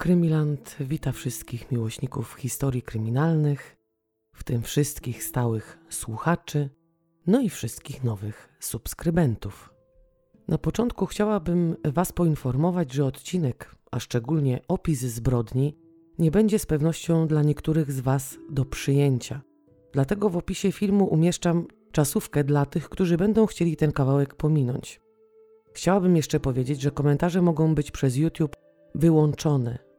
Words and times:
Krymiland 0.00 0.76
wita 0.80 1.12
wszystkich 1.12 1.70
miłośników 1.72 2.34
historii 2.34 2.82
kryminalnych, 2.82 3.76
w 4.34 4.44
tym 4.44 4.62
wszystkich 4.62 5.24
stałych 5.24 5.78
słuchaczy, 5.88 6.70
no 7.26 7.40
i 7.40 7.50
wszystkich 7.50 8.04
nowych 8.04 8.48
subskrybentów. 8.60 9.74
Na 10.48 10.58
początku 10.58 11.06
chciałabym 11.06 11.76
Was 11.84 12.12
poinformować, 12.12 12.92
że 12.92 13.04
odcinek, 13.04 13.76
a 13.90 14.00
szczególnie 14.00 14.60
opis 14.68 15.00
zbrodni, 15.00 15.76
nie 16.18 16.30
będzie 16.30 16.58
z 16.58 16.66
pewnością 16.66 17.26
dla 17.26 17.42
niektórych 17.42 17.92
z 17.92 18.00
Was 18.00 18.38
do 18.50 18.64
przyjęcia. 18.64 19.40
Dlatego 19.92 20.30
w 20.30 20.36
opisie 20.36 20.72
filmu 20.72 21.04
umieszczam 21.04 21.66
czasówkę 21.92 22.44
dla 22.44 22.66
tych, 22.66 22.88
którzy 22.88 23.16
będą 23.16 23.46
chcieli 23.46 23.76
ten 23.76 23.92
kawałek 23.92 24.34
pominąć. 24.34 25.00
Chciałabym 25.72 26.16
jeszcze 26.16 26.40
powiedzieć, 26.40 26.80
że 26.80 26.90
komentarze 26.90 27.42
mogą 27.42 27.74
być 27.74 27.90
przez 27.90 28.16
YouTube 28.16 28.56
wyłączone. 28.94 29.89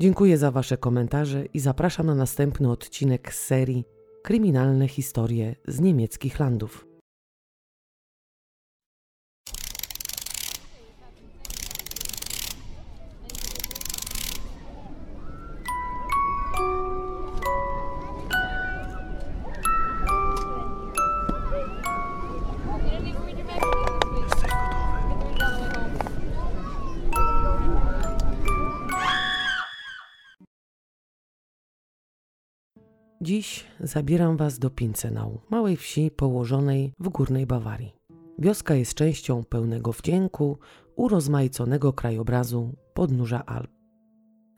Dziękuję 0.00 0.38
za 0.38 0.50
Wasze 0.50 0.76
komentarze 0.76 1.44
i 1.54 1.60
zapraszam 1.60 2.06
na 2.06 2.14
następny 2.14 2.70
odcinek 2.70 3.34
z 3.34 3.46
serii 3.46 3.84
Kryminalne 4.22 4.88
historie 4.88 5.56
z 5.68 5.80
niemieckich 5.80 6.40
landów. 6.40 6.91
Dziś 33.22 33.64
zabieram 33.80 34.36
Was 34.36 34.58
do 34.58 34.70
Pincenau, 34.70 35.40
małej 35.50 35.76
wsi 35.76 36.10
położonej 36.10 36.92
w 36.98 37.08
górnej 37.08 37.46
Bawarii. 37.46 37.96
Wioska 38.38 38.74
jest 38.74 38.94
częścią 38.94 39.44
pełnego 39.44 39.92
wdzięku, 39.92 40.58
urozmaiconego 40.96 41.92
krajobrazu 41.92 42.74
podnóża 42.94 43.46
Alp. 43.46 43.70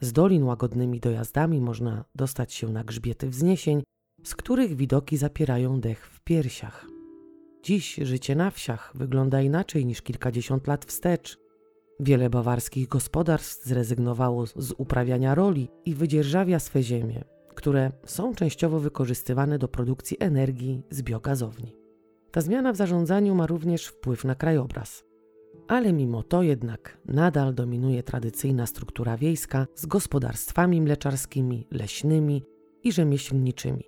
Z 0.01 0.13
dolin 0.13 0.43
łagodnymi 0.43 1.01
dojazdami 1.01 1.61
można 1.61 2.05
dostać 2.15 2.53
się 2.53 2.69
na 2.69 2.85
grzbiety 2.85 3.29
wzniesień, 3.31 3.83
z 4.23 4.35
których 4.35 4.77
widoki 4.77 5.17
zapierają 5.17 5.81
dech 5.81 6.07
w 6.07 6.21
piersiach. 6.21 6.87
Dziś 7.63 7.95
życie 7.95 8.37
na 8.37 8.51
wsiach 8.51 8.93
wygląda 8.95 9.43
inaczej 9.43 9.87
niż 9.87 10.03
kilkadziesiąt 10.03 10.67
lat 10.67 10.85
wstecz. 10.85 11.39
Wiele 12.01 12.31
bawarskich 12.31 12.89
gospodarstw 12.89 13.65
zrezygnowało 13.65 14.47
z 14.47 14.75
uprawiania 14.79 15.35
roli 15.35 15.69
i 15.85 15.95
wydzierżawia 15.95 16.59
swe 16.59 16.83
ziemie, 16.83 17.25
które 17.55 17.93
są 18.07 18.35
częściowo 18.35 18.81
wykorzystywane 18.81 19.59
do 19.59 19.69
produkcji 19.69 20.17
energii 20.21 20.83
z 20.91 21.03
biogazowni. 21.03 21.77
Ta 22.31 22.41
zmiana 22.41 22.73
w 22.73 22.77
zarządzaniu 22.77 23.35
ma 23.35 23.47
również 23.47 23.87
wpływ 23.87 24.25
na 24.25 24.35
krajobraz. 24.35 25.05
Ale 25.69 25.93
mimo 25.93 26.23
to 26.23 26.43
jednak 26.43 26.99
nadal 27.07 27.55
dominuje 27.55 28.03
tradycyjna 28.03 28.67
struktura 28.67 29.17
wiejska 29.17 29.67
z 29.75 29.87
gospodarstwami 29.87 30.81
mleczarskimi, 30.81 31.67
leśnymi 31.71 32.45
i 32.83 32.93
rzemieślniczymi. 32.93 33.85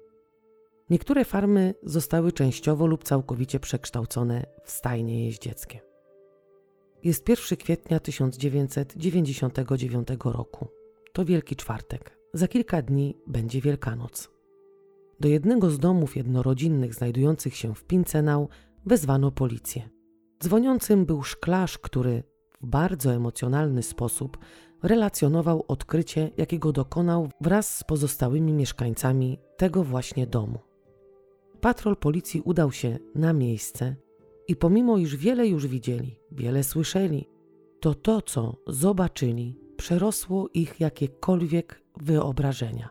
Niektóre 0.90 1.24
farmy 1.24 1.74
zostały 1.82 2.32
częściowo 2.32 2.86
lub 2.86 3.04
całkowicie 3.04 3.60
przekształcone 3.60 4.46
w 4.64 4.70
stajnie 4.70 5.24
jeździeckie. 5.24 5.80
Jest 7.04 7.28
1 7.28 7.58
kwietnia 7.58 8.00
1999 8.00 10.08
roku. 10.24 10.68
To 11.12 11.24
Wielki 11.24 11.56
Czwartek. 11.56 12.15
Za 12.36 12.48
kilka 12.48 12.82
dni 12.82 13.16
będzie 13.26 13.60
Wielkanoc. 13.60 14.30
Do 15.20 15.28
jednego 15.28 15.70
z 15.70 15.78
domów 15.78 16.16
jednorodzinnych 16.16 16.94
znajdujących 16.94 17.56
się 17.56 17.74
w 17.74 17.84
Pincenau 17.84 18.48
wezwano 18.86 19.30
policję. 19.30 19.88
Dzwoniącym 20.42 21.06
był 21.06 21.22
szklarz, 21.22 21.78
który 21.78 22.22
w 22.60 22.66
bardzo 22.66 23.12
emocjonalny 23.12 23.82
sposób 23.82 24.38
relacjonował 24.82 25.64
odkrycie, 25.68 26.30
jakiego 26.36 26.72
dokonał 26.72 27.28
wraz 27.40 27.76
z 27.76 27.84
pozostałymi 27.84 28.52
mieszkańcami 28.52 29.38
tego 29.56 29.84
właśnie 29.84 30.26
domu. 30.26 30.58
Patrol 31.60 31.96
policji 31.96 32.40
udał 32.40 32.72
się 32.72 32.98
na 33.14 33.32
miejsce 33.32 33.96
i 34.48 34.56
pomimo 34.56 34.98
iż 34.98 35.16
wiele 35.16 35.46
już 35.46 35.66
widzieli, 35.66 36.18
wiele 36.32 36.64
słyszeli, 36.64 37.28
to 37.80 37.94
to, 37.94 38.22
co 38.22 38.56
zobaczyli, 38.66 39.60
przerosło 39.76 40.48
ich 40.54 40.80
jakiekolwiek 40.80 41.85
wyobrażenia. 42.00 42.88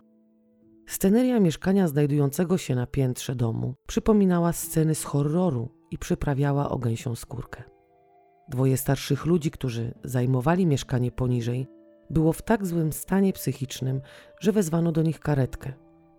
Sceneria 0.88 1.40
mieszkania 1.40 1.88
znajdującego 1.88 2.58
się 2.58 2.76
na 2.76 2.88
piętrze 2.88 3.36
domu 3.36 3.76
przypominała 3.88 4.54
sceny 4.54 4.96
z 4.96 5.04
horroru 5.04 5.70
i 5.92 5.98
przyprawiała 5.98 6.70
o 6.70 6.78
gęsią 6.78 7.16
skórkę. 7.16 7.64
Dwoje 8.50 8.78
starszych 8.78 9.26
ludzi, 9.26 9.52
którzy 9.52 9.94
zajmowali 10.04 10.66
mieszkanie 10.66 11.12
poniżej, 11.12 11.68
było 12.10 12.34
w 12.34 12.42
tak 12.42 12.66
złym 12.66 12.94
stanie 12.94 13.34
psychicznym, 13.34 14.02
że 14.40 14.52
wezwano 14.52 14.92
do 14.92 15.02
nich 15.02 15.20
karetkę. 15.20 15.74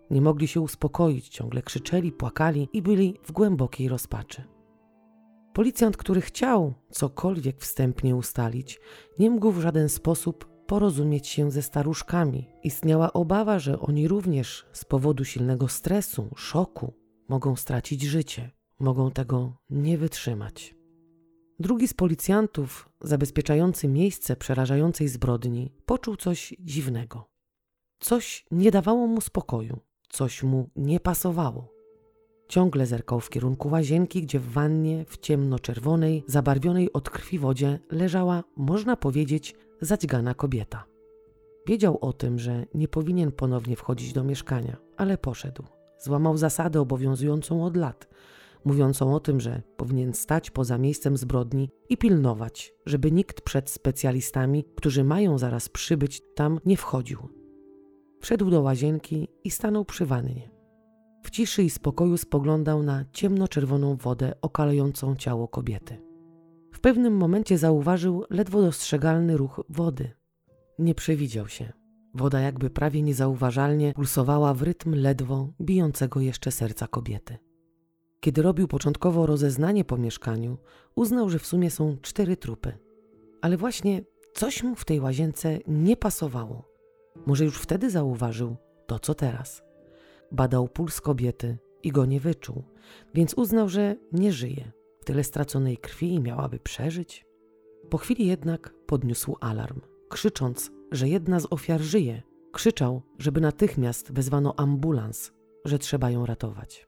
Nie 0.09 0.21
mogli 0.21 0.47
się 0.47 0.61
uspokoić, 0.61 1.29
ciągle 1.29 1.61
krzyczeli, 1.61 2.11
płakali 2.11 2.69
i 2.73 2.81
byli 2.81 3.19
w 3.23 3.31
głębokiej 3.31 3.89
rozpaczy. 3.89 4.43
Policjant, 5.53 5.97
który 5.97 6.21
chciał 6.21 6.73
cokolwiek 6.91 7.61
wstępnie 7.61 8.15
ustalić, 8.15 8.79
nie 9.19 9.29
mógł 9.29 9.51
w 9.51 9.61
żaden 9.61 9.89
sposób 9.89 10.56
porozumieć 10.67 11.27
się 11.27 11.51
ze 11.51 11.61
staruszkami. 11.61 12.47
Istniała 12.63 13.13
obawa, 13.13 13.59
że 13.59 13.79
oni 13.79 14.07
również 14.07 14.65
z 14.73 14.85
powodu 14.85 15.25
silnego 15.25 15.67
stresu, 15.67 16.29
szoku 16.35 16.93
mogą 17.29 17.55
stracić 17.55 18.01
życie, 18.01 18.51
mogą 18.79 19.11
tego 19.11 19.53
nie 19.69 19.97
wytrzymać. 19.97 20.75
Drugi 21.59 21.87
z 21.87 21.93
policjantów, 21.93 22.89
zabezpieczający 23.01 23.87
miejsce 23.87 24.35
przerażającej 24.35 25.07
zbrodni, 25.07 25.73
poczuł 25.85 26.15
coś 26.15 26.55
dziwnego. 26.59 27.29
Coś 27.99 28.45
nie 28.51 28.71
dawało 28.71 29.07
mu 29.07 29.21
spokoju, 29.21 29.79
coś 30.09 30.43
mu 30.43 30.69
nie 30.75 30.99
pasowało. 30.99 31.77
Ciągle 32.47 32.85
zerkał 32.85 33.19
w 33.19 33.29
kierunku 33.29 33.69
łazienki, 33.69 34.21
gdzie 34.21 34.39
w 34.39 34.51
wannie 34.51 35.05
w 35.05 35.17
ciemno-czerwonej, 35.17 36.23
zabarwionej 36.27 36.93
od 36.93 37.09
krwi 37.09 37.39
wodzie 37.39 37.79
leżała, 37.91 38.43
można 38.57 38.97
powiedzieć, 38.97 39.55
zadźgana 39.81 40.33
kobieta. 40.33 40.85
Wiedział 41.67 41.97
o 42.01 42.13
tym, 42.13 42.39
że 42.39 42.65
nie 42.73 42.87
powinien 42.87 43.31
ponownie 43.31 43.75
wchodzić 43.75 44.13
do 44.13 44.23
mieszkania, 44.23 44.77
ale 44.97 45.17
poszedł. 45.17 45.63
Złamał 45.99 46.37
zasadę 46.37 46.81
obowiązującą 46.81 47.65
od 47.65 47.77
lat, 47.77 48.07
mówiącą 48.65 49.15
o 49.15 49.19
tym, 49.19 49.39
że 49.39 49.61
powinien 49.77 50.13
stać 50.13 50.51
poza 50.51 50.77
miejscem 50.77 51.17
zbrodni 51.17 51.69
i 51.89 51.97
pilnować, 51.97 52.73
żeby 52.85 53.11
nikt 53.11 53.41
przed 53.41 53.69
specjalistami, 53.69 54.65
którzy 54.75 55.03
mają 55.03 55.37
zaraz 55.37 55.69
przybyć, 55.69 56.21
tam 56.35 56.59
nie 56.65 56.77
wchodził. 56.77 57.19
Wszedł 58.19 58.49
do 58.49 58.61
łazienki 58.61 59.27
i 59.43 59.51
stanął 59.51 59.85
przy 59.85 60.05
wannie. 60.05 60.49
W 61.23 61.29
ciszy 61.29 61.63
i 61.63 61.69
spokoju 61.69 62.17
spoglądał 62.17 62.83
na 62.83 63.05
ciemnoczerwoną 63.11 63.95
wodę 63.95 64.33
okalającą 64.41 65.15
ciało 65.15 65.47
kobiety. 65.47 66.06
W 66.77 66.79
pewnym 66.79 67.17
momencie 67.17 67.57
zauważył 67.57 68.23
ledwo 68.29 68.61
dostrzegalny 68.61 69.37
ruch 69.37 69.61
wody. 69.69 70.11
Nie 70.79 70.95
przewidział 70.95 71.47
się. 71.47 71.73
Woda 72.13 72.39
jakby 72.39 72.69
prawie 72.69 73.01
niezauważalnie 73.01 73.93
pulsowała 73.93 74.53
w 74.53 74.61
rytm 74.61 74.95
ledwo 74.95 75.53
bijącego 75.61 76.21
jeszcze 76.21 76.51
serca 76.51 76.87
kobiety. 76.87 77.37
Kiedy 78.19 78.41
robił 78.41 78.67
początkowo 78.67 79.25
rozeznanie 79.25 79.85
po 79.85 79.97
mieszkaniu, 79.97 80.57
uznał, 80.95 81.29
że 81.29 81.39
w 81.39 81.45
sumie 81.45 81.71
są 81.71 81.97
cztery 82.01 82.37
trupy. 82.37 82.77
Ale 83.41 83.57
właśnie 83.57 84.01
coś 84.33 84.63
mu 84.63 84.75
w 84.75 84.85
tej 84.85 84.99
łazience 84.99 85.59
nie 85.67 85.97
pasowało. 85.97 86.69
Może 87.25 87.45
już 87.45 87.57
wtedy 87.57 87.89
zauważył 87.89 88.55
to, 88.87 88.99
co 88.99 89.13
teraz. 89.13 89.63
Badał 90.31 90.67
puls 90.67 91.01
kobiety 91.01 91.57
i 91.83 91.91
go 91.91 92.05
nie 92.05 92.19
wyczuł, 92.19 92.63
więc 93.13 93.33
uznał, 93.33 93.69
że 93.69 93.95
nie 94.11 94.31
żyje. 94.31 94.76
Tyle 95.07 95.23
straconej 95.23 95.77
krwi 95.77 96.13
i 96.13 96.19
miałaby 96.19 96.59
przeżyć? 96.59 97.25
Po 97.89 97.97
chwili 97.97 98.27
jednak 98.27 98.73
podniósł 98.85 99.35
alarm, 99.39 99.81
krzycząc, 100.09 100.71
że 100.91 101.09
jedna 101.09 101.39
z 101.39 101.47
ofiar 101.49 101.81
żyje. 101.81 102.21
Krzyczał, 102.51 103.01
żeby 103.19 103.41
natychmiast 103.41 104.11
wezwano 104.11 104.59
ambulans, 104.59 105.31
że 105.65 105.79
trzeba 105.79 106.11
ją 106.11 106.25
ratować. 106.25 106.87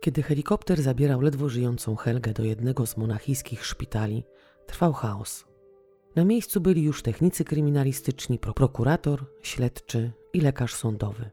Kiedy 0.00 0.22
helikopter 0.22 0.82
zabierał 0.82 1.20
ledwo 1.20 1.48
żyjącą 1.48 1.96
Helgę 1.96 2.32
do 2.32 2.44
jednego 2.44 2.86
z 2.86 2.96
monachijskich 2.96 3.66
szpitali, 3.66 4.24
trwał 4.66 4.92
chaos. 4.92 5.44
Na 6.16 6.24
miejscu 6.24 6.60
byli 6.60 6.82
już 6.82 7.02
technicy 7.02 7.44
kryminalistyczni, 7.44 8.38
prokurator, 8.38 9.24
śledczy 9.42 10.12
i 10.32 10.40
lekarz 10.40 10.74
sądowy. 10.74 11.30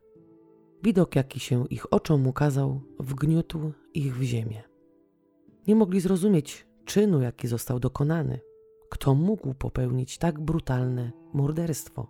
Widok, 0.83 1.15
jaki 1.15 1.39
się 1.39 1.65
ich 1.69 1.93
oczom 1.93 2.27
ukazał, 2.27 2.81
wgniótł 2.99 3.71
ich 3.93 4.17
w 4.17 4.21
ziemię. 4.21 4.76
Nie 5.67 5.75
mogli 5.75 5.99
zrozumieć 5.99 6.67
czynu, 6.85 7.21
jaki 7.21 7.47
został 7.47 7.79
dokonany. 7.79 8.39
Kto 8.89 9.15
mógł 9.15 9.53
popełnić 9.53 10.17
tak 10.17 10.39
brutalne 10.39 11.11
morderstwo? 11.33 12.07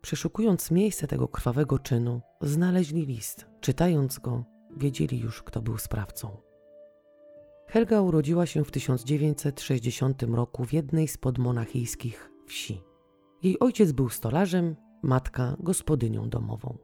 Przeszukując 0.00 0.70
miejsce 0.70 1.06
tego 1.06 1.28
krwawego 1.28 1.78
czynu, 1.78 2.20
znaleźli 2.40 3.06
list. 3.06 3.46
Czytając 3.60 4.18
go, 4.18 4.44
wiedzieli 4.76 5.18
już, 5.18 5.42
kto 5.42 5.62
był 5.62 5.78
sprawcą. 5.78 6.36
Helga 7.66 8.00
urodziła 8.00 8.46
się 8.46 8.64
w 8.64 8.70
1960 8.70 10.22
roku 10.22 10.64
w 10.64 10.72
jednej 10.72 11.08
z 11.08 11.18
podmonachijskich 11.18 12.30
wsi. 12.46 12.82
Jej 13.42 13.58
ojciec 13.58 13.92
był 13.92 14.08
stolarzem, 14.08 14.76
matka 15.02 15.56
gospodynią 15.60 16.28
domową. 16.28 16.78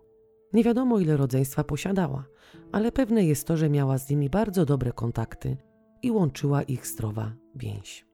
Nie 0.52 0.64
wiadomo, 0.64 0.98
ile 0.98 1.16
rodzeństwa 1.16 1.64
posiadała, 1.64 2.24
ale 2.72 2.92
pewne 2.92 3.24
jest 3.24 3.46
to, 3.46 3.56
że 3.56 3.70
miała 3.70 3.98
z 3.98 4.10
nimi 4.10 4.30
bardzo 4.30 4.66
dobre 4.66 4.92
kontakty 4.92 5.56
i 6.02 6.10
łączyła 6.10 6.62
ich 6.62 6.86
zdrowa 6.86 7.32
więź. 7.54 8.06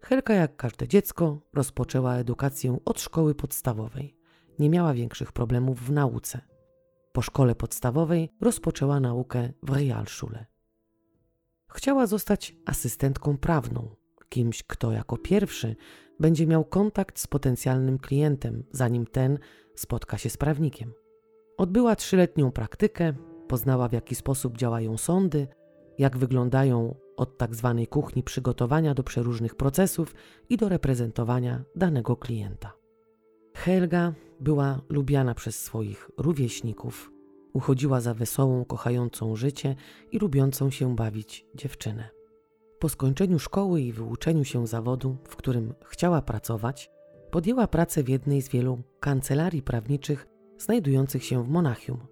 Helka, 0.00 0.34
jak 0.34 0.56
każde 0.56 0.88
dziecko, 0.88 1.40
rozpoczęła 1.54 2.14
edukację 2.14 2.78
od 2.84 3.00
szkoły 3.00 3.34
podstawowej. 3.34 4.16
Nie 4.58 4.70
miała 4.70 4.94
większych 4.94 5.32
problemów 5.32 5.80
w 5.80 5.92
nauce. 5.92 6.40
Po 7.12 7.22
szkole 7.22 7.54
podstawowej 7.54 8.30
rozpoczęła 8.40 9.00
naukę 9.00 9.52
w 9.62 9.70
Realschule. 9.70 10.46
Chciała 11.72 12.06
zostać 12.06 12.56
asystentką 12.66 13.38
prawną, 13.38 13.96
kimś, 14.28 14.62
kto 14.62 14.92
jako 14.92 15.16
pierwszy 15.16 15.76
będzie 16.20 16.46
miał 16.46 16.64
kontakt 16.64 17.18
z 17.18 17.26
potencjalnym 17.26 17.98
klientem, 17.98 18.64
zanim 18.70 19.06
ten 19.06 19.38
spotka 19.74 20.18
się 20.18 20.30
z 20.30 20.36
prawnikiem. 20.36 20.92
Odbyła 21.56 21.96
trzyletnią 21.96 22.52
praktykę, 22.52 23.12
poznała 23.48 23.88
w 23.88 23.92
jaki 23.92 24.14
sposób 24.14 24.56
działają 24.56 24.96
sądy, 24.96 25.48
jak 25.98 26.16
wyglądają 26.16 26.94
od 27.16 27.38
tak 27.38 27.54
zwanej 27.54 27.86
kuchni 27.86 28.22
przygotowania 28.22 28.94
do 28.94 29.02
przeróżnych 29.02 29.54
procesów 29.54 30.14
i 30.48 30.56
do 30.56 30.68
reprezentowania 30.68 31.64
danego 31.76 32.16
klienta. 32.16 32.72
Helga 33.54 34.12
była 34.40 34.80
lubiana 34.88 35.34
przez 35.34 35.62
swoich 35.62 36.10
rówieśników, 36.18 37.12
uchodziła 37.52 38.00
za 38.00 38.14
wesołą, 38.14 38.64
kochającą 38.64 39.36
życie 39.36 39.76
i 40.12 40.18
lubiącą 40.18 40.70
się 40.70 40.96
bawić 40.96 41.46
dziewczynę. 41.54 42.08
Po 42.78 42.88
skończeniu 42.88 43.38
szkoły 43.38 43.80
i 43.80 43.92
wyuczeniu 43.92 44.44
się 44.44 44.66
zawodu, 44.66 45.16
w 45.28 45.36
którym 45.36 45.74
chciała 45.84 46.22
pracować, 46.22 46.90
podjęła 47.30 47.66
pracę 47.66 48.02
w 48.02 48.08
jednej 48.08 48.42
z 48.42 48.48
wielu 48.48 48.82
kancelarii 49.00 49.62
prawniczych 49.62 50.26
znajdujących 50.58 51.24
się 51.24 51.44
w 51.44 51.48
Monachium. 51.48 52.06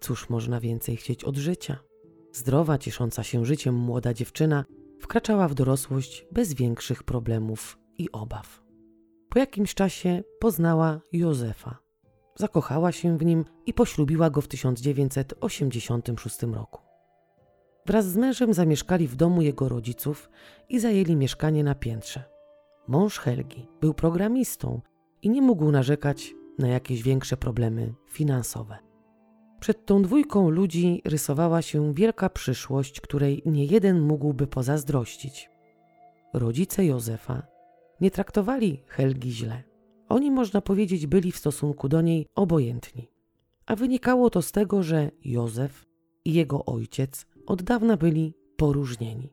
Cóż 0.00 0.30
można 0.30 0.60
więcej 0.60 0.96
chcieć 0.96 1.24
od 1.24 1.36
życia? 1.36 1.91
Zdrowa, 2.32 2.78
ciesząca 2.78 3.22
się 3.22 3.44
życiem 3.44 3.74
młoda 3.74 4.14
dziewczyna 4.14 4.64
wkraczała 5.00 5.48
w 5.48 5.54
dorosłość 5.54 6.26
bez 6.32 6.54
większych 6.54 7.02
problemów 7.02 7.78
i 7.98 8.12
obaw. 8.12 8.62
Po 9.28 9.38
jakimś 9.38 9.74
czasie 9.74 10.22
poznała 10.40 11.00
Józefa. 11.12 11.78
Zakochała 12.36 12.92
się 12.92 13.18
w 13.18 13.24
nim 13.24 13.44
i 13.66 13.74
poślubiła 13.74 14.30
go 14.30 14.40
w 14.40 14.48
1986 14.48 16.42
roku. 16.42 16.80
Wraz 17.86 18.06
z 18.06 18.16
mężem 18.16 18.54
zamieszkali 18.54 19.08
w 19.08 19.16
domu 19.16 19.42
jego 19.42 19.68
rodziców 19.68 20.30
i 20.68 20.80
zajęli 20.80 21.16
mieszkanie 21.16 21.64
na 21.64 21.74
piętrze. 21.74 22.24
Mąż 22.88 23.18
Helgi 23.18 23.68
był 23.80 23.94
programistą 23.94 24.80
i 25.22 25.30
nie 25.30 25.42
mógł 25.42 25.70
narzekać 25.70 26.34
na 26.58 26.68
jakieś 26.68 27.02
większe 27.02 27.36
problemy 27.36 27.94
finansowe. 28.10 28.91
Przed 29.62 29.86
tą 29.86 30.02
dwójką 30.02 30.50
ludzi 30.50 31.02
rysowała 31.04 31.62
się 31.62 31.94
wielka 31.94 32.30
przyszłość, 32.30 33.00
której 33.00 33.42
nie 33.46 33.64
jeden 33.64 34.00
mógłby 34.00 34.46
pozazdrościć. 34.46 35.50
Rodzice 36.34 36.84
Józefa 36.84 37.42
nie 38.00 38.10
traktowali 38.10 38.82
Helgi 38.86 39.32
źle. 39.32 39.62
Oni, 40.08 40.30
można 40.30 40.60
powiedzieć, 40.60 41.06
byli 41.06 41.32
w 41.32 41.36
stosunku 41.36 41.88
do 41.88 42.00
niej 42.00 42.26
obojętni. 42.34 43.08
A 43.66 43.76
wynikało 43.76 44.30
to 44.30 44.42
z 44.42 44.52
tego, 44.52 44.82
że 44.82 45.10
Józef 45.24 45.86
i 46.24 46.32
jego 46.32 46.64
ojciec 46.64 47.26
od 47.46 47.62
dawna 47.62 47.96
byli 47.96 48.34
poróżnieni. 48.56 49.32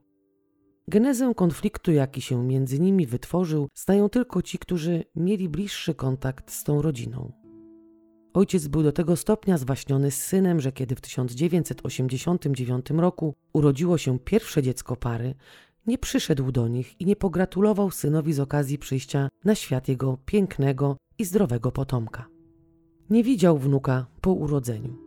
Genezę 0.87 1.33
konfliktu, 1.35 1.91
jaki 1.91 2.21
się 2.21 2.43
między 2.43 2.79
nimi 2.79 3.05
wytworzył, 3.05 3.67
znają 3.75 4.09
tylko 4.09 4.41
ci, 4.41 4.59
którzy 4.59 5.03
mieli 5.15 5.49
bliższy 5.49 5.95
kontakt 5.95 6.51
z 6.51 6.63
tą 6.63 6.81
rodziną. 6.81 7.38
Ojciec 8.33 8.67
był 8.67 8.83
do 8.83 8.91
tego 8.91 9.15
stopnia 9.15 9.57
zwaśniony 9.57 10.11
z 10.11 10.23
synem, 10.23 10.61
że 10.61 10.71
kiedy 10.71 10.95
w 10.95 11.01
1989 11.01 12.89
roku 12.89 13.35
urodziło 13.53 13.97
się 13.97 14.19
pierwsze 14.19 14.63
dziecko 14.63 14.95
pary, 14.95 15.35
nie 15.87 15.97
przyszedł 15.97 16.51
do 16.51 16.67
nich 16.67 17.01
i 17.01 17.05
nie 17.05 17.15
pogratulował 17.15 17.91
synowi 17.91 18.33
z 18.33 18.39
okazji 18.39 18.77
przyjścia 18.77 19.29
na 19.45 19.55
świat 19.55 19.87
jego 19.87 20.17
pięknego 20.25 20.97
i 21.17 21.25
zdrowego 21.25 21.71
potomka. 21.71 22.27
Nie 23.09 23.23
widział 23.23 23.57
wnuka 23.57 24.05
po 24.21 24.33
urodzeniu. 24.33 24.97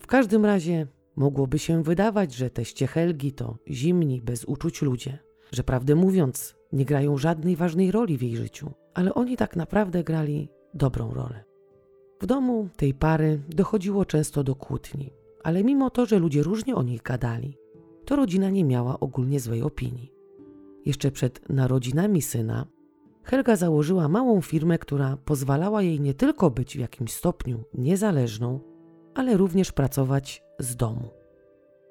W 0.00 0.06
każdym 0.06 0.44
razie 0.44 0.86
mogłoby 1.16 1.58
się 1.58 1.82
wydawać, 1.82 2.34
że 2.34 2.50
teście 2.50 2.86
Helgi 2.86 3.32
to 3.32 3.58
zimni, 3.70 4.22
bez 4.22 4.44
uczuć 4.44 4.82
ludzie, 4.82 5.18
że 5.52 5.64
prawdę 5.64 5.94
mówiąc 5.94 6.56
nie 6.72 6.84
grają 6.84 7.18
żadnej 7.18 7.56
ważnej 7.56 7.90
roli 7.90 8.18
w 8.18 8.22
jej 8.22 8.36
życiu, 8.36 8.70
ale 8.94 9.14
oni 9.14 9.36
tak 9.36 9.56
naprawdę 9.56 10.04
grali 10.04 10.48
dobrą 10.74 11.14
rolę. 11.14 11.47
W 12.20 12.26
domu 12.26 12.68
tej 12.76 12.94
pary 12.94 13.40
dochodziło 13.48 14.04
często 14.04 14.44
do 14.44 14.54
kłótni, 14.54 15.10
ale 15.42 15.64
mimo 15.64 15.90
to, 15.90 16.06
że 16.06 16.18
ludzie 16.18 16.42
różnie 16.42 16.74
o 16.74 16.82
nich 16.82 17.02
gadali, 17.02 17.56
to 18.04 18.16
rodzina 18.16 18.50
nie 18.50 18.64
miała 18.64 19.00
ogólnie 19.00 19.40
złej 19.40 19.62
opinii. 19.62 20.12
Jeszcze 20.86 21.10
przed 21.10 21.48
narodzinami 21.48 22.22
syna 22.22 22.66
Helga 23.22 23.56
założyła 23.56 24.08
małą 24.08 24.40
firmę, 24.40 24.78
która 24.78 25.16
pozwalała 25.16 25.82
jej 25.82 26.00
nie 26.00 26.14
tylko 26.14 26.50
być 26.50 26.76
w 26.76 26.80
jakimś 26.80 27.12
stopniu 27.12 27.64
niezależną, 27.74 28.60
ale 29.14 29.36
również 29.36 29.72
pracować 29.72 30.42
z 30.58 30.76
domu. 30.76 31.10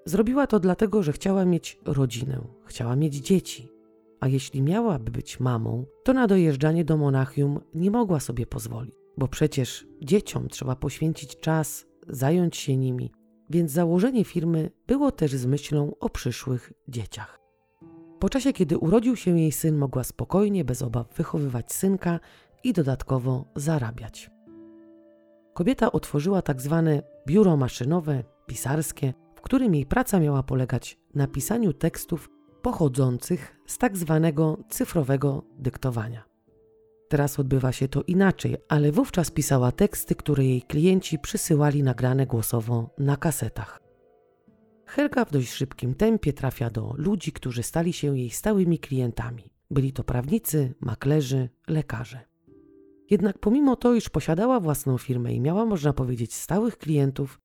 Zrobiła 0.06 0.48
to 0.48 0.60
dlatego, 0.60 1.04
że 1.04 1.12
chciała 1.12 1.46
mieć 1.46 1.80
rodzinę, 1.86 2.42
chciała 2.66 2.96
mieć 2.96 3.16
dzieci, 3.16 3.72
a 4.20 4.28
jeśli 4.28 4.62
miałaby 4.62 5.12
być 5.12 5.40
mamą, 5.40 5.86
to 6.04 6.14
na 6.14 6.28
dojeżdżanie 6.28 6.86
do 6.86 6.98
Monachium 6.98 7.60
nie 7.74 7.92
mogła 7.92 8.20
sobie 8.20 8.46
pozwolić, 8.46 8.96
bo 9.18 9.28
przecież 9.28 9.88
dzieciom 10.02 10.48
trzeba 10.48 10.76
poświęcić 10.76 11.40
czas, 11.40 11.86
zająć 12.08 12.58
się 12.58 12.78
nimi, 12.78 13.12
więc 13.50 13.72
założenie 13.72 14.24
firmy 14.24 14.72
było 14.88 15.12
też 15.12 15.32
z 15.32 15.46
myślą 15.46 15.96
o 16.00 16.10
przyszłych 16.10 16.74
dzieciach. 16.88 17.40
Po 18.20 18.30
czasie, 18.30 18.54
kiedy 18.54 18.78
urodził 18.78 19.16
się 19.16 19.40
jej 19.40 19.52
syn, 19.52 19.78
mogła 19.78 20.04
spokojnie, 20.04 20.66
bez 20.66 20.82
obaw 20.82 21.14
wychowywać 21.18 21.74
synka 21.74 22.20
i 22.64 22.74
dodatkowo 22.74 23.46
zarabiać. 23.56 24.30
Kobieta 25.54 25.92
otworzyła 25.92 26.42
tak 26.42 26.62
zwane 26.62 27.04
biuro 27.28 27.58
maszynowe, 27.58 28.24
pisarskie, 28.48 29.14
w 29.36 29.42
którym 29.42 29.76
jej 29.76 29.86
praca 29.86 30.20
miała 30.20 30.44
polegać 30.44 31.00
na 31.16 31.28
pisaniu 31.28 31.74
tekstów 31.74 32.30
pochodzących 32.62 33.58
z 33.68 33.78
tak 33.78 33.98
zwanego 33.98 34.58
cyfrowego 34.70 35.44
dyktowania. 35.60 36.37
Teraz 37.08 37.40
odbywa 37.40 37.72
się 37.72 37.88
to 37.88 38.04
inaczej, 38.04 38.58
ale 38.70 38.92
wówczas 38.92 39.32
pisała 39.32 39.72
teksty, 39.72 40.16
które 40.16 40.46
jej 40.46 40.62
klienci 40.62 41.20
przysyłali 41.20 41.84
nagrane 41.84 42.26
głosowo 42.26 42.90
na 42.98 43.18
kasetach. 43.18 43.80
Helga 44.86 45.26
w 45.26 45.32
dość 45.32 45.50
szybkim 45.50 45.96
tempie 45.96 46.34
trafia 46.34 46.70
do 46.70 46.94
ludzi, 46.98 47.32
którzy 47.32 47.64
stali 47.64 47.94
się 47.94 48.18
jej 48.18 48.30
stałymi 48.30 48.80
klientami. 48.80 49.44
Byli 49.72 49.94
to 49.94 50.04
prawnicy, 50.04 50.74
maklerzy, 50.80 51.50
lekarze. 51.68 52.20
Jednak 53.10 53.40
pomimo 53.40 53.76
to, 53.76 53.94
iż 53.94 54.10
posiadała 54.10 54.60
własną 54.60 54.98
firmę 54.98 55.34
i 55.34 55.42
miała, 55.42 55.66
można 55.66 55.94
powiedzieć, 55.94 56.34
stałych 56.34 56.78
klientów, 56.78 57.40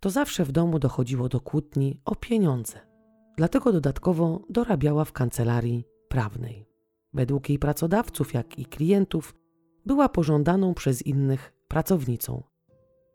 to 0.00 0.10
zawsze 0.10 0.44
w 0.44 0.52
domu 0.52 0.78
dochodziło 0.78 1.28
do 1.28 1.40
kłótni 1.40 2.00
o 2.04 2.14
pieniądze. 2.14 2.80
Dlatego 3.36 3.72
dodatkowo 3.72 4.44
dorabiała 4.50 5.04
w 5.04 5.12
kancelarii 5.12 5.84
prawnej. 6.08 6.67
Według 7.12 7.48
jej 7.48 7.58
pracodawców, 7.58 8.34
jak 8.34 8.58
i 8.58 8.66
klientów, 8.66 9.34
była 9.86 10.08
pożądaną 10.08 10.74
przez 10.74 11.02
innych 11.02 11.52
pracownicą. 11.68 12.42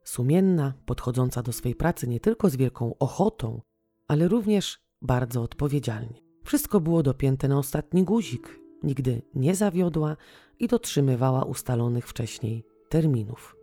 Sumienna, 0.04 0.74
podchodząca 0.86 1.44
do 1.44 1.54
swej 1.54 1.76
pracy 1.76 2.08
nie 2.08 2.20
tylko 2.20 2.50
z 2.50 2.56
wielką 2.56 2.96
ochotą, 3.00 3.62
ale 4.08 4.28
również 4.28 4.80
bardzo 5.02 5.42
odpowiedzialnie. 5.42 6.22
Wszystko 6.44 6.80
było 6.80 7.04
dopięte 7.04 7.48
na 7.48 7.58
ostatni 7.58 8.04
guzik, 8.04 8.60
nigdy 8.84 9.22
nie 9.36 9.56
zawiodła 9.56 10.18
i 10.60 10.68
dotrzymywała 10.68 11.44
ustalonych 11.44 12.08
wcześniej 12.08 12.64
terminów. 12.90 13.56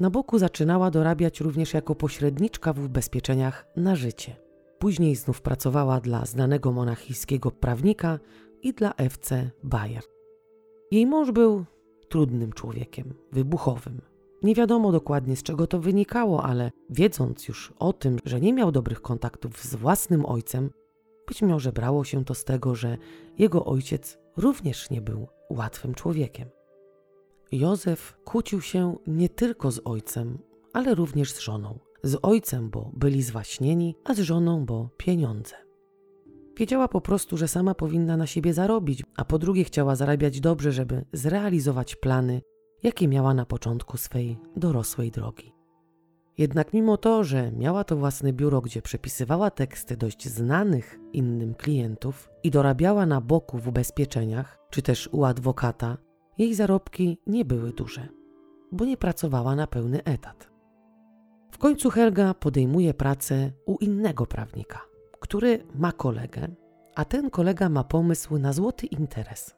Na 0.00 0.10
boku 0.10 0.38
zaczynała 0.38 0.90
dorabiać 0.90 1.40
również 1.40 1.74
jako 1.74 1.94
pośredniczka 1.94 2.72
w 2.72 2.84
ubezpieczeniach 2.84 3.66
na 3.76 3.96
życie. 3.96 4.36
Później 4.78 5.16
znów 5.16 5.42
pracowała 5.42 6.00
dla 6.00 6.24
znanego 6.24 6.72
monachijskiego 6.72 7.50
prawnika 7.50 8.18
i 8.62 8.72
dla 8.72 8.94
FC 8.94 9.50
Bayer. 9.62 10.02
Jej 10.90 11.06
mąż 11.06 11.30
był 11.30 11.64
trudnym 12.08 12.52
człowiekiem, 12.52 13.14
wybuchowym. 13.32 14.00
Nie 14.42 14.54
wiadomo 14.54 14.92
dokładnie 14.92 15.36
z 15.36 15.42
czego 15.42 15.66
to 15.66 15.80
wynikało, 15.80 16.42
ale 16.42 16.70
wiedząc 16.90 17.48
już 17.48 17.72
o 17.78 17.92
tym, 17.92 18.18
że 18.24 18.40
nie 18.40 18.52
miał 18.52 18.72
dobrych 18.72 19.02
kontaktów 19.02 19.62
z 19.62 19.74
własnym 19.74 20.26
ojcem, 20.26 20.70
być 21.28 21.42
może 21.42 21.72
brało 21.72 22.04
się 22.04 22.24
to 22.24 22.34
z 22.34 22.44
tego, 22.44 22.74
że 22.74 22.98
jego 23.38 23.64
ojciec 23.64 24.18
również 24.36 24.90
nie 24.90 25.00
był 25.00 25.28
łatwym 25.50 25.94
człowiekiem. 25.94 26.48
Józef 27.52 28.16
kłócił 28.24 28.60
się 28.60 28.96
nie 29.06 29.28
tylko 29.28 29.70
z 29.70 29.80
ojcem, 29.84 30.38
ale 30.72 30.94
również 30.94 31.32
z 31.32 31.40
żoną. 31.40 31.78
Z 32.02 32.18
ojcem, 32.22 32.70
bo 32.70 32.90
byli 32.94 33.22
zwaśnieni, 33.22 33.96
a 34.04 34.14
z 34.14 34.18
żoną, 34.18 34.66
bo 34.66 34.88
pieniądze. 34.96 35.54
Wiedziała 36.62 36.88
po 36.88 37.00
prostu, 37.00 37.36
że 37.36 37.48
sama 37.48 37.74
powinna 37.74 38.16
na 38.16 38.26
siebie 38.26 38.54
zarobić, 38.54 39.02
a 39.16 39.24
po 39.24 39.38
drugie 39.38 39.64
chciała 39.64 39.96
zarabiać 39.96 40.40
dobrze, 40.40 40.72
żeby 40.72 41.04
zrealizować 41.12 41.96
plany, 41.96 42.42
jakie 42.82 43.08
miała 43.08 43.34
na 43.34 43.46
początku 43.46 43.96
swej 43.96 44.38
dorosłej 44.56 45.10
drogi. 45.10 45.52
Jednak 46.38 46.72
mimo 46.72 46.96
to, 46.96 47.24
że 47.24 47.52
miała 47.52 47.84
to 47.84 47.96
własne 47.96 48.32
biuro, 48.32 48.60
gdzie 48.60 48.82
przepisywała 48.82 49.50
teksty 49.50 49.96
dość 49.96 50.28
znanych 50.28 50.98
innym 51.12 51.54
klientów 51.54 52.30
i 52.42 52.50
dorabiała 52.50 53.06
na 53.06 53.20
boku 53.20 53.58
w 53.58 53.68
ubezpieczeniach, 53.68 54.58
czy 54.70 54.82
też 54.82 55.08
u 55.12 55.24
adwokata, 55.24 55.96
jej 56.38 56.54
zarobki 56.54 57.18
nie 57.26 57.44
były 57.44 57.72
duże, 57.72 58.08
bo 58.72 58.84
nie 58.84 58.96
pracowała 58.96 59.56
na 59.56 59.66
pełny 59.66 60.04
etat. 60.04 60.50
W 61.50 61.58
końcu 61.58 61.90
Helga 61.90 62.34
podejmuje 62.34 62.94
pracę 62.94 63.50
u 63.66 63.76
innego 63.76 64.26
prawnika, 64.26 64.91
który 65.22 65.64
ma 65.74 65.92
kolegę, 65.92 66.48
a 66.94 67.04
ten 67.04 67.30
kolega 67.30 67.68
ma 67.68 67.84
pomysł 67.84 68.38
na 68.38 68.52
złoty 68.52 68.86
interes. 68.86 69.54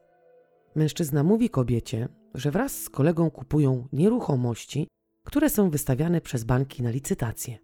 Mężczyzna 0.75 1.23
mówi 1.23 1.51
kobiecie, 1.51 2.09
że 2.35 2.51
wraz 2.51 2.83
z 2.83 2.91
kolegą 2.91 3.31
kupują 3.31 3.89
nieruchomości, 3.93 4.89
które 5.25 5.51
są 5.51 5.71
wystawiane 5.71 6.21
przez 6.21 6.45
banki 6.45 6.83
na 6.83 6.91
licytacje. 6.91 7.59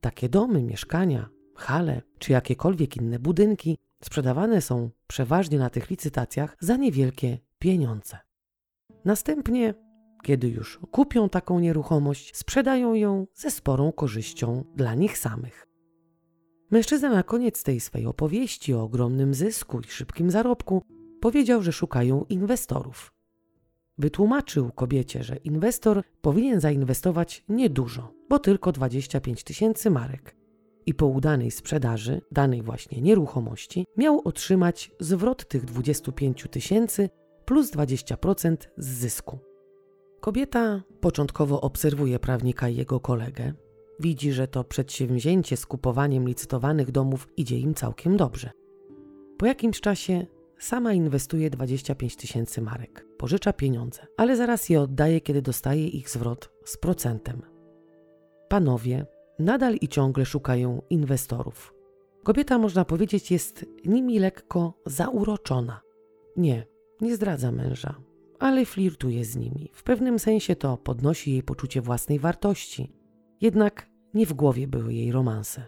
Takie 0.00 0.28
domy, 0.28 0.62
mieszkania, 0.62 1.28
hale 1.54 2.02
czy 2.18 2.32
jakiekolwiek 2.32 2.96
inne 2.96 3.18
budynki 3.18 3.78
sprzedawane 4.04 4.60
są 4.60 4.90
przeważnie 5.06 5.58
na 5.58 5.70
tych 5.70 5.90
licytacjach 5.90 6.56
za 6.60 6.76
niewielkie 6.76 7.38
pieniądze. 7.58 8.18
Następnie, 9.04 9.74
kiedy 10.22 10.48
już 10.48 10.80
kupią 10.90 11.28
taką 11.28 11.60
nieruchomość, 11.60 12.36
sprzedają 12.36 12.94
ją 12.94 13.26
ze 13.34 13.50
sporą 13.50 13.92
korzyścią 13.92 14.64
dla 14.76 14.94
nich 14.94 15.18
samych. 15.18 15.71
Mężczyzna 16.72 17.10
na 17.10 17.22
koniec 17.22 17.62
tej 17.62 17.80
swej 17.80 18.06
opowieści 18.06 18.74
o 18.74 18.82
ogromnym 18.82 19.34
zysku 19.34 19.80
i 19.80 19.84
szybkim 19.84 20.30
zarobku 20.30 20.82
powiedział, 21.20 21.62
że 21.62 21.72
szukają 21.72 22.24
inwestorów. 22.28 23.12
Wytłumaczył 23.98 24.70
kobiecie, 24.72 25.22
że 25.22 25.36
inwestor 25.36 26.02
powinien 26.22 26.60
zainwestować 26.60 27.44
niedużo, 27.48 28.12
bo 28.28 28.38
tylko 28.38 28.72
25 28.72 29.44
tysięcy 29.44 29.90
marek. 29.90 30.36
I 30.86 30.94
po 30.94 31.06
udanej 31.06 31.50
sprzedaży 31.50 32.20
danej 32.30 32.62
właśnie 32.62 33.00
nieruchomości 33.00 33.86
miał 33.96 34.20
otrzymać 34.24 34.90
zwrot 35.00 35.48
tych 35.48 35.64
25 35.64 36.46
tysięcy 36.50 37.10
plus 37.44 37.72
20% 37.72 38.56
z 38.76 38.86
zysku. 38.86 39.38
Kobieta 40.20 40.82
początkowo 41.00 41.60
obserwuje 41.60 42.18
prawnika 42.18 42.68
i 42.68 42.76
jego 42.76 43.00
kolegę. 43.00 43.52
Widzi, 44.02 44.32
że 44.32 44.48
to 44.48 44.64
przedsięwzięcie 44.64 45.56
z 45.56 45.66
kupowaniem 45.66 46.28
licytowanych 46.28 46.90
domów 46.90 47.28
idzie 47.36 47.58
im 47.58 47.74
całkiem 47.74 48.16
dobrze. 48.16 48.50
Po 49.38 49.46
jakimś 49.46 49.80
czasie 49.80 50.26
sama 50.58 50.92
inwestuje 50.92 51.50
25 51.50 52.16
tysięcy 52.16 52.62
marek, 52.62 53.06
pożycza 53.18 53.52
pieniądze, 53.52 54.06
ale 54.16 54.36
zaraz 54.36 54.68
je 54.68 54.80
oddaje, 54.80 55.20
kiedy 55.20 55.42
dostaje 55.42 55.88
ich 55.88 56.10
zwrot 56.10 56.50
z 56.64 56.76
procentem. 56.76 57.42
Panowie 58.48 59.06
nadal 59.38 59.74
i 59.80 59.88
ciągle 59.88 60.24
szukają 60.24 60.82
inwestorów. 60.90 61.74
Kobieta, 62.24 62.58
można 62.58 62.84
powiedzieć, 62.84 63.30
jest 63.30 63.66
nimi 63.84 64.18
lekko 64.18 64.74
zauroczona. 64.86 65.80
Nie, 66.36 66.66
nie 67.00 67.16
zdradza 67.16 67.52
męża, 67.52 67.94
ale 68.38 68.64
flirtuje 68.64 69.24
z 69.24 69.36
nimi. 69.36 69.70
W 69.74 69.82
pewnym 69.82 70.18
sensie 70.18 70.56
to 70.56 70.76
podnosi 70.76 71.32
jej 71.32 71.42
poczucie 71.42 71.80
własnej 71.80 72.18
wartości. 72.18 72.92
Jednak 73.40 73.91
nie 74.14 74.26
w 74.26 74.32
głowie 74.32 74.66
były 74.68 74.94
jej 74.94 75.12
romanse. 75.12 75.66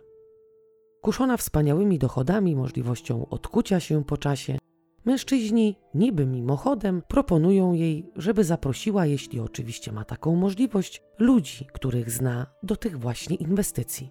Kuszona 1.00 1.36
wspaniałymi 1.36 1.98
dochodami, 1.98 2.56
możliwością 2.56 3.28
odkucia 3.28 3.80
się 3.80 4.04
po 4.04 4.16
czasie, 4.16 4.58
mężczyźni 5.04 5.76
niby 5.94 6.26
mimochodem 6.26 7.02
proponują 7.08 7.72
jej, 7.72 8.10
żeby 8.16 8.44
zaprosiła, 8.44 9.06
jeśli 9.06 9.40
oczywiście 9.40 9.92
ma 9.92 10.04
taką 10.04 10.36
możliwość, 10.36 11.02
ludzi, 11.18 11.66
których 11.72 12.10
zna 12.10 12.46
do 12.62 12.76
tych 12.76 12.98
właśnie 12.98 13.36
inwestycji. 13.36 14.10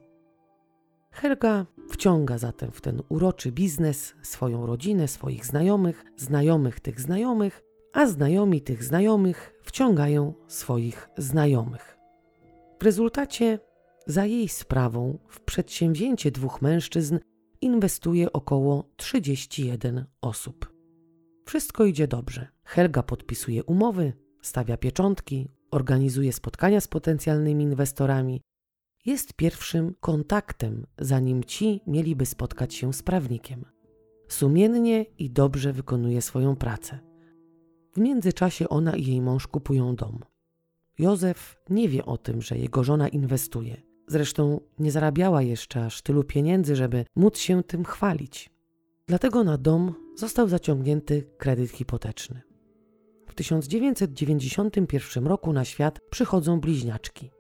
Helga 1.12 1.66
wciąga 1.90 2.38
zatem 2.38 2.72
w 2.72 2.82
ten 2.82 3.02
uroczy 3.10 3.52
biznes 3.52 4.16
swoją 4.22 4.66
rodzinę, 4.66 5.08
swoich 5.08 5.46
znajomych, 5.46 6.06
znajomych 6.18 6.80
tych 6.80 7.00
znajomych, 7.00 7.63
a 7.94 8.06
znajomi 8.06 8.62
tych 8.62 8.84
znajomych 8.84 9.54
wciągają 9.63 10.34
swoich 10.48 11.10
znajomych. 11.18 11.98
W 12.80 12.84
rezultacie 12.84 13.60
za 14.07 14.25
jej 14.25 14.50
sprawą 14.50 15.17
w 15.27 15.41
przedsięwzięcie 15.41 16.31
dwóch 16.31 16.62
mężczyzn 16.62 17.19
inwestuje 17.62 18.33
około 18.33 18.89
31 18.98 20.05
osób. 20.22 20.74
Wszystko 21.45 21.86
idzie 21.86 22.07
dobrze. 22.07 22.48
Helga 22.63 23.03
podpisuje 23.03 23.63
umowy, 23.63 24.13
stawia 24.41 24.77
pieczątki, 24.77 25.50
organizuje 25.72 26.33
spotkania 26.33 26.81
z 26.81 26.88
potencjalnymi 26.88 27.63
inwestorami, 27.63 28.41
jest 29.05 29.33
pierwszym 29.33 29.95
kontaktem, 30.00 30.86
zanim 31.00 31.43
ci 31.43 31.81
mieliby 31.88 32.25
spotkać 32.25 32.74
się 32.74 32.93
z 32.93 33.03
prawnikiem. 33.03 33.65
Sumiennie 34.27 35.03
i 35.03 35.29
dobrze 35.29 35.74
wykonuje 35.74 36.22
swoją 36.22 36.55
pracę. 36.55 37.00
W 37.93 37.98
międzyczasie 37.98 38.69
ona 38.69 38.95
i 38.95 39.05
jej 39.05 39.22
mąż 39.22 39.48
kupują 39.48 39.95
dom. 39.95 40.19
Józef 41.00 41.57
nie 41.69 41.89
wie 41.89 42.05
o 42.05 42.17
tym, 42.17 42.41
że 42.41 42.57
jego 42.57 42.83
żona 42.83 43.07
inwestuje. 43.07 43.93
Zresztą 44.07 44.60
nie 44.79 44.91
zarabiała 44.91 45.41
jeszcze 45.41 45.86
aż 45.86 46.01
tylu 46.01 46.24
pieniędzy, 46.24 46.75
żeby 46.75 47.05
móc 47.15 47.38
się 47.38 47.63
tym 47.63 47.86
chwalić. 47.86 48.50
Dlatego 49.07 49.43
na 49.43 49.57
dom 49.57 49.93
został 50.15 50.48
zaciągnięty 50.48 51.24
kredyt 51.38 51.72
hipoteczny. 51.72 52.41
W 53.27 53.36
1991 53.36 55.27
roku 55.27 55.53
na 55.53 55.65
świat 55.65 56.00
przychodzą 56.10 56.60
bliźniaczki. 56.60 57.31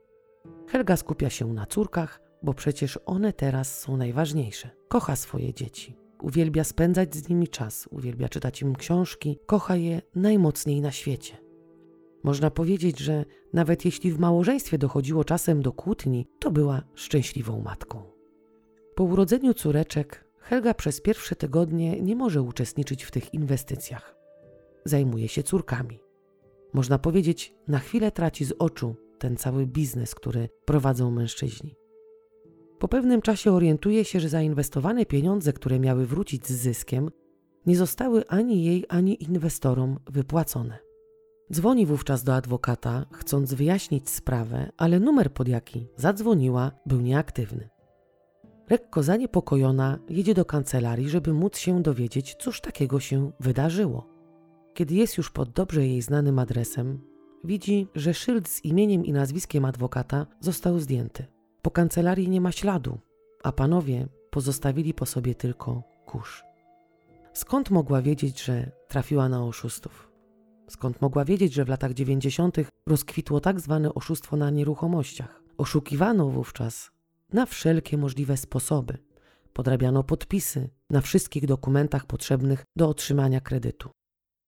Helga 0.67 0.97
skupia 0.97 1.29
się 1.29 1.53
na 1.53 1.65
córkach, 1.65 2.19
bo 2.43 2.53
przecież 2.53 2.99
one 3.05 3.33
teraz 3.33 3.79
są 3.79 3.97
najważniejsze. 3.97 4.69
Kocha 4.87 5.15
swoje 5.15 5.53
dzieci, 5.53 5.97
uwielbia 6.21 6.63
spędzać 6.63 7.15
z 7.15 7.29
nimi 7.29 7.47
czas, 7.47 7.87
uwielbia 7.91 8.29
czytać 8.29 8.61
im 8.61 8.75
książki, 8.75 9.39
kocha 9.45 9.75
je 9.75 10.01
najmocniej 10.15 10.81
na 10.81 10.91
świecie. 10.91 11.42
Można 12.23 12.51
powiedzieć, 12.51 12.99
że 12.99 13.25
nawet 13.53 13.85
jeśli 13.85 14.11
w 14.11 14.19
małżeństwie 14.19 14.77
dochodziło 14.77 15.23
czasem 15.23 15.61
do 15.61 15.71
kłótni, 15.71 16.27
to 16.39 16.51
była 16.51 16.81
szczęśliwą 16.95 17.61
matką. 17.61 18.03
Po 18.95 19.03
urodzeniu 19.03 19.53
córeczek 19.53 20.25
Helga 20.39 20.73
przez 20.73 21.01
pierwsze 21.01 21.35
tygodnie 21.35 22.01
nie 22.01 22.15
może 22.15 22.41
uczestniczyć 22.41 23.03
w 23.03 23.11
tych 23.11 23.33
inwestycjach. 23.33 24.15
Zajmuje 24.85 25.27
się 25.27 25.43
córkami. 25.43 25.99
Można 26.73 26.99
powiedzieć, 26.99 27.55
na 27.67 27.79
chwilę 27.79 28.11
traci 28.11 28.45
z 28.45 28.53
oczu 28.59 28.95
ten 29.19 29.37
cały 29.37 29.65
biznes, 29.65 30.15
który 30.15 30.49
prowadzą 30.65 31.11
mężczyźni. 31.11 31.75
Po 32.79 32.87
pewnym 32.87 33.21
czasie 33.21 33.51
orientuje 33.51 34.05
się, 34.05 34.19
że 34.19 34.29
zainwestowane 34.29 35.05
pieniądze, 35.05 35.53
które 35.53 35.79
miały 35.79 36.05
wrócić 36.05 36.47
z 36.47 36.51
zyskiem, 36.51 37.09
nie 37.65 37.77
zostały 37.77 38.27
ani 38.27 38.63
jej, 38.63 38.85
ani 38.89 39.23
inwestorom 39.23 39.99
wypłacone. 40.09 40.82
Dzwoni 41.53 41.85
wówczas 41.85 42.23
do 42.23 42.35
adwokata, 42.35 43.05
chcąc 43.11 43.53
wyjaśnić 43.53 44.09
sprawę, 44.09 44.71
ale 44.77 44.99
numer 44.99 45.33
pod 45.33 45.47
jaki 45.47 45.87
zadzwoniła 45.95 46.71
był 46.85 47.01
nieaktywny. 47.01 47.69
Lekko 48.69 49.03
zaniepokojona 49.03 49.99
jedzie 50.09 50.33
do 50.33 50.45
kancelarii, 50.45 51.09
żeby 51.09 51.33
móc 51.33 51.57
się 51.57 51.81
dowiedzieć, 51.81 52.35
cóż 52.39 52.61
takiego 52.61 52.99
się 52.99 53.31
wydarzyło. 53.39 54.07
Kiedy 54.73 54.95
jest 54.95 55.17
już 55.17 55.31
pod 55.31 55.49
dobrze 55.49 55.87
jej 55.87 56.01
znanym 56.01 56.39
adresem, 56.39 57.01
widzi, 57.43 57.87
że 57.95 58.13
szyld 58.13 58.49
z 58.49 58.65
imieniem 58.65 59.05
i 59.05 59.11
nazwiskiem 59.11 59.65
adwokata 59.65 60.25
został 60.39 60.79
zdjęty. 60.79 61.25
Po 61.61 61.71
kancelarii 61.71 62.29
nie 62.29 62.41
ma 62.41 62.51
śladu, 62.51 62.99
a 63.43 63.51
panowie 63.51 64.07
pozostawili 64.29 64.93
po 64.93 65.05
sobie 65.05 65.35
tylko 65.35 65.83
kurz. 66.05 66.43
Skąd 67.33 67.69
mogła 67.69 68.01
wiedzieć, 68.01 68.43
że 68.43 68.71
trafiła 68.87 69.29
na 69.29 69.45
oszustów? 69.45 70.12
Skąd 70.67 71.01
mogła 71.01 71.25
wiedzieć, 71.25 71.53
że 71.53 71.65
w 71.65 71.69
latach 71.69 71.93
90. 71.93 72.57
rozkwitło 72.87 73.39
tak 73.39 73.59
zwane 73.59 73.93
oszustwo 73.93 74.37
na 74.37 74.49
nieruchomościach? 74.49 75.43
Oszukiwano 75.57 76.29
wówczas 76.29 76.91
na 77.33 77.45
wszelkie 77.45 77.97
możliwe 77.97 78.37
sposoby. 78.37 78.97
Podrabiano 79.53 80.03
podpisy 80.03 80.69
na 80.89 81.01
wszystkich 81.01 81.45
dokumentach 81.45 82.05
potrzebnych 82.05 82.63
do 82.75 82.89
otrzymania 82.89 83.41
kredytu. 83.41 83.89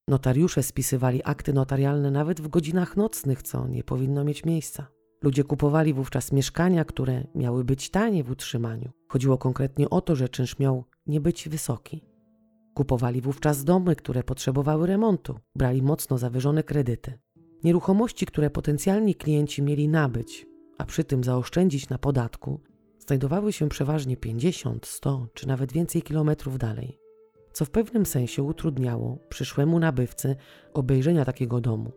Notariusze 0.07 0.63
spisywali 0.63 1.21
akty 1.23 1.53
notarialne 1.53 2.11
nawet 2.11 2.41
w 2.41 2.47
godzinach 2.47 2.97
nocnych, 2.97 3.43
co 3.43 3.67
nie 3.67 3.83
powinno 3.83 4.23
mieć 4.23 4.45
miejsca. 4.45 4.87
Ludzie 5.21 5.43
kupowali 5.43 5.93
wówczas 5.93 6.31
mieszkania, 6.31 6.85
które 6.85 7.23
miały 7.35 7.63
być 7.63 7.89
tanie 7.89 8.23
w 8.23 8.31
utrzymaniu. 8.31 8.91
Chodziło 9.07 9.37
konkretnie 9.37 9.89
o 9.89 10.01
to, 10.01 10.15
że 10.15 10.29
czynsz 10.29 10.59
miał 10.59 10.83
nie 11.07 11.21
być 11.21 11.49
wysoki. 11.49 12.14
Kupowali 12.75 13.21
wówczas 13.21 13.63
domy, 13.63 13.95
które 13.95 14.23
potrzebowały 14.23 14.87
remontu, 14.87 15.39
brali 15.55 15.81
mocno 15.81 16.17
zawyżone 16.17 16.63
kredyty. 16.63 17.19
Nieruchomości, 17.63 18.25
które 18.25 18.49
potencjalni 18.49 19.15
klienci 19.15 19.61
mieli 19.61 19.87
nabyć, 19.87 20.47
a 20.77 20.85
przy 20.85 21.03
tym 21.03 21.23
zaoszczędzić 21.23 21.89
na 21.89 21.97
podatku, 21.97 22.59
znajdowały 22.99 23.53
się 23.53 23.69
przeważnie 23.69 24.17
50, 24.17 24.85
100 24.85 25.27
czy 25.33 25.47
nawet 25.47 25.73
więcej 25.73 26.01
kilometrów 26.01 26.57
dalej, 26.57 26.99
co 27.53 27.65
w 27.65 27.69
pewnym 27.69 28.05
sensie 28.05 28.43
utrudniało 28.43 29.17
przyszłemu 29.29 29.79
nabywcy 29.79 30.35
obejrzenia 30.73 31.25
takiego 31.25 31.61
domu. 31.61 31.91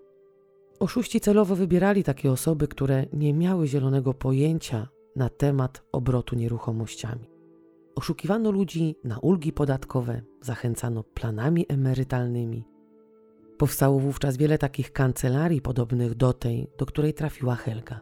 Oszuści 0.80 1.20
celowo 1.20 1.56
wybierali 1.56 2.04
takie 2.04 2.32
osoby, 2.32 2.68
które 2.68 3.06
nie 3.12 3.34
miały 3.34 3.68
zielonego 3.68 4.14
pojęcia 4.14 4.88
na 5.16 5.28
temat 5.28 5.82
obrotu 5.92 6.36
nieruchomościami. 6.36 7.37
Oszukiwano 7.98 8.50
ludzi 8.50 8.96
na 9.04 9.18
ulgi 9.18 9.52
podatkowe, 9.52 10.22
zachęcano 10.40 11.02
planami 11.02 11.66
emerytalnymi. 11.68 12.64
Powstało 13.56 13.98
wówczas 13.98 14.36
wiele 14.36 14.58
takich 14.58 14.92
kancelarii 14.92 15.60
podobnych 15.60 16.14
do 16.14 16.32
tej, 16.32 16.70
do 16.78 16.86
której 16.86 17.14
trafiła 17.14 17.54
Helga. 17.54 18.00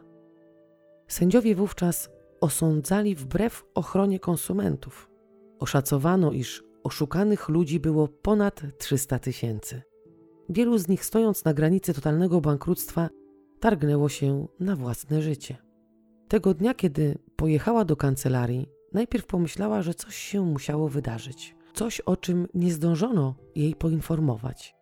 Sędziowie 1.07 1.55
wówczas 1.55 2.09
osądzali 2.41 3.15
wbrew 3.15 3.65
ochronie 3.75 4.19
konsumentów. 4.19 5.09
Oszacowano, 5.59 6.31
iż 6.31 6.63
oszukanych 6.83 7.49
ludzi 7.49 7.79
było 7.79 8.07
ponad 8.07 8.61
300 8.77 9.19
tysięcy. 9.19 9.81
Wielu 10.49 10.77
z 10.77 10.87
nich, 10.87 11.05
stojąc 11.05 11.45
na 11.45 11.53
granicy 11.53 11.93
totalnego 11.93 12.41
bankructwa, 12.41 13.09
targnęło 13.59 14.09
się 14.09 14.47
na 14.59 14.75
własne 14.75 15.21
życie. 15.21 15.57
Tego 16.27 16.53
dnia, 16.53 16.73
kiedy 16.73 17.17
pojechała 17.35 17.85
do 17.85 17.95
kancelarii, 17.95 18.76
najpierw 18.97 19.25
pomyślała, 19.25 19.81
że 19.81 19.93
coś 19.93 20.15
się 20.15 20.45
musiało 20.45 20.89
wydarzyć, 20.89 21.55
coś 21.73 22.01
o 22.01 22.17
czym 22.17 22.47
nie 22.53 22.73
zdążono 22.73 23.35
jej 23.55 23.75
poinformować. 23.75 24.75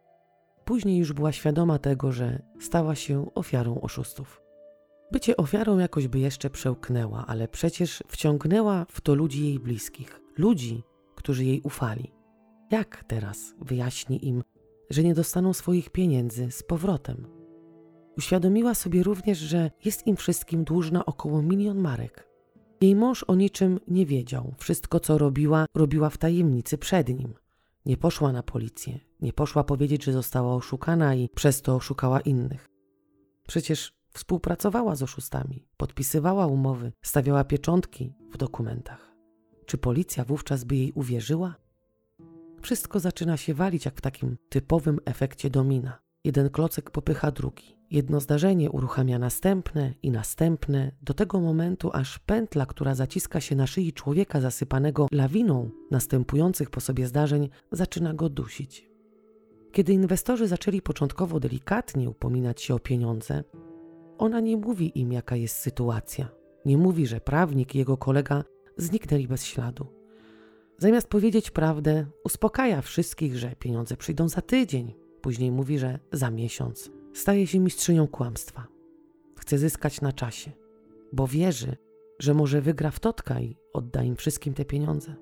Później 0.65 0.97
już 0.97 1.13
była 1.13 1.31
świadoma 1.31 1.79
tego, 1.79 2.11
że 2.11 2.41
stała 2.59 2.95
się 2.95 3.33
ofiarą 3.33 3.81
oszustów. 3.81 4.41
Bycie 5.11 5.37
ofiarą 5.37 5.77
jakoś 5.77 6.07
by 6.07 6.19
jeszcze 6.19 6.49
przełknęła, 6.49 7.25
ale 7.27 7.47
przecież 7.47 8.03
wciągnęła 8.07 8.85
w 8.89 9.01
to 9.01 9.15
ludzi 9.15 9.45
jej 9.45 9.59
bliskich, 9.59 10.21
ludzi, 10.37 10.83
którzy 11.15 11.45
jej 11.45 11.61
ufali. 11.61 12.13
Jak 12.71 13.03
teraz 13.03 13.53
wyjaśni 13.61 14.27
im, 14.27 14.43
że 14.89 15.03
nie 15.03 15.13
dostaną 15.13 15.53
swoich 15.53 15.89
pieniędzy 15.89 16.51
z 16.51 16.63
powrotem? 16.63 17.27
Uświadomiła 18.17 18.73
sobie 18.73 19.03
również, 19.03 19.37
że 19.37 19.71
jest 19.85 20.07
im 20.07 20.15
wszystkim 20.15 20.63
dłużna 20.63 21.05
około 21.05 21.41
milion 21.41 21.77
marek. 21.77 22.34
Jej 22.81 22.95
mąż 22.95 23.23
o 23.23 23.35
niczym 23.35 23.79
nie 23.87 24.05
wiedział. 24.05 24.53
Wszystko, 24.57 24.99
co 24.99 25.17
robiła, 25.17 25.65
robiła 25.75 26.09
w 26.09 26.17
tajemnicy 26.17 26.77
przed 26.77 27.09
nim. 27.09 27.33
Nie 27.85 27.97
poszła 27.97 28.31
na 28.31 28.43
policję, 28.43 28.99
nie 29.21 29.33
poszła 29.33 29.63
powiedzieć, 29.63 30.03
że 30.03 30.13
została 30.13 30.55
oszukana 30.55 31.15
i 31.15 31.29
przez 31.29 31.61
to 31.61 31.75
oszukała 31.75 32.19
innych. 32.19 32.67
Przecież 33.47 33.95
Współpracowała 34.15 34.95
z 34.95 35.03
oszustami, 35.03 35.67
podpisywała 35.77 36.47
umowy, 36.47 36.91
stawiała 37.01 37.43
pieczątki 37.43 38.13
w 38.31 38.37
dokumentach. 38.37 39.15
Czy 39.65 39.77
policja 39.77 40.25
wówczas 40.25 40.63
by 40.63 40.75
jej 40.75 40.91
uwierzyła? 40.91 41.55
Wszystko 42.61 42.99
zaczyna 42.99 43.37
się 43.37 43.53
walić 43.53 43.85
jak 43.85 43.97
w 43.97 44.01
takim 44.01 44.37
typowym 44.49 44.99
efekcie 45.05 45.49
domina. 45.49 45.99
Jeden 46.23 46.49
klocek 46.49 46.91
popycha 46.91 47.31
drugi. 47.31 47.77
Jedno 47.95 48.19
zdarzenie 48.19 48.71
uruchamia 48.71 49.19
następne 49.19 49.93
i 50.03 50.11
następne, 50.11 50.91
do 51.01 51.13
tego 51.13 51.39
momentu, 51.39 51.89
aż 51.93 52.19
pętla, 52.19 52.65
która 52.65 52.95
zaciska 52.95 53.41
się 53.41 53.55
na 53.55 53.67
szyi 53.67 53.93
człowieka 53.93 54.41
zasypanego 54.41 55.07
lawiną 55.11 55.69
następujących 55.91 56.69
po 56.69 56.81
sobie 56.81 57.07
zdarzeń, 57.07 57.49
zaczyna 57.71 58.13
go 58.13 58.29
dusić. 58.29 58.89
Kiedy 59.71 59.93
inwestorzy 59.93 60.47
zaczęli 60.47 60.81
początkowo 60.81 61.39
delikatnie 61.39 62.09
upominać 62.09 62.61
się 62.61 62.75
o 62.75 62.79
pieniądze, 62.79 63.43
ona 64.17 64.39
nie 64.39 64.57
mówi 64.57 64.99
im, 64.99 65.13
jaka 65.13 65.35
jest 65.35 65.55
sytuacja. 65.55 66.27
Nie 66.65 66.77
mówi, 66.77 67.07
że 67.07 67.21
prawnik 67.21 67.75
i 67.75 67.77
jego 67.77 67.97
kolega 67.97 68.43
zniknęli 68.77 69.27
bez 69.27 69.45
śladu. 69.45 69.87
Zamiast 70.77 71.07
powiedzieć 71.07 71.51
prawdę, 71.51 72.05
uspokaja 72.23 72.81
wszystkich, 72.81 73.37
że 73.37 73.55
pieniądze 73.59 73.97
przyjdą 73.97 74.29
za 74.29 74.41
tydzień. 74.41 74.93
Później 75.21 75.51
mówi, 75.51 75.79
że 75.79 75.99
za 76.11 76.31
miesiąc. 76.31 76.94
Staje 77.15 77.47
się 77.47 77.59
mistrzynią 77.59 78.07
kłamstwa. 78.07 78.67
Chce 79.37 79.57
zyskać 79.57 80.01
na 80.01 80.13
czasie, 80.13 80.51
bo 81.13 81.27
wierzy, 81.27 81.77
że 82.19 82.33
może 82.33 82.61
wygra 82.61 82.91
w 82.91 82.99
totka 82.99 83.39
i 83.39 83.57
odda 83.73 84.03
im 84.03 84.15
wszystkim 84.15 84.53
te 84.53 84.65
pieniądze. 84.65 85.15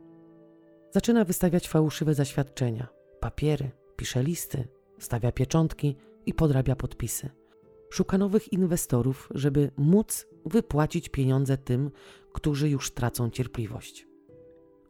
Zaczyna 0.91 1.25
wystawiać 1.25 1.67
fałszywe 1.67 2.13
zaświadczenia, 2.13 2.87
papiery, 3.19 3.71
pisze 3.95 4.23
listy, 4.23 4.67
stawia 4.99 5.31
pieczątki 5.31 5.95
i 6.25 6.33
podrabia 6.33 6.75
podpisy 6.75 7.29
szuka 7.93 8.17
nowych 8.17 8.53
inwestorów, 8.53 9.29
żeby 9.35 9.71
móc 9.77 10.27
wypłacić 10.45 11.09
pieniądze 11.09 11.57
tym, 11.57 11.91
którzy 12.33 12.69
już 12.69 12.91
tracą 12.91 13.29
cierpliwość. 13.29 14.07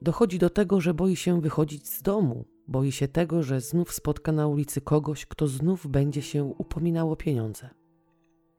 Dochodzi 0.01 0.39
do 0.39 0.49
tego, 0.49 0.81
że 0.81 0.93
boi 0.93 1.15
się 1.15 1.41
wychodzić 1.41 1.89
z 1.89 2.01
domu, 2.01 2.45
boi 2.67 2.91
się 2.91 3.07
tego, 3.07 3.43
że 3.43 3.61
znów 3.61 3.93
spotka 3.93 4.31
na 4.31 4.47
ulicy 4.47 4.81
kogoś, 4.81 5.25
kto 5.25 5.47
znów 5.47 5.87
będzie 5.87 6.21
się 6.21 6.43
upominał 6.43 7.11
o 7.11 7.15
pieniądze. 7.15 7.69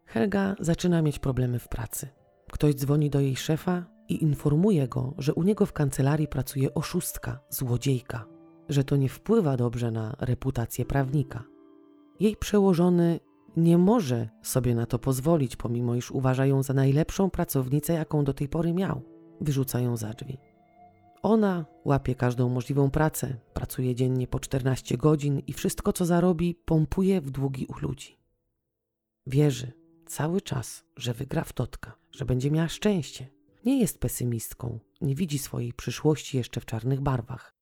Helga 0.07 0.57
zaczyna 0.61 1.03
mieć 1.03 1.19
problemy 1.19 1.59
w 1.59 1.69
pracy. 1.69 2.09
Ktoś 2.53 2.75
dzwoni 2.75 3.11
do 3.11 3.21
jej 3.21 3.37
szefa 3.37 3.85
i 4.09 4.23
informuje 4.23 4.89
go, 4.89 5.15
że 5.19 5.35
u 5.35 5.43
niego 5.43 5.67
w 5.67 5.73
kancelarii 5.73 6.29
pracuje 6.29 6.75
oszustka, 6.75 7.41
złodziejka, 7.51 8.27
że 8.69 8.85
to 8.85 8.97
nie 8.97 9.09
wpływa 9.09 9.57
dobrze 9.57 9.91
na 9.91 10.17
reputację 10.21 10.85
prawnika. 10.85 11.45
Jej 12.21 12.37
przełożony 12.37 13.21
nie 13.57 13.79
może 13.79 14.29
sobie 14.43 14.75
na 14.75 14.87
to 14.87 14.99
pozwolić, 14.99 15.57
pomimo 15.57 15.95
iż 15.95 16.11
uważa 16.11 16.47
ją 16.47 16.63
za 16.63 16.75
najlepszą 16.75 17.31
pracownicę, 17.31 17.93
jaką 17.93 18.25
do 18.25 18.35
tej 18.35 18.49
pory 18.49 18.73
miał. 18.73 19.03
Wyrzuca 19.41 19.81
ją 19.81 19.97
za 19.97 20.11
drzwi. 20.11 20.39
Ona 21.25 21.65
łapie 21.85 22.15
każdą 22.15 22.49
możliwą 22.49 22.91
pracę, 22.91 23.37
pracuje 23.55 23.95
dziennie 23.95 24.27
po 24.27 24.41
14 24.41 24.97
godzin 24.97 25.39
i 25.47 25.53
wszystko, 25.53 25.93
co 25.93 26.07
zarobi, 26.07 26.55
pompuje 26.55 27.21
w 27.21 27.31
długi 27.31 27.67
u 27.67 27.79
ludzi. 27.79 28.19
Wierzy 29.27 29.73
cały 30.07 30.41
czas, 30.41 30.85
że 30.97 31.15
wygra 31.15 31.45
w 31.45 31.53
totka, 31.53 31.97
że 32.11 32.25
będzie 32.25 32.51
miała 32.51 32.69
szczęście. 32.69 33.27
Nie 33.65 33.81
jest 33.81 34.01
pesymistką, 34.01 34.79
nie 35.01 35.15
widzi 35.15 35.39
swojej 35.39 35.73
przyszłości 35.73 36.37
jeszcze 36.37 36.61
w 36.61 36.67
czarnych 36.67 37.01
barwach. 37.01 37.55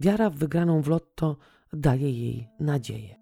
Wiara 0.00 0.30
w 0.30 0.36
wygraną 0.36 0.82
w 0.82 0.88
lotto 0.88 1.36
daje 1.72 2.10
jej 2.10 2.48
nadzieję. 2.60 3.16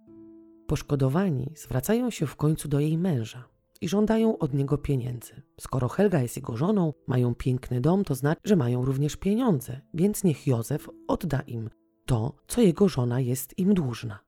Poszkodowani 0.66 1.52
zwracają 1.56 2.10
się 2.10 2.26
w 2.26 2.36
końcu 2.36 2.68
do 2.68 2.80
jej 2.80 2.98
męża 2.98 3.48
i 3.80 3.88
żądają 3.88 4.38
od 4.38 4.54
niego 4.54 4.78
pieniędzy. 4.78 5.42
Skoro 5.60 5.88
Helga 5.88 6.22
jest 6.22 6.36
jego 6.36 6.56
żoną, 6.56 6.92
mają 7.06 7.34
piękny 7.34 7.80
dom, 7.80 8.04
to 8.04 8.14
znaczy, 8.14 8.40
że 8.44 8.56
mają 8.56 8.84
również 8.84 9.16
pieniądze, 9.16 9.80
więc 9.94 10.24
niech 10.24 10.46
Józef 10.46 10.88
odda 11.08 11.40
im 11.40 11.70
to, 12.06 12.36
co 12.48 12.60
jego 12.60 12.88
żona 12.88 13.20
jest 13.20 13.58
im 13.58 13.74
dłużna. 13.74 14.18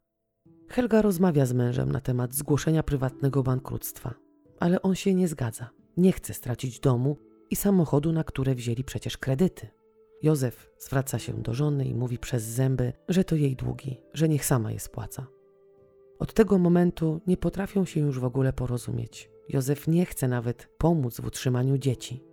Helga 0.69 1.03
rozmawia 1.03 1.47
z 1.47 1.53
mężem 1.53 1.93
na 1.93 2.01
temat 2.01 2.35
zgłoszenia 2.35 2.83
prywatnego 2.83 3.43
bankructwa, 3.43 4.15
ale 4.61 4.83
on 4.83 4.95
się 4.95 5.15
nie 5.15 5.29
zgadza. 5.29 5.71
Nie 5.97 6.13
chce 6.13 6.35
stracić 6.35 6.81
domu 6.81 7.17
i 7.51 7.57
samochodu, 7.57 8.13
na 8.13 8.25
które 8.25 8.55
wzięli 8.55 8.85
przecież 8.85 9.19
kredyty. 9.19 9.69
Józef 10.23 10.71
zwraca 10.79 11.19
się 11.19 11.33
do 11.33 11.55
żony 11.55 11.85
i 11.85 11.95
mówi 11.95 12.19
przez 12.19 12.43
zęby, 12.43 12.93
że 13.09 13.25
to 13.25 13.37
jej 13.37 13.57
długi, 13.57 14.01
że 14.15 14.29
niech 14.29 14.45
sama 14.45 14.73
je 14.73 14.81
spłaca. 14.81 15.27
Od 16.19 16.35
tego 16.35 16.59
momentu 16.59 17.21
nie 17.27 17.37
potrafią 17.37 17.85
się 17.85 18.01
już 18.01 18.21
w 18.21 18.25
ogóle 18.25 18.53
porozumieć. 18.53 19.31
Józef 19.49 19.89
nie 19.89 20.07
chce 20.07 20.29
nawet 20.29 20.69
pomóc 20.79 21.21
w 21.21 21.27
utrzymaniu 21.27 21.79
dzieci. 21.79 22.25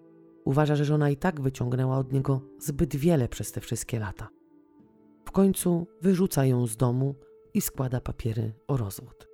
Uważa, 0.45 0.75
że 0.75 0.85
żona 0.85 1.09
i 1.09 1.17
tak 1.17 1.41
wyciągnęła 1.41 1.97
od 1.97 2.13
niego 2.13 2.41
zbyt 2.59 2.95
wiele 2.95 3.27
przez 3.27 3.51
te 3.51 3.61
wszystkie 3.61 3.99
lata. 3.99 4.29
W 5.25 5.31
końcu 5.31 5.87
wyrzuca 6.01 6.45
ją 6.45 6.67
z 6.67 6.77
domu 6.77 7.15
i 7.53 7.61
składa 7.61 8.01
papiery 8.01 8.53
o 8.67 8.77
rozwód. 8.77 9.27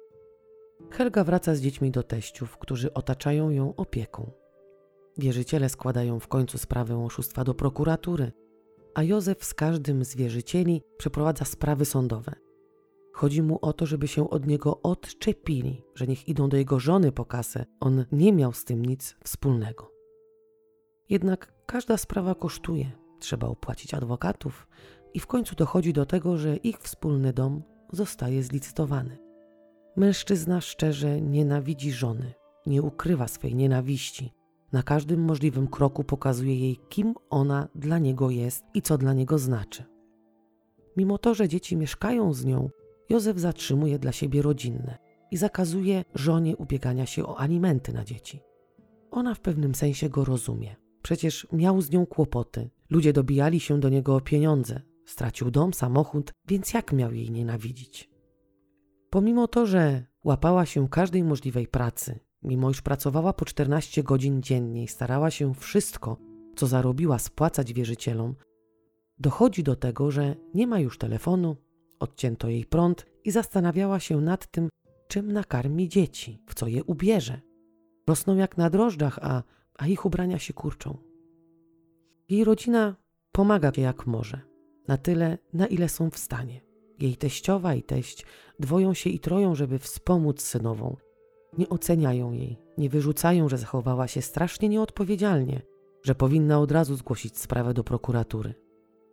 Helga 0.91 1.23
wraca 1.23 1.55
z 1.55 1.61
dziećmi 1.61 1.91
do 1.91 2.03
teściów, 2.03 2.57
którzy 2.57 2.93
otaczają 2.93 3.49
ją 3.49 3.75
opieką. 3.75 4.31
Wierzyciele 5.17 5.69
składają 5.69 6.19
w 6.19 6.27
końcu 6.27 6.57
sprawę 6.57 7.05
oszustwa 7.05 7.43
do 7.43 7.53
prokuratury, 7.53 8.31
a 8.93 9.03
Józef 9.03 9.43
z 9.43 9.53
każdym 9.53 10.05
z 10.05 10.15
wierzycieli 10.15 10.81
przeprowadza 10.97 11.45
sprawy 11.45 11.85
sądowe– 11.85 12.35
Chodzi 13.13 13.41
mu 13.41 13.59
o 13.61 13.73
to, 13.73 13.85
żeby 13.85 14.07
się 14.07 14.29
od 14.29 14.47
niego 14.47 14.81
odczepili, 14.81 15.83
że 15.95 16.07
niech 16.07 16.27
idą 16.27 16.49
do 16.49 16.57
jego 16.57 16.79
żony 16.79 17.11
po 17.11 17.25
kasę. 17.25 17.65
On 17.79 18.05
nie 18.11 18.33
miał 18.33 18.53
z 18.53 18.65
tym 18.65 18.85
nic 18.85 19.15
wspólnego. 19.23 19.91
Jednak 21.09 21.53
każda 21.65 21.97
sprawa 21.97 22.35
kosztuje. 22.35 22.91
Trzeba 23.19 23.47
opłacić 23.47 23.93
adwokatów 23.93 24.67
i 25.13 25.19
w 25.19 25.27
końcu 25.27 25.55
dochodzi 25.55 25.93
do 25.93 26.05
tego, 26.05 26.37
że 26.37 26.55
ich 26.57 26.79
wspólny 26.79 27.33
dom 27.33 27.63
zostaje 27.91 28.43
zlicytowany. 28.43 29.17
Mężczyzna 29.95 30.61
szczerze 30.61 31.21
nienawidzi 31.21 31.91
żony, 31.91 32.33
nie 32.65 32.81
ukrywa 32.81 33.27
swej 33.27 33.55
nienawiści. 33.55 34.33
Na 34.71 34.83
każdym 34.83 35.21
możliwym 35.21 35.67
kroku 35.67 36.03
pokazuje 36.03 36.55
jej, 36.55 36.79
kim 36.89 37.13
ona 37.29 37.67
dla 37.75 37.99
niego 37.99 38.29
jest 38.29 38.63
i 38.73 38.81
co 38.81 38.97
dla 38.97 39.13
niego 39.13 39.37
znaczy. 39.37 39.83
Mimo 40.97 41.17
to, 41.17 41.33
że 41.33 41.47
dzieci 41.47 41.77
mieszkają 41.77 42.33
z 42.33 42.45
nią, 42.45 42.69
Józef 43.11 43.39
zatrzymuje 43.39 43.99
dla 43.99 44.11
siebie 44.11 44.41
rodzinne. 44.41 44.97
i 45.31 45.37
zakazuje 45.37 46.05
żonie 46.15 46.57
ubiegania 46.57 47.05
się 47.05 47.27
o 47.27 47.39
alimenty 47.39 47.93
na 47.93 48.03
dzieci. 48.03 48.39
Ona 49.11 49.35
w 49.35 49.39
pewnym 49.39 49.75
sensie 49.75 50.09
go 50.09 50.25
rozumie. 50.25 50.75
Przecież 51.01 51.47
miał 51.51 51.81
z 51.81 51.91
nią 51.91 52.05
kłopoty. 52.05 52.69
Ludzie 52.89 53.13
dobijali 53.13 53.59
się 53.59 53.79
do 53.79 53.89
niego 53.89 54.15
o 54.15 54.21
pieniądze. 54.21 54.81
Stracił 55.05 55.51
dom, 55.51 55.73
samochód, 55.73 56.31
więc 56.47 56.73
jak 56.73 56.93
miał 56.93 57.13
jej 57.13 57.31
nienawidzić? 57.31 58.09
Pomimo 59.09 59.47
to, 59.47 59.65
że 59.65 60.05
łapała 60.23 60.65
się 60.65 60.89
każdej 60.89 61.23
możliwej 61.23 61.67
pracy, 61.67 62.19
mimo 62.43 62.69
iż 62.71 62.81
pracowała 62.81 63.33
po 63.33 63.45
14 63.45 64.03
godzin 64.03 64.41
dziennie 64.41 64.83
i 64.83 64.87
starała 64.87 65.31
się 65.31 65.53
wszystko, 65.53 66.17
co 66.55 66.67
zarobiła, 66.67 67.19
spłacać 67.19 67.73
wierzycielom, 67.73 68.35
dochodzi 69.19 69.63
do 69.63 69.75
tego, 69.75 70.11
że 70.11 70.35
nie 70.53 70.67
ma 70.67 70.79
już 70.79 70.97
telefonu, 70.97 71.55
odcięto 72.01 72.49
jej 72.49 72.65
prąd 72.65 73.05
i 73.23 73.31
zastanawiała 73.31 73.99
się 73.99 74.21
nad 74.21 74.51
tym, 74.51 74.69
czym 75.07 75.31
nakarmi 75.31 75.89
dzieci, 75.89 76.39
w 76.47 76.55
co 76.55 76.67
je 76.67 76.83
ubierze. 76.83 77.41
Rosną 78.07 78.35
jak 78.35 78.57
na 78.57 78.69
drożdżach, 78.69 79.19
a, 79.21 79.43
a 79.77 79.87
ich 79.87 80.05
ubrania 80.05 80.39
się 80.39 80.53
kurczą. 80.53 80.97
Jej 82.29 82.43
rodzina 82.43 82.95
pomaga 83.31 83.71
jak 83.77 84.07
może, 84.07 84.41
na 84.87 84.97
tyle, 84.97 85.37
na 85.53 85.67
ile 85.67 85.89
są 85.89 86.09
w 86.09 86.17
stanie. 86.17 86.61
Jej 86.99 87.15
teściowa 87.15 87.75
i 87.75 87.83
teść 87.83 88.25
dwoją 88.59 88.93
się 88.93 89.09
i 89.09 89.19
troją, 89.19 89.55
żeby 89.55 89.79
wspomóc 89.79 90.41
synową. 90.41 90.97
Nie 91.57 91.69
oceniają 91.69 92.31
jej, 92.31 92.57
nie 92.77 92.89
wyrzucają, 92.89 93.49
że 93.49 93.57
zachowała 93.57 94.07
się 94.07 94.21
strasznie 94.21 94.69
nieodpowiedzialnie, 94.69 95.61
że 96.03 96.15
powinna 96.15 96.59
od 96.59 96.71
razu 96.71 96.95
zgłosić 96.95 97.37
sprawę 97.37 97.73
do 97.73 97.83
prokuratury. 97.83 98.53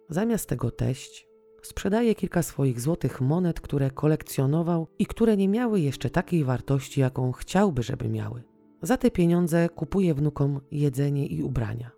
Zamiast 0.09 0.49
tego 0.49 0.71
teść 0.71 1.28
sprzedaje 1.63 2.15
kilka 2.15 2.43
swoich 2.43 2.81
złotych 2.81 3.21
monet, 3.21 3.61
które 3.61 3.91
kolekcjonował 3.91 4.87
i 4.99 5.07
które 5.07 5.37
nie 5.37 5.49
miały 5.49 5.81
jeszcze 5.81 6.11
takiej 6.11 6.45
wartości, 6.45 7.01
jaką 7.01 7.33
chciałby, 7.33 7.83
żeby 7.83 8.09
miały. 8.09 8.43
Za 8.83 8.97
te 8.97 9.11
pieniądze 9.11 9.69
kupuje 9.69 10.15
wnukom 10.15 10.61
jedzenie 10.71 11.27
i 11.27 11.43
ubrania. 11.43 11.91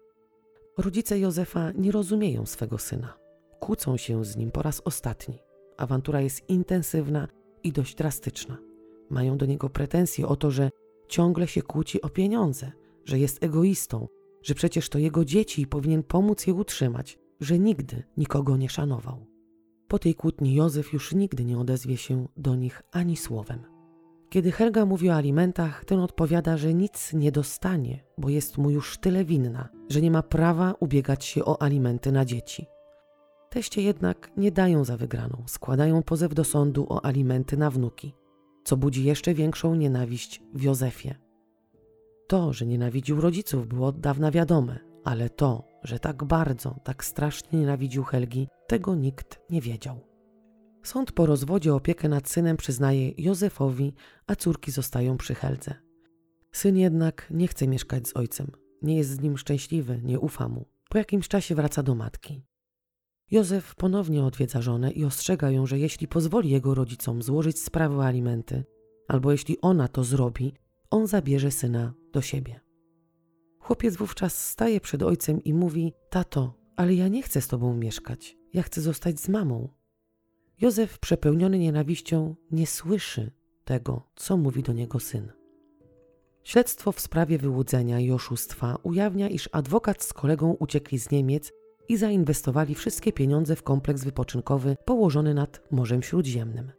Rodzice 0.79 1.18
Józefa 1.18 1.73
nie 1.73 1.92
rozumieją 1.92 2.46
swego 2.46 2.79
syna. 2.79 3.14
Kłócą 3.61 3.96
się 3.96 4.25
z 4.25 4.37
nim 4.37 4.51
po 4.51 4.62
raz 4.62 4.83
ostatni. 4.85 5.38
Awantura 5.77 6.20
jest 6.20 6.49
intensywna 6.49 7.29
i 7.62 7.73
dość 7.73 7.94
drastyczna. 7.94 8.59
Mają 9.11 9.38
do 9.38 9.46
niego 9.46 9.70
pretensje 9.70 10.29
o 10.29 10.37
to, 10.37 10.51
że 10.51 10.70
ciągle 11.09 11.46
się 11.46 11.62
kłóci 11.62 12.03
o 12.03 12.09
pieniądze, 12.09 12.73
że 13.05 13.18
jest 13.18 13.44
egoistą, 13.44 14.09
że 14.42 14.55
przecież 14.55 14.88
to 14.88 14.99
jego 14.99 15.25
dzieci 15.25 15.62
i 15.62 15.66
powinien 15.66 16.03
pomóc 16.03 16.46
je 16.46 16.55
utrzymać, 16.55 17.18
że 17.40 17.59
nigdy 17.59 18.03
nikogo 18.16 18.57
nie 18.57 18.68
szanował. 18.68 19.30
Po 19.90 19.98
tej 19.98 20.14
kłótni 20.14 20.55
Józef 20.55 20.92
już 20.92 21.14
nigdy 21.14 21.44
nie 21.44 21.59
odezwie 21.59 21.96
się 21.96 22.26
do 22.37 22.55
nich 22.55 22.83
ani 22.92 23.16
słowem. 23.16 23.61
Kiedy 24.29 24.53
Helga 24.53 24.87
mówi 24.87 25.11
o 25.11 25.14
alimentach, 25.14 25.85
ten 25.85 26.00
odpowiada, 26.00 26.57
że 26.57 26.74
nic 26.74 27.12
nie 27.12 27.33
dostanie, 27.33 28.05
bo 28.18 28.29
jest 28.29 28.59
mu 28.59 28.70
już 28.70 28.98
tyle 28.98 29.24
winna, 29.24 29.68
że 29.88 30.00
nie 30.00 30.11
ma 30.11 30.22
prawa 30.22 30.74
ubiegać 30.81 31.24
się 31.24 31.44
o 31.44 31.62
alimenty 31.62 32.12
na 32.12 32.24
dzieci. 32.24 32.66
Teście 33.48 33.83
jednak 33.83 34.31
nie 34.37 34.53
dają 34.53 34.85
za 34.85 34.96
wygraną, 34.96 35.42
składają 35.46 36.03
pozew 36.03 36.35
do 36.35 36.44
sądu 36.44 36.87
o 36.88 37.05
alimenty 37.05 37.57
na 37.57 37.70
wnuki, 37.70 38.14
co 38.64 38.76
budzi 38.76 39.05
jeszcze 39.05 39.35
większą 39.35 39.74
nienawiść 39.74 40.42
w 40.55 40.62
Józefie. 40.62 41.14
To, 42.26 42.53
że 42.53 42.66
nienawidził 42.66 43.20
rodziców, 43.20 43.66
było 43.66 43.87
od 43.87 44.00
dawna 44.00 44.31
wiadome, 44.31 44.79
ale 45.05 45.31
to, 45.31 45.64
że 45.83 45.98
tak 45.98 46.24
bardzo, 46.24 46.76
tak 46.85 47.05
strasznie 47.05 47.59
nienawidził 47.59 48.05
Helgi, 48.05 48.48
tego 48.71 48.95
nikt 48.95 49.41
nie 49.51 49.61
wiedział. 49.61 50.01
Sąd 50.83 51.13
po 51.13 51.27
rozwodzie 51.27 51.75
opiekę 51.75 52.09
nad 52.09 52.29
synem 52.29 52.57
przyznaje 52.57 53.13
Józefowi, 53.19 53.93
a 54.27 54.37
córki 54.37 54.71
zostają 54.71 55.17
przy 55.17 55.35
Heldze. 55.35 55.75
Syn 56.53 56.77
jednak 56.77 57.27
nie 57.31 57.49
chce 57.49 57.69
mieszkać 57.69 58.09
z 58.09 58.17
ojcem, 58.17 58.51
nie 58.83 58.97
jest 58.97 59.11
z 59.11 59.21
nim 59.21 59.39
szczęśliwy, 59.39 60.01
nie 60.05 60.21
ufa 60.21 60.49
mu. 60.49 60.67
Po 60.91 60.99
jakimś 60.99 61.29
czasie 61.29 61.55
wraca 61.55 61.83
do 61.83 61.95
matki. 61.95 62.47
Józef 63.31 63.75
ponownie 63.75 64.25
odwiedza 64.25 64.63
żonę 64.63 64.91
i 64.91 65.05
ostrzega 65.05 65.51
ją, 65.51 65.67
że 65.67 65.79
jeśli 65.79 66.09
pozwoli 66.09 66.51
jego 66.51 66.75
rodzicom 66.75 67.23
złożyć 67.23 67.59
sprawę 67.63 67.97
o 67.97 68.05
alimenty, 68.05 68.65
albo 69.09 69.33
jeśli 69.33 69.61
ona 69.61 69.89
to 69.89 70.05
zrobi, 70.05 70.55
on 70.91 71.07
zabierze 71.07 71.51
syna 71.51 71.95
do 72.13 72.23
siebie. 72.23 72.61
Chłopiec 73.59 73.97
wówczas 73.97 74.47
staje 74.47 74.81
przed 74.81 75.03
ojcem 75.03 75.45
i 75.45 75.55
mówi: 75.55 75.93
Tato, 76.11 76.55
ale 76.77 76.95
ja 76.95 77.09
nie 77.09 77.23
chcę 77.23 77.41
z 77.41 77.49
tobą 77.49 77.77
mieszkać, 77.77 78.39
ja 78.53 78.63
chcę 78.63 78.81
zostać 78.81 79.21
z 79.21 79.29
mamą. 79.29 79.69
Józef, 80.61 80.99
przepełniony 80.99 81.59
nienawiścią, 81.59 82.35
nie 82.51 82.67
słyszy 82.67 83.31
tego, 83.65 84.03
co 84.17 84.37
mówi 84.37 84.63
do 84.63 84.73
niego 84.73 85.01
syn. 85.01 85.33
Śledztwo 86.45 86.93
w 86.93 87.01
sprawie 87.01 87.39
wyłudzenia 87.39 88.01
i 88.01 88.11
oszustwa 88.11 88.77
ujawnia, 88.83 89.29
iż 89.29 89.49
adwokat 89.53 90.03
z 90.03 90.13
kolegą 90.13 90.57
uciekli 90.59 90.99
z 90.99 91.11
Niemiec 91.11 91.53
i 91.89 91.97
zainwestowali 91.97 92.75
wszystkie 92.75 93.13
pieniądze 93.13 93.57
w 93.57 93.63
kompleks 93.63 94.05
wypoczynkowy 94.05 94.77
położony 94.85 95.35
nad 95.35 95.61
Morzem 95.71 96.03
Śródziemnym. 96.03 96.73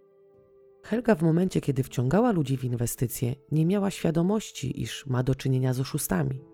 Helga 0.84 1.16
w 1.16 1.22
momencie, 1.22 1.62
kiedy 1.62 1.84
wciągała 1.84 2.32
ludzi 2.32 2.58
w 2.58 2.64
inwestycje, 2.64 3.36
nie 3.52 3.66
miała 3.66 3.92
świadomości, 3.92 4.82
iż 4.82 5.06
ma 5.06 5.24
do 5.24 5.36
czynienia 5.36 5.74
z 5.74 5.80
oszustami. 5.80 6.51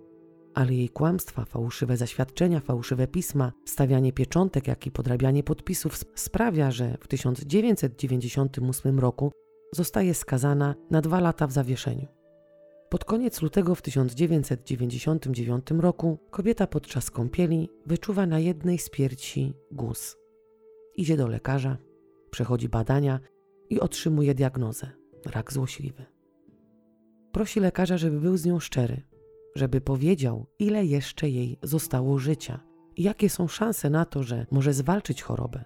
Ale 0.57 0.73
jej 0.73 0.89
kłamstwa, 0.89 1.45
fałszywe 1.45 1.97
zaświadczenia, 1.97 2.59
fałszywe 2.59 3.07
pisma, 3.07 3.51
stawianie 3.65 4.13
pieczątek, 4.13 4.67
jak 4.67 4.87
i 4.87 4.91
podrabianie 4.91 5.43
podpisów 5.43 5.97
sprawia, 6.15 6.71
że 6.71 6.97
w 6.99 7.07
1998 7.07 8.99
roku 8.99 9.31
zostaje 9.73 10.13
skazana 10.13 10.75
na 10.91 11.01
dwa 11.01 11.19
lata 11.19 11.47
w 11.47 11.51
zawieszeniu. 11.51 12.07
Pod 12.89 13.05
koniec 13.05 13.41
lutego 13.41 13.75
w 13.75 13.81
1999 13.81 15.71
roku 15.71 16.17
kobieta 16.29 16.67
podczas 16.67 17.11
kąpieli 17.11 17.69
wyczuwa 17.85 18.25
na 18.25 18.39
jednej 18.39 18.79
z 18.79 18.89
piersi 18.89 19.53
guz. 19.71 20.17
Idzie 20.95 21.17
do 21.17 21.27
lekarza, 21.27 21.77
przechodzi 22.31 22.69
badania 22.69 23.19
i 23.69 23.79
otrzymuje 23.79 24.33
diagnozę 24.35 24.89
rak 25.25 25.53
złośliwy. 25.53 26.05
Prosi 27.31 27.59
lekarza, 27.59 27.97
żeby 27.97 28.19
był 28.19 28.37
z 28.37 28.45
nią 28.45 28.59
szczery, 28.59 29.01
żeby 29.57 29.81
powiedział, 29.81 30.47
ile 30.59 30.85
jeszcze 30.85 31.29
jej 31.29 31.59
zostało 31.63 32.19
życia 32.19 32.59
i 32.95 33.03
jakie 33.03 33.29
są 33.29 33.47
szanse 33.47 33.89
na 33.89 34.05
to, 34.05 34.23
że 34.23 34.45
może 34.51 34.73
zwalczyć 34.73 35.21
chorobę. 35.21 35.63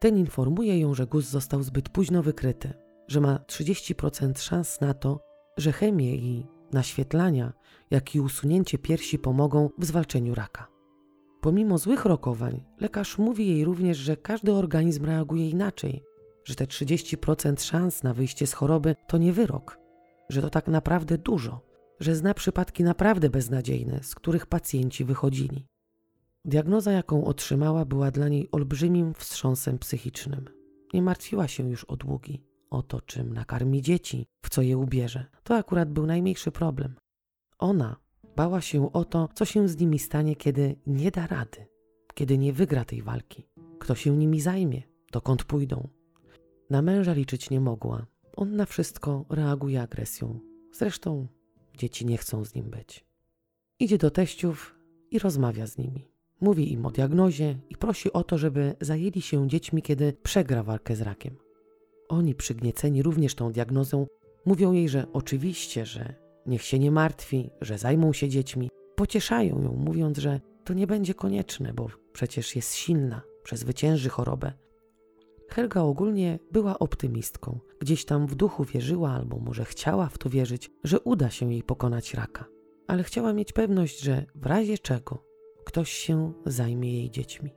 Ten 0.00 0.18
informuje 0.18 0.78
ją, 0.80 0.94
że 0.94 1.06
guz 1.06 1.24
został 1.24 1.62
zbyt 1.62 1.88
późno 1.88 2.22
wykryty, 2.22 2.72
że 3.08 3.20
ma 3.20 3.36
30% 3.36 4.38
szans 4.38 4.80
na 4.80 4.94
to, 4.94 5.20
że 5.56 5.72
chemie 5.72 6.16
i 6.16 6.46
naświetlania, 6.72 7.52
jak 7.90 8.14
i 8.14 8.20
usunięcie 8.20 8.78
piersi 8.78 9.18
pomogą 9.18 9.70
w 9.78 9.84
zwalczeniu 9.84 10.34
raka. 10.34 10.68
Pomimo 11.40 11.78
złych 11.78 12.04
rokowań, 12.04 12.64
lekarz 12.80 13.18
mówi 13.18 13.46
jej 13.46 13.64
również, 13.64 13.98
że 13.98 14.16
każdy 14.16 14.52
organizm 14.52 15.04
reaguje 15.04 15.50
inaczej, 15.50 16.02
że 16.44 16.54
te 16.54 16.64
30% 16.64 17.62
szans 17.62 18.02
na 18.02 18.14
wyjście 18.14 18.46
z 18.46 18.52
choroby 18.52 18.96
to 19.06 19.18
nie 19.18 19.32
wyrok, 19.32 19.78
że 20.28 20.42
to 20.42 20.50
tak 20.50 20.68
naprawdę 20.68 21.18
dużo, 21.18 21.60
że 22.00 22.16
zna 22.16 22.34
przypadki 22.34 22.84
naprawdę 22.84 23.30
beznadziejne, 23.30 24.02
z 24.02 24.14
których 24.14 24.46
pacjenci 24.46 25.04
wychodzili. 25.04 25.66
Diagnoza, 26.44 26.92
jaką 26.92 27.24
otrzymała, 27.24 27.84
była 27.84 28.10
dla 28.10 28.28
niej 28.28 28.48
olbrzymim 28.52 29.14
wstrząsem 29.14 29.78
psychicznym. 29.78 30.44
Nie 30.94 31.02
martwiła 31.02 31.48
się 31.48 31.70
już 31.70 31.84
o 31.84 31.96
długi, 31.96 32.42
o 32.70 32.82
to, 32.82 33.00
czym 33.00 33.32
nakarmi 33.32 33.82
dzieci, 33.82 34.26
w 34.42 34.50
co 34.50 34.62
je 34.62 34.78
ubierze. 34.78 35.26
To 35.42 35.56
akurat 35.56 35.90
był 35.92 36.06
najmniejszy 36.06 36.52
problem. 36.52 36.94
Ona 37.58 37.96
bała 38.36 38.60
się 38.60 38.92
o 38.92 39.04
to, 39.04 39.28
co 39.34 39.44
się 39.44 39.68
z 39.68 39.76
nimi 39.78 39.98
stanie, 39.98 40.36
kiedy 40.36 40.76
nie 40.86 41.10
da 41.10 41.26
rady, 41.26 41.66
kiedy 42.14 42.38
nie 42.38 42.52
wygra 42.52 42.84
tej 42.84 43.02
walki. 43.02 43.48
Kto 43.78 43.94
się 43.94 44.16
nimi 44.16 44.40
zajmie, 44.40 44.82
dokąd 45.12 45.44
pójdą. 45.44 45.88
Na 46.70 46.82
męża 46.82 47.12
liczyć 47.12 47.50
nie 47.50 47.60
mogła. 47.60 48.06
On 48.36 48.56
na 48.56 48.66
wszystko 48.66 49.24
reaguje 49.28 49.82
agresją. 49.82 50.40
Zresztą 50.72 51.26
dzieci 51.76 52.06
nie 52.06 52.18
chcą 52.18 52.44
z 52.44 52.54
nim 52.54 52.70
być. 52.70 53.04
Idzie 53.80 53.98
do 53.98 54.10
teściów 54.10 54.74
i 55.10 55.18
rozmawia 55.18 55.66
z 55.66 55.78
nimi. 55.78 56.08
Mówi 56.40 56.72
im 56.72 56.86
o 56.86 56.90
diagnozie 56.90 57.58
i 57.70 57.76
prosi 57.76 58.12
o 58.12 58.24
to, 58.24 58.38
żeby 58.38 58.76
zajęli 58.80 59.22
się 59.22 59.48
dziećmi, 59.48 59.82
kiedy 59.82 60.12
przegra 60.12 60.62
walkę 60.62 60.96
z 60.96 61.00
rakiem. 61.00 61.36
Oni, 62.08 62.34
przygnieceni 62.34 63.02
również 63.02 63.34
tą 63.34 63.52
diagnozą, 63.52 64.06
mówią 64.46 64.72
jej, 64.72 64.88
że 64.88 65.06
oczywiście, 65.12 65.86
że 65.86 66.14
niech 66.46 66.62
się 66.62 66.78
nie 66.78 66.90
martwi, 66.90 67.50
że 67.60 67.78
zajmą 67.78 68.12
się 68.12 68.28
dziećmi. 68.28 68.70
Pocieszają 68.96 69.62
ją, 69.62 69.72
mówiąc, 69.72 70.18
że 70.18 70.40
to 70.64 70.74
nie 70.74 70.86
będzie 70.86 71.14
konieczne, 71.14 71.74
bo 71.74 71.88
przecież 72.12 72.56
jest 72.56 72.74
silna, 72.74 73.22
przezwycięży 73.42 74.08
chorobę. 74.08 74.52
Helga 75.48 75.82
ogólnie 75.82 76.38
była 76.52 76.78
optymistką. 76.78 77.58
Gdzieś 77.80 78.04
tam 78.04 78.26
w 78.26 78.34
duchu 78.34 78.64
wierzyła, 78.64 79.10
albo 79.10 79.38
może 79.38 79.64
chciała 79.64 80.06
w 80.08 80.18
to 80.18 80.30
wierzyć, 80.30 80.70
że 80.84 81.00
uda 81.00 81.30
się 81.30 81.52
jej 81.52 81.62
pokonać 81.62 82.14
raka. 82.14 82.44
Ale 82.86 83.02
chciała 83.02 83.32
mieć 83.32 83.52
pewność, 83.52 84.00
że 84.00 84.26
w 84.34 84.46
razie 84.46 84.78
czego 84.78 85.22
ktoś 85.64 85.92
się 85.92 86.32
zajmie 86.46 86.92
jej 86.92 87.10
dziećmi. 87.10 87.50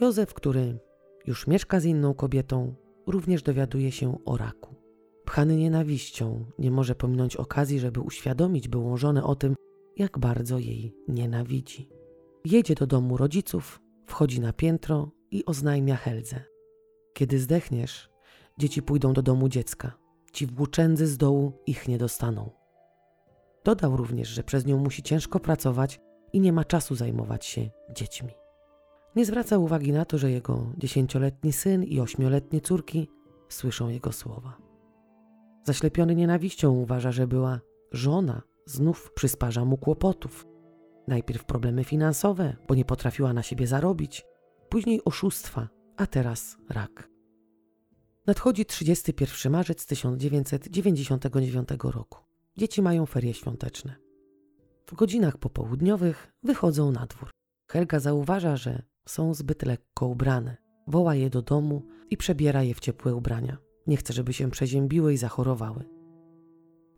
Józef, 0.00 0.34
który 0.34 0.78
już 1.26 1.46
mieszka 1.46 1.80
z 1.80 1.84
inną 1.84 2.14
kobietą, 2.14 2.74
również 3.06 3.42
dowiaduje 3.42 3.92
się 3.92 4.24
o 4.24 4.36
raku. 4.36 4.74
Pchany 5.24 5.56
nienawiścią, 5.56 6.44
nie 6.58 6.70
może 6.70 6.94
pominąć 6.94 7.36
okazji, 7.36 7.80
żeby 7.80 8.00
uświadomić 8.00 8.68
byłą 8.68 8.96
żonę 8.96 9.24
o 9.24 9.34
tym, 9.34 9.54
jak 9.96 10.18
bardzo 10.18 10.58
jej 10.58 10.94
nienawidzi. 11.08 11.88
Jedzie 12.44 12.74
do 12.74 12.86
domu 12.86 13.16
rodziców, 13.16 13.80
wchodzi 14.06 14.40
na 14.40 14.52
piętro 14.52 15.10
i 15.30 15.44
oznajmia 15.44 15.96
Heldze. 15.96 16.44
Kiedy 17.14 17.38
zdechniesz, 17.38 18.10
dzieci 18.58 18.82
pójdą 18.82 19.12
do 19.12 19.22
domu 19.22 19.48
dziecka. 19.48 19.92
Ci 20.32 20.46
włóczędzy 20.46 21.06
z 21.06 21.16
dołu 21.16 21.52
ich 21.66 21.88
nie 21.88 21.98
dostaną. 21.98 22.50
Dodał 23.64 23.96
również, 23.96 24.28
że 24.28 24.42
przez 24.42 24.66
nią 24.66 24.78
musi 24.78 25.02
ciężko 25.02 25.40
pracować 25.40 26.00
i 26.32 26.40
nie 26.40 26.52
ma 26.52 26.64
czasu 26.64 26.94
zajmować 26.94 27.46
się 27.46 27.70
dziećmi. 27.94 28.32
Nie 29.16 29.24
zwraca 29.24 29.58
uwagi 29.58 29.92
na 29.92 30.04
to, 30.04 30.18
że 30.18 30.30
jego 30.30 30.72
dziesięcioletni 30.76 31.52
syn 31.52 31.84
i 31.84 32.00
ośmioletnie 32.00 32.60
córki 32.60 33.08
słyszą 33.48 33.88
jego 33.88 34.12
słowa. 34.12 34.56
Zaślepiony 35.64 36.14
nienawiścią 36.14 36.70
uważa, 36.70 37.12
że 37.12 37.26
była 37.26 37.60
żona 37.92 38.42
znów 38.66 39.12
przysparza 39.14 39.64
mu 39.64 39.76
kłopotów. 39.76 40.46
Najpierw 41.08 41.44
problemy 41.44 41.84
finansowe, 41.84 42.56
bo 42.68 42.74
nie 42.74 42.84
potrafiła 42.84 43.32
na 43.32 43.42
siebie 43.42 43.66
zarobić, 43.66 44.24
później 44.68 45.04
oszustwa, 45.04 45.68
a 45.96 46.06
teraz 46.06 46.56
rak. 46.68 47.08
Nadchodzi 48.26 48.66
31 48.66 49.52
marzec 49.52 49.86
1999 49.86 51.68
roku. 51.84 52.18
Dzieci 52.56 52.82
mają 52.82 53.06
ferie 53.06 53.34
świąteczne. 53.34 53.96
W 54.86 54.94
godzinach 54.94 55.38
popołudniowych 55.38 56.32
wychodzą 56.42 56.92
na 56.92 57.06
dwór. 57.06 57.30
Helga 57.70 58.00
zauważa, 58.00 58.56
że 58.56 58.82
są 59.06 59.34
zbyt 59.34 59.62
lekko 59.62 60.06
ubrane. 60.06 60.56
Woła 60.86 61.14
je 61.14 61.30
do 61.30 61.42
domu 61.42 61.86
i 62.10 62.16
przebiera 62.16 62.62
je 62.62 62.74
w 62.74 62.80
ciepłe 62.80 63.14
ubrania. 63.14 63.56
Nie 63.86 63.96
chce, 63.96 64.12
żeby 64.12 64.32
się 64.32 64.50
przeziębiły 64.50 65.12
i 65.14 65.16
zachorowały. 65.16 65.84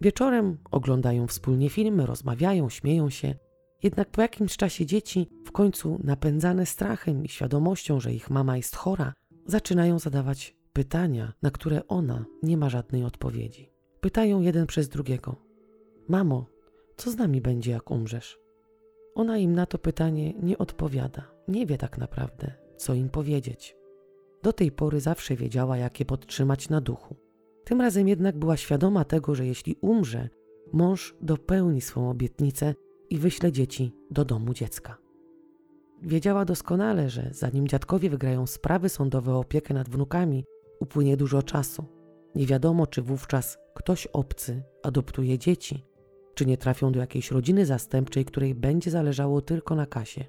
Wieczorem 0.00 0.59
oglądają 0.70 1.26
wspólnie 1.26 1.70
filmy, 1.70 2.06
rozmawiają, 2.06 2.68
śmieją 2.68 3.11
się. 3.11 3.35
Jednak 3.82 4.10
po 4.10 4.22
jakimś 4.22 4.56
czasie 4.56 4.86
dzieci, 4.86 5.28
w 5.44 5.52
końcu 5.52 6.00
napędzane 6.04 6.66
strachem 6.66 7.24
i 7.24 7.28
świadomością, 7.28 8.00
że 8.00 8.12
ich 8.12 8.30
mama 8.30 8.56
jest 8.56 8.76
chora, 8.76 9.12
zaczynają 9.46 9.98
zadawać 9.98 10.56
pytania, 10.72 11.32
na 11.42 11.50
które 11.50 11.86
ona 11.88 12.24
nie 12.42 12.56
ma 12.56 12.68
żadnej 12.68 13.04
odpowiedzi. 13.04 13.72
Pytają 14.00 14.40
jeden 14.40 14.66
przez 14.66 14.88
drugiego: 14.88 15.36
Mamo, 16.08 16.46
co 16.96 17.10
z 17.10 17.16
nami 17.16 17.40
będzie, 17.40 17.70
jak 17.70 17.90
umrzesz? 17.90 18.38
Ona 19.14 19.38
im 19.38 19.52
na 19.52 19.66
to 19.66 19.78
pytanie 19.78 20.34
nie 20.42 20.58
odpowiada, 20.58 21.30
nie 21.48 21.66
wie 21.66 21.78
tak 21.78 21.98
naprawdę, 21.98 22.52
co 22.76 22.94
im 22.94 23.08
powiedzieć. 23.08 23.76
Do 24.42 24.52
tej 24.52 24.72
pory 24.72 25.00
zawsze 25.00 25.36
wiedziała, 25.36 25.76
jak 25.76 26.00
je 26.00 26.06
podtrzymać 26.06 26.68
na 26.68 26.80
duchu. 26.80 27.16
Tym 27.64 27.80
razem 27.80 28.08
jednak 28.08 28.38
była 28.38 28.56
świadoma 28.56 29.04
tego, 29.04 29.34
że 29.34 29.46
jeśli 29.46 29.76
umrze, 29.80 30.28
mąż 30.72 31.16
dopełni 31.20 31.80
swą 31.80 32.10
obietnicę 32.10 32.74
i 33.11 33.18
wyśle 33.18 33.53
dzieci 33.53 33.92
do 34.11 34.25
domu 34.25 34.55
dziecka. 34.55 34.96
Wiedziała 36.03 36.44
doskonale, 36.44 37.11
że 37.11 37.29
zanim 37.33 37.68
dziadkowie 37.68 38.11
wygrają 38.11 38.46
sprawy 38.46 38.88
sądowe 38.88 39.33
o 39.35 39.38
opiekę 39.38 39.75
nad 39.75 39.88
wnukami, 39.88 40.44
upłynie 40.81 41.16
dużo 41.16 41.42
czasu. 41.42 41.85
Nie 42.35 42.46
wiadomo, 42.46 42.87
czy 42.87 43.03
wówczas 43.03 43.59
ktoś 43.75 44.07
obcy 44.07 44.62
adoptuje 44.83 45.38
dzieci, 45.38 45.85
czy 46.35 46.46
nie 46.46 46.57
trafią 46.57 46.92
do 46.92 47.01
jakiejś 47.01 47.31
rodziny 47.31 47.66
zastępczej, 47.66 48.25
której 48.25 48.55
będzie 48.55 48.90
zależało 48.90 49.40
tylko 49.40 49.75
na 49.75 49.87
kasie. 49.87 50.25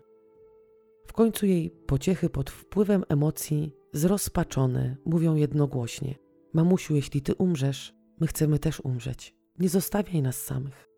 W 1.08 1.14
końcu 1.14 1.46
jej 1.46 1.70
pociechy 1.70 2.30
pod 2.30 2.50
wpływem 2.50 3.04
emocji, 3.10 3.76
zrozpaczone, 3.94 4.98
mówią 5.06 5.36
jednogłośnie: 5.36 6.16
Mamusiu, 6.54 6.96
jeśli 6.96 7.22
ty 7.22 7.36
umrzesz, 7.36 7.94
my 8.20 8.28
chcemy 8.28 8.60
też 8.60 8.80
umrzeć. 8.80 9.36
Nie 9.60 9.70
zostawiaj 9.70 10.22
nas 10.22 10.44
samych. 10.44 10.91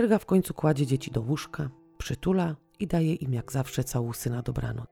Helga 0.00 0.18
w 0.18 0.26
końcu 0.26 0.54
kładzie 0.54 0.86
dzieci 0.86 1.10
do 1.10 1.20
łóżka, 1.20 1.70
przytula 1.98 2.56
i 2.78 2.86
daje 2.86 3.14
im 3.14 3.34
jak 3.34 3.52
zawsze 3.52 3.84
całusy 3.84 4.30
na 4.30 4.42
dobranoc. 4.42 4.86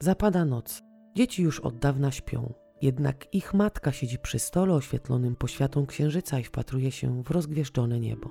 Zapada 0.00 0.44
noc. 0.44 0.82
Dzieci 1.16 1.42
już 1.42 1.60
od 1.60 1.78
dawna 1.78 2.10
śpią. 2.10 2.54
Jednak 2.80 3.34
ich 3.34 3.54
matka 3.54 3.92
siedzi 3.92 4.18
przy 4.18 4.38
stole 4.38 4.74
oświetlonym 4.74 5.36
poświatą 5.36 5.86
księżyca 5.86 6.38
i 6.38 6.44
wpatruje 6.44 6.92
się 6.92 7.22
w 7.22 7.30
rozgwieżdżone 7.30 8.00
niebo. 8.00 8.30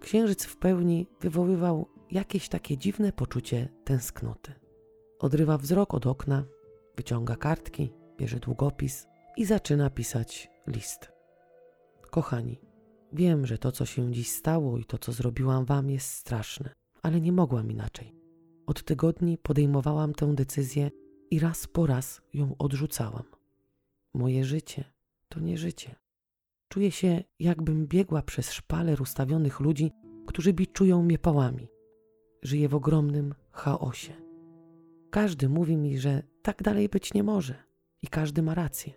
Księżyc 0.00 0.44
w 0.44 0.56
pełni 0.56 1.06
wywoływał 1.20 1.88
jakieś 2.10 2.48
takie 2.48 2.78
dziwne 2.78 3.12
poczucie 3.12 3.68
tęsknoty. 3.84 4.52
Odrywa 5.18 5.58
wzrok 5.58 5.94
od 5.94 6.06
okna, 6.06 6.44
wyciąga 6.96 7.36
kartki, 7.36 7.92
bierze 8.18 8.38
długopis 8.40 9.06
i 9.36 9.44
zaczyna 9.44 9.90
pisać 9.90 10.50
list. 10.66 11.12
Kochani, 12.10 12.71
wiem, 13.12 13.46
że 13.46 13.58
to, 13.58 13.72
co 13.72 13.86
się 13.86 14.12
dziś 14.12 14.30
stało 14.30 14.78
i 14.78 14.84
to, 14.84 14.98
co 14.98 15.12
zrobiłam 15.12 15.64
wam, 15.64 15.90
jest 15.90 16.08
straszne, 16.08 16.72
ale 17.02 17.20
nie 17.20 17.32
mogłam 17.32 17.70
inaczej. 17.70 18.14
Od 18.66 18.84
tygodni 18.84 19.38
podejmowałam 19.38 20.14
tę 20.14 20.34
decyzję 20.34 20.90
i 21.30 21.38
raz 21.38 21.66
po 21.66 21.86
raz 21.86 22.22
ją 22.34 22.54
odrzucałam. 22.58 23.24
Moje 24.14 24.44
życie 24.44 24.84
to 25.28 25.40
nie 25.40 25.58
życie. 25.58 25.94
Czuję 26.68 26.90
się, 26.90 27.24
jakbym 27.38 27.86
biegła 27.86 28.22
przez 28.22 28.52
szpaler 28.52 29.02
ustawionych 29.02 29.60
ludzi, 29.60 29.92
którzy 30.26 30.52
biczują 30.52 31.02
mnie 31.02 31.18
pałami. 31.18 31.68
Żyję 32.42 32.68
w 32.68 32.74
ogromnym 32.74 33.34
chaosie. 33.50 34.12
Każdy 35.10 35.48
mówi 35.48 35.76
mi, 35.76 35.98
że 35.98 36.22
tak 36.42 36.62
dalej 36.62 36.88
być 36.88 37.14
nie 37.14 37.22
może 37.22 37.54
i 38.02 38.06
każdy 38.06 38.42
ma 38.42 38.54
rację. 38.54 38.92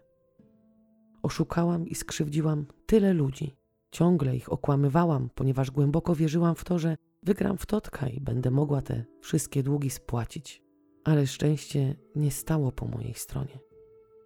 Oszukałam 1.24 1.88
i 1.88 1.96
skrzywdziłam 1.96 2.66
tyle 2.86 3.14
ludzi. 3.14 3.56
Ciągle 3.92 4.36
ich 4.36 4.52
okłamywałam, 4.52 5.30
ponieważ 5.36 5.72
głęboko 5.72 6.16
wierzyłam 6.16 6.56
w 6.56 6.64
to, 6.64 6.80
że 6.80 6.98
wygram 7.24 7.58
w 7.58 7.66
totka 7.66 8.08
i 8.08 8.20
będę 8.20 8.52
mogła 8.52 8.82
te 8.82 9.06
wszystkie 9.22 9.64
długi 9.64 9.90
spłacić. 9.90 10.64
Ale 11.04 11.28
szczęście 11.28 11.96
nie 12.16 12.32
stało 12.32 12.72
po 12.72 12.88
mojej 12.88 13.14
stronie. 13.14 13.60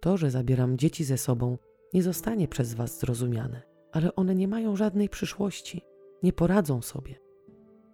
To, 0.00 0.16
że 0.16 0.30
zabieram 0.30 0.78
dzieci 0.78 1.04
ze 1.04 1.18
sobą, 1.18 1.58
nie 1.94 2.02
zostanie 2.02 2.48
przez 2.48 2.74
Was 2.74 3.00
zrozumiane, 3.00 3.62
ale 3.92 4.14
one 4.14 4.34
nie 4.34 4.48
mają 4.48 4.76
żadnej 4.76 5.08
przyszłości, 5.08 5.82
nie 6.22 6.32
poradzą 6.32 6.82
sobie. 6.82 7.14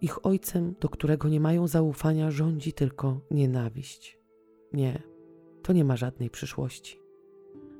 Ich 0.01 0.25
ojcem, 0.25 0.75
do 0.79 0.89
którego 0.89 1.29
nie 1.29 1.39
mają 1.39 1.67
zaufania, 1.67 2.31
rządzi 2.31 2.73
tylko 2.73 3.21
nienawiść. 3.31 4.19
Nie, 4.73 5.03
to 5.63 5.73
nie 5.73 5.85
ma 5.85 5.95
żadnej 5.95 6.29
przyszłości. 6.29 7.06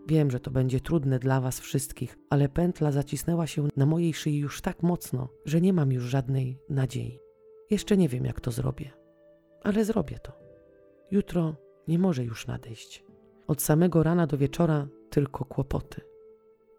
Wiem, 0.08 0.32
że 0.32 0.40
to 0.40 0.52
będzie 0.52 0.82
trudne 0.82 1.20
dla 1.20 1.42
Was 1.42 1.60
wszystkich, 1.60 2.18
ale 2.30 2.50
pętla 2.50 2.92
zacisnęła 2.92 3.48
się 3.48 3.68
na 3.78 3.86
mojej 3.86 4.14
szyi 4.14 4.38
już 4.38 4.62
tak 4.62 4.84
mocno, 4.84 5.30
że 5.46 5.62
nie 5.62 5.74
mam 5.74 5.92
już 5.92 6.04
żadnej 6.04 6.60
nadziei. 6.70 7.20
Jeszcze 7.70 7.98
nie 7.98 8.10
wiem, 8.10 8.26
jak 8.26 8.42
to 8.42 8.52
zrobię, 8.52 8.92
ale 9.64 9.86
zrobię 9.86 10.20
to. 10.20 10.32
Jutro 11.12 11.56
nie 11.88 12.00
może 12.00 12.24
już 12.24 12.48
nadejść. 12.48 13.06
Od 13.48 13.62
samego 13.62 14.04
rana 14.04 14.28
do 14.28 14.38
wieczora 14.38 14.88
tylko 15.10 15.46
kłopoty. 15.46 16.02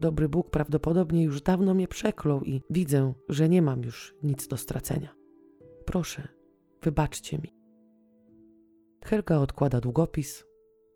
Dobry 0.01 0.29
Bóg 0.29 0.51
prawdopodobnie 0.51 1.23
już 1.25 1.43
dawno 1.43 1.75
mnie 1.75 1.89
przeklął 1.89 2.43
i 2.43 2.63
widzę, 2.71 3.13
że 3.29 3.49
nie 3.49 3.63
mam 3.63 3.83
już 3.83 4.15
nic 4.23 4.49
do 4.49 4.57
stracenia. 4.57 5.15
Proszę, 5.85 6.29
wybaczcie 6.83 7.39
mi. 7.39 7.55
Helga 9.05 9.39
odkłada 9.39 9.81
długopis, 9.81 10.45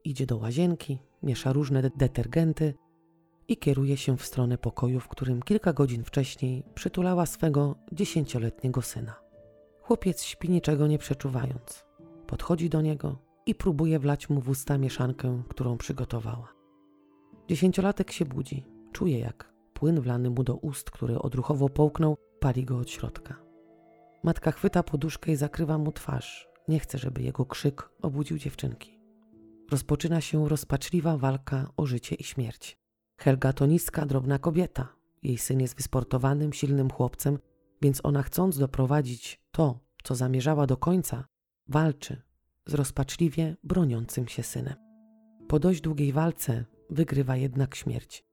idzie 0.04 0.26
do 0.26 0.36
łazienki, 0.36 0.98
miesza 1.22 1.52
różne 1.52 1.90
detergenty 1.96 2.74
i 3.48 3.56
kieruje 3.56 3.96
się 3.96 4.16
w 4.16 4.26
stronę 4.26 4.58
pokoju, 4.58 5.00
w 5.00 5.08
którym 5.08 5.42
kilka 5.42 5.72
godzin 5.72 6.04
wcześniej 6.04 6.64
przytulała 6.74 7.26
swego 7.26 7.76
dziesięcioletniego 7.92 8.82
syna. 8.82 9.14
Chłopiec 9.80 10.22
śpi 10.22 10.50
niczego 10.50 10.86
nie 10.86 10.98
przeczuwając. 10.98 11.84
Podchodzi 12.26 12.68
do 12.68 12.80
niego 12.80 13.18
i 13.46 13.54
próbuje 13.54 13.98
wlać 13.98 14.30
mu 14.30 14.40
w 14.40 14.48
usta 14.48 14.78
mieszankę, 14.78 15.42
którą 15.48 15.78
przygotowała. 15.78 16.48
Dziesięciolatek 17.48 18.12
się 18.12 18.24
budzi, 18.24 18.66
czuje 18.92 19.18
jak 19.18 19.52
płyn 19.74 20.00
wlany 20.00 20.30
mu 20.30 20.44
do 20.44 20.56
ust, 20.56 20.90
który 20.90 21.18
odruchowo 21.18 21.68
połknął, 21.68 22.16
pali 22.40 22.64
go 22.64 22.78
od 22.78 22.90
środka. 22.90 23.36
Matka 24.22 24.52
chwyta 24.52 24.82
poduszkę 24.82 25.32
i 25.32 25.36
zakrywa 25.36 25.78
mu 25.78 25.92
twarz. 25.92 26.48
Nie 26.68 26.78
chce, 26.78 26.98
żeby 26.98 27.22
jego 27.22 27.46
krzyk 27.46 27.90
obudził 28.02 28.38
dziewczynki. 28.38 29.01
Rozpoczyna 29.72 30.20
się 30.20 30.48
rozpaczliwa 30.48 31.16
walka 31.16 31.72
o 31.76 31.86
życie 31.86 32.14
i 32.14 32.24
śmierć. 32.24 32.78
Helga 33.20 33.52
to 33.52 33.66
niska, 33.66 34.06
drobna 34.06 34.38
kobieta. 34.38 34.88
Jej 35.22 35.38
syn 35.38 35.60
jest 35.60 35.76
wysportowanym, 35.76 36.52
silnym 36.52 36.90
chłopcem, 36.90 37.38
więc 37.82 38.00
ona 38.02 38.22
chcąc 38.22 38.58
doprowadzić 38.58 39.40
to, 39.50 39.78
co 40.04 40.14
zamierzała 40.14 40.66
do 40.66 40.76
końca, 40.76 41.24
walczy 41.68 42.22
z 42.66 42.74
rozpaczliwie 42.74 43.56
broniącym 43.64 44.28
się 44.28 44.42
synem. 44.42 44.74
Po 45.48 45.58
dość 45.58 45.80
długiej 45.80 46.12
walce 46.12 46.64
wygrywa 46.90 47.36
jednak 47.36 47.74
śmierć. 47.74 48.24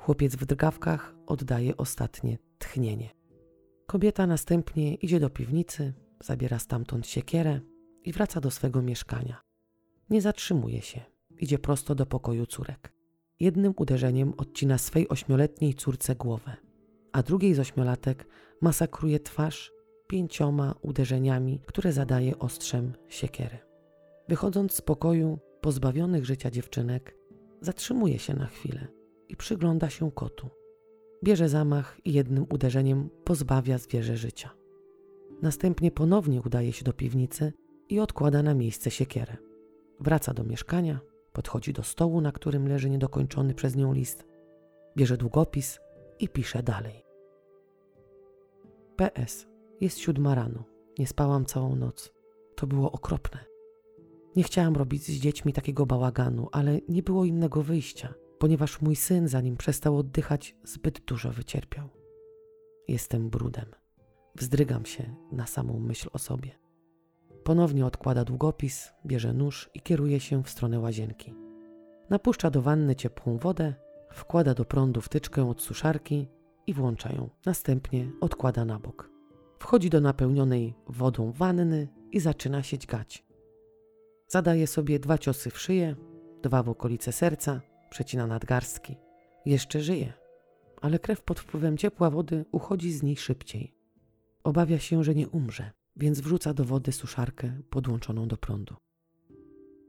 Chłopiec 0.00 0.36
w 0.36 0.46
drgawkach 0.46 1.14
oddaje 1.26 1.76
ostatnie 1.76 2.38
tchnienie. 2.58 3.10
Kobieta 3.86 4.26
następnie 4.26 4.94
idzie 4.94 5.20
do 5.20 5.30
piwnicy, 5.30 5.94
zabiera 6.20 6.58
stamtąd 6.58 7.06
siekierę 7.06 7.60
i 8.04 8.12
wraca 8.12 8.40
do 8.40 8.50
swego 8.50 8.82
mieszkania. 8.82 9.45
Nie 10.10 10.20
zatrzymuje 10.20 10.82
się, 10.82 11.00
idzie 11.38 11.58
prosto 11.58 11.94
do 11.94 12.06
pokoju 12.06 12.46
córek. 12.46 12.92
jednym 13.40 13.74
uderzeniem 13.76 14.32
odcina 14.36 14.78
swej 14.78 15.08
ośmioletniej 15.08 15.74
córce 15.74 16.14
głowę, 16.14 16.56
a 17.12 17.22
drugiej 17.22 17.54
z 17.54 17.58
ośmiolatek 17.58 18.26
masakruje 18.60 19.20
twarz 19.20 19.72
pięcioma 20.08 20.74
uderzeniami, 20.82 21.60
które 21.66 21.92
zadaje 21.92 22.38
ostrzem 22.38 22.92
siekiery. 23.08 23.58
Wychodząc 24.28 24.72
z 24.72 24.80
pokoju 24.80 25.38
pozbawionych 25.60 26.24
życia 26.24 26.50
dziewczynek, 26.50 27.16
zatrzymuje 27.60 28.18
się 28.18 28.34
na 28.34 28.46
chwilę 28.46 28.86
i 29.28 29.36
przygląda 29.36 29.90
się 29.90 30.10
kotu. 30.10 30.48
Bierze 31.24 31.48
zamach 31.48 32.00
i 32.04 32.12
jednym 32.12 32.46
uderzeniem 32.50 33.10
pozbawia 33.24 33.78
zwierzę 33.78 34.16
życia. 34.16 34.50
Następnie 35.42 35.90
ponownie 35.90 36.42
udaje 36.42 36.72
się 36.72 36.84
do 36.84 36.92
piwnicy 36.92 37.52
i 37.88 38.00
odkłada 38.00 38.42
na 38.42 38.54
miejsce 38.54 38.90
siekierę. 38.90 39.36
Wraca 40.00 40.34
do 40.34 40.44
mieszkania, 40.44 41.00
podchodzi 41.32 41.72
do 41.72 41.82
stołu, 41.82 42.20
na 42.20 42.32
którym 42.32 42.68
leży 42.68 42.90
niedokończony 42.90 43.54
przez 43.54 43.76
nią 43.76 43.92
list, 43.92 44.24
bierze 44.96 45.16
długopis 45.16 45.80
i 46.18 46.28
pisze 46.28 46.62
dalej. 46.62 47.04
PS. 48.96 49.46
Jest 49.80 49.98
siódma 49.98 50.34
rano. 50.34 50.64
Nie 50.98 51.06
spałam 51.06 51.44
całą 51.44 51.76
noc. 51.76 52.12
To 52.54 52.66
było 52.66 52.92
okropne. 52.92 53.44
Nie 54.36 54.42
chciałam 54.42 54.76
robić 54.76 55.02
z 55.02 55.10
dziećmi 55.10 55.52
takiego 55.52 55.86
bałaganu, 55.86 56.48
ale 56.52 56.80
nie 56.88 57.02
było 57.02 57.24
innego 57.24 57.62
wyjścia, 57.62 58.14
ponieważ 58.38 58.80
mój 58.80 58.96
syn, 58.96 59.28
zanim 59.28 59.56
przestał 59.56 59.98
oddychać, 59.98 60.56
zbyt 60.64 61.00
dużo 61.00 61.30
wycierpiał. 61.30 61.88
Jestem 62.88 63.30
brudem. 63.30 63.66
Wzdrygam 64.34 64.86
się 64.86 65.14
na 65.32 65.46
samą 65.46 65.80
myśl 65.80 66.08
o 66.12 66.18
sobie. 66.18 66.65
Ponownie 67.46 67.86
odkłada 67.86 68.24
długopis, 68.24 68.92
bierze 69.06 69.32
nóż 69.32 69.70
i 69.74 69.80
kieruje 69.80 70.20
się 70.20 70.42
w 70.42 70.50
stronę 70.50 70.80
łazienki. 70.80 71.34
Napuszcza 72.10 72.50
do 72.50 72.62
wanny 72.62 72.96
ciepłą 72.96 73.38
wodę, 73.38 73.74
wkłada 74.12 74.54
do 74.54 74.64
prądu 74.64 75.00
wtyczkę 75.00 75.48
od 75.50 75.62
suszarki 75.62 76.28
i 76.66 76.74
włącza 76.74 77.12
ją. 77.12 77.30
Następnie 77.44 78.10
odkłada 78.20 78.64
na 78.64 78.78
bok. 78.78 79.10
Wchodzi 79.58 79.90
do 79.90 80.00
napełnionej 80.00 80.74
wodą 80.88 81.32
wanny 81.32 81.88
i 82.12 82.20
zaczyna 82.20 82.62
się 82.62 82.78
dźgać. 82.78 83.24
Zadaje 84.28 84.66
sobie 84.66 84.98
dwa 84.98 85.18
ciosy 85.18 85.50
w 85.50 85.58
szyję, 85.58 85.96
dwa 86.42 86.62
w 86.62 86.68
okolice 86.68 87.12
serca, 87.12 87.60
przecina 87.90 88.26
nadgarstki. 88.26 88.96
Jeszcze 89.44 89.80
żyje, 89.80 90.12
ale 90.80 90.98
krew 90.98 91.22
pod 91.22 91.40
wpływem 91.40 91.76
ciepła 91.76 92.10
wody 92.10 92.44
uchodzi 92.52 92.92
z 92.92 93.02
niej 93.02 93.16
szybciej. 93.16 93.74
Obawia 94.44 94.78
się, 94.78 95.04
że 95.04 95.14
nie 95.14 95.28
umrze, 95.28 95.70
więc 95.96 96.20
wrzuca 96.20 96.54
do 96.54 96.64
wody 96.64 96.92
suszarkę 96.92 97.60
podłączoną 97.70 98.28
do 98.28 98.36
prądu. 98.36 98.74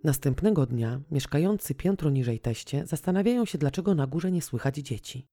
Następnego 0.04 0.66
dnia 0.66 1.02
mieszkający 1.12 1.76
piętro 1.76 2.10
niżej 2.10 2.40
teście 2.40 2.86
zastanawiają 2.86 3.46
się, 3.46 3.58
dlaczego 3.58 3.96
na 3.96 4.08
górze 4.08 4.32
nie 4.32 4.42
słychać 4.42 4.76
dzieci. 4.76 5.28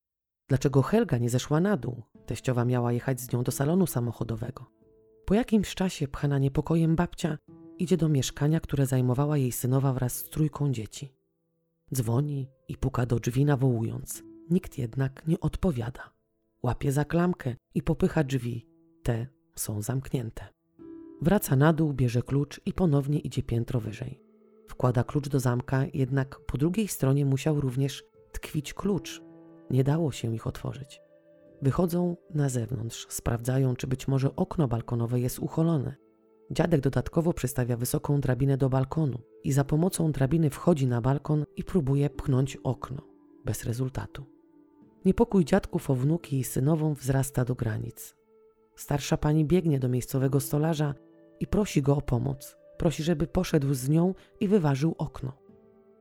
Dlaczego 0.49 0.83
Helga 0.83 1.19
nie 1.19 1.31
zeszła 1.31 1.61
na 1.61 1.77
dół? 1.77 2.03
Teściowa 2.27 2.65
miała 2.65 2.93
jechać 2.93 3.21
z 3.21 3.33
nią 3.33 3.43
do 3.43 3.53
salonu 3.53 3.87
samochodowego. 3.87 4.67
Po 5.25 5.35
jakimś 5.35 5.75
czasie 5.75 6.09
pchana 6.09 6.39
niepokojem 6.39 6.97
babcia 6.97 7.39
idzie 7.79 7.97
do 7.97 8.09
mieszkania, 8.09 8.61
które 8.61 8.87
zajmowała 8.87 9.39
jej 9.39 9.53
synowa 9.53 9.93
wraz 9.93 10.17
z 10.17 10.31
trójką 10.31 10.73
dzieci. 10.73 11.13
Dzwoni 11.95 12.49
i 12.69 12.77
puka 12.77 13.07
do 13.07 13.21
drzwi 13.21 13.45
nawołując. 13.45 14.23
Nikt 14.51 14.79
jednak 14.79 15.27
nie 15.27 15.41
odpowiada. 15.41 16.11
Łapie 16.63 16.93
za 16.93 17.05
klamkę 17.05 17.57
i 17.75 17.83
popycha 17.83 18.25
drzwi. 18.25 18.67
Te 19.03 19.27
są 19.55 19.83
zamknięte. 19.83 20.49
Wraca 21.23 21.57
na 21.57 21.73
dół, 21.73 21.93
bierze 21.93 22.23
klucz 22.23 22.61
i 22.67 22.73
ponownie 22.73 23.19
idzie 23.19 23.43
piętro 23.43 23.81
wyżej. 23.81 24.21
Wkłada 24.69 25.05
klucz 25.05 25.29
do 25.29 25.41
zamka, 25.41 25.85
jednak 25.95 26.41
po 26.47 26.59
drugiej 26.59 26.89
stronie 26.89 27.27
musiał 27.27 27.61
również 27.61 28.05
tkwić 28.33 28.75
klucz. 28.75 29.23
Nie 29.71 29.85
dało 29.85 30.13
się 30.13 30.35
ich 30.35 30.47
otworzyć. 30.47 31.01
Wychodzą 31.63 32.17
na 32.35 32.49
zewnątrz, 32.49 33.07
sprawdzają, 33.09 33.77
czy 33.77 33.87
być 33.87 34.09
może 34.09 34.37
okno 34.37 34.69
balkonowe 34.69 35.21
jest 35.21 35.39
ucholone. 35.39 35.95
Dziadek 36.51 36.81
dodatkowo 36.81 37.33
przystawia 37.33 37.77
wysoką 37.77 38.21
drabinę 38.21 38.57
do 38.57 38.69
balkonu 38.69 39.19
i 39.45 39.53
za 39.53 39.65
pomocą 39.65 40.13
drabiny 40.13 40.51
wchodzi 40.51 40.87
na 40.87 41.01
balkon 41.01 41.45
i 41.57 41.65
próbuje 41.65 42.11
pchnąć 42.11 42.57
okno. 42.57 43.03
Bez 43.45 43.65
rezultatu. 43.65 44.25
Niepokój 45.05 45.45
dziadków 45.45 45.91
o 45.91 45.95
wnuki 45.95 46.39
i 46.39 46.45
synową 46.45 46.95
wzrasta 46.95 47.45
do 47.45 47.55
granic. 47.55 48.17
Starsza 48.77 49.17
pani 49.17 49.45
biegnie 49.45 49.79
do 49.79 49.89
miejscowego 49.89 50.41
stolarza 50.41 50.95
i 51.41 51.47
prosi 51.47 51.83
go 51.83 51.97
o 51.97 52.03
pomoc. 52.03 52.57
Prosi, 52.77 53.03
żeby 53.03 53.27
poszedł 53.27 53.75
z 53.75 53.89
nią 53.89 54.15
i 54.41 54.49
wyważył 54.49 54.95
okno. 54.99 55.33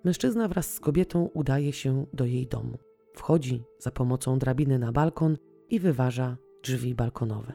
Mężczyzna 0.03 0.47
wraz 0.47 0.73
z 0.73 0.79
kobietą 0.79 1.29
udaje 1.33 1.73
się 1.73 2.05
do 2.13 2.25
jej 2.25 2.47
domu. 2.47 2.77
Wchodzi 3.13 3.63
za 3.79 3.91
pomocą 3.91 4.39
drabiny 4.39 4.79
na 4.79 4.91
balkon 4.91 5.37
i 5.69 5.79
wyważa 5.79 6.37
drzwi 6.63 6.95
balkonowe. 6.95 7.53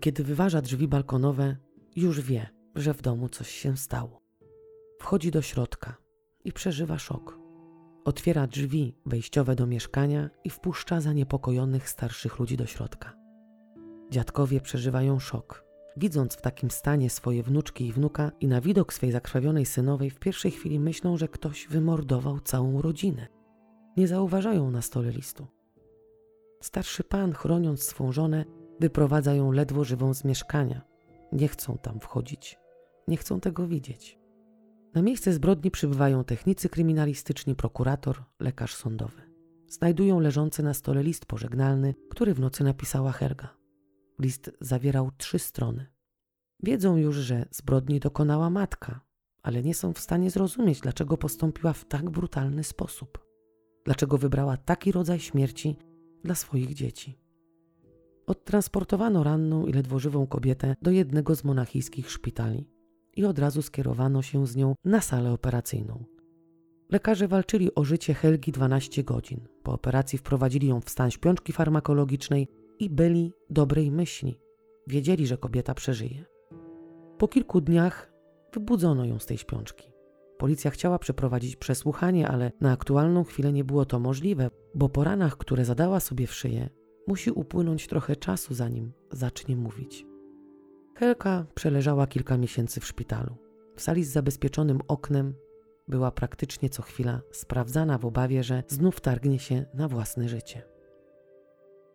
Kiedy 0.00 0.24
wyważa 0.24 0.62
drzwi 0.62 0.88
balkonowe, 0.88 1.56
już 1.96 2.20
wie, 2.20 2.48
że 2.74 2.94
w 2.94 3.02
domu 3.02 3.28
coś 3.28 3.50
się 3.50 3.76
stało. 3.76 4.20
Wchodzi 4.98 5.30
do 5.30 5.42
środka 5.42 5.96
i 6.44 6.52
przeżywa 6.52 6.98
szok. 6.98 7.38
Otwiera 8.04 8.46
drzwi 8.46 8.94
wejściowe 9.06 9.54
do 9.54 9.66
mieszkania 9.66 10.30
i 10.44 10.50
wpuszcza 10.50 11.00
zaniepokojonych 11.00 11.88
starszych 11.88 12.38
ludzi 12.38 12.56
do 12.56 12.66
środka. 12.66 13.25
Dziadkowie 14.10 14.60
przeżywają 14.60 15.18
szok. 15.18 15.64
Widząc 15.96 16.34
w 16.34 16.40
takim 16.40 16.70
stanie 16.70 17.10
swoje 17.10 17.42
wnuczki 17.42 17.86
i 17.86 17.92
wnuka 17.92 18.32
i 18.40 18.48
na 18.48 18.60
widok 18.60 18.92
swej 18.92 19.12
zakrwawionej 19.12 19.66
synowej, 19.66 20.10
w 20.10 20.18
pierwszej 20.18 20.50
chwili 20.50 20.80
myślą, 20.80 21.16
że 21.16 21.28
ktoś 21.28 21.66
wymordował 21.68 22.40
całą 22.40 22.82
rodzinę. 22.82 23.26
Nie 23.96 24.08
zauważają 24.08 24.70
na 24.70 24.82
stole 24.82 25.10
listu. 25.10 25.46
Starszy 26.60 27.04
pan, 27.04 27.32
chroniąc 27.32 27.82
swą 27.82 28.12
żonę, 28.12 28.44
wyprowadza 28.80 29.34
ją 29.34 29.52
ledwo 29.52 29.84
żywą 29.84 30.14
z 30.14 30.24
mieszkania. 30.24 30.82
Nie 31.32 31.48
chcą 31.48 31.78
tam 31.78 32.00
wchodzić, 32.00 32.58
nie 33.08 33.16
chcą 33.16 33.40
tego 33.40 33.66
widzieć. 33.66 34.18
Na 34.94 35.02
miejsce 35.02 35.32
zbrodni 35.32 35.70
przybywają 35.70 36.24
technicy 36.24 36.68
kryminalistyczni, 36.68 37.54
prokurator, 37.54 38.24
lekarz 38.40 38.74
sądowy. 38.74 39.22
Znajdują 39.68 40.20
leżący 40.20 40.62
na 40.62 40.74
stole 40.74 41.02
list 41.02 41.26
pożegnalny, 41.26 41.94
który 42.10 42.34
w 42.34 42.40
nocy 42.40 42.64
napisała 42.64 43.12
Helga. 43.12 43.65
List 44.18 44.50
zawierał 44.60 45.10
trzy 45.16 45.38
strony. 45.38 45.86
Wiedzą 46.62 46.96
już, 46.96 47.16
że 47.16 47.46
zbrodni 47.50 48.00
dokonała 48.00 48.50
matka, 48.50 49.00
ale 49.42 49.62
nie 49.62 49.74
są 49.74 49.92
w 49.92 49.98
stanie 49.98 50.30
zrozumieć, 50.30 50.80
dlaczego 50.80 51.16
postąpiła 51.16 51.72
w 51.72 51.84
tak 51.84 52.10
brutalny 52.10 52.64
sposób. 52.64 53.26
Dlaczego 53.84 54.18
wybrała 54.18 54.56
taki 54.56 54.92
rodzaj 54.92 55.20
śmierci 55.20 55.76
dla 56.24 56.34
swoich 56.34 56.74
dzieci. 56.74 57.18
Odtransportowano 58.26 59.24
ranną 59.24 59.66
i 59.66 59.72
ledwo 59.72 59.98
żywą 59.98 60.26
kobietę 60.26 60.76
do 60.82 60.90
jednego 60.90 61.36
z 61.36 61.44
monachijskich 61.44 62.10
szpitali 62.10 62.70
i 63.16 63.24
od 63.24 63.38
razu 63.38 63.62
skierowano 63.62 64.22
się 64.22 64.46
z 64.46 64.56
nią 64.56 64.74
na 64.84 65.00
salę 65.00 65.32
operacyjną. 65.32 66.04
Lekarze 66.90 67.28
walczyli 67.28 67.74
o 67.74 67.84
życie 67.84 68.14
Helgi 68.14 68.52
12 68.52 69.04
godzin. 69.04 69.40
Po 69.62 69.72
operacji 69.72 70.18
wprowadzili 70.18 70.68
ją 70.68 70.80
w 70.80 70.90
stan 70.90 71.10
śpiączki 71.10 71.52
farmakologicznej 71.52 72.48
i 72.78 72.90
byli 72.90 73.32
dobrej 73.50 73.90
myśli. 73.90 74.40
Wiedzieli, 74.86 75.26
że 75.26 75.38
kobieta 75.38 75.74
przeżyje. 75.74 76.24
Po 77.18 77.28
kilku 77.28 77.60
dniach 77.60 78.12
wybudzono 78.54 79.04
ją 79.04 79.18
z 79.18 79.26
tej 79.26 79.38
śpiączki. 79.38 79.92
Policja 80.38 80.70
chciała 80.70 80.98
przeprowadzić 80.98 81.56
przesłuchanie, 81.56 82.28
ale 82.28 82.52
na 82.60 82.72
aktualną 82.72 83.24
chwilę 83.24 83.52
nie 83.52 83.64
było 83.64 83.84
to 83.84 84.00
możliwe, 84.00 84.50
bo 84.74 84.88
po 84.88 85.04
ranach, 85.04 85.36
które 85.36 85.64
zadała 85.64 86.00
sobie 86.00 86.26
w 86.26 86.34
szyję, 86.34 86.68
musi 87.06 87.30
upłynąć 87.30 87.86
trochę 87.86 88.16
czasu, 88.16 88.54
zanim 88.54 88.92
zacznie 89.12 89.56
mówić. 89.56 90.06
Helka 90.94 91.46
przeleżała 91.54 92.06
kilka 92.06 92.36
miesięcy 92.36 92.80
w 92.80 92.86
szpitalu. 92.86 93.36
W 93.76 93.82
sali 93.82 94.04
z 94.04 94.12
zabezpieczonym 94.12 94.80
oknem 94.88 95.34
była 95.88 96.10
praktycznie 96.10 96.68
co 96.68 96.82
chwila 96.82 97.20
sprawdzana 97.32 97.98
w 97.98 98.06
obawie, 98.06 98.42
że 98.42 98.62
znów 98.68 99.00
targnie 99.00 99.38
się 99.38 99.64
na 99.74 99.88
własne 99.88 100.28
życie. 100.28 100.75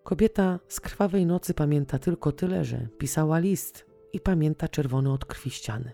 Kobieta 0.03 0.59
z 0.67 0.79
krwawej 0.79 1.25
nocy 1.25 1.53
pamięta 1.53 1.99
tylko 1.99 2.31
tyle, 2.31 2.65
że 2.65 2.87
pisała 2.97 3.39
list 3.39 3.85
i 4.13 4.19
pamięta 4.19 4.67
czerwone 4.67 5.11
od 5.11 5.25
krwi 5.25 5.49
ściany. 5.49 5.91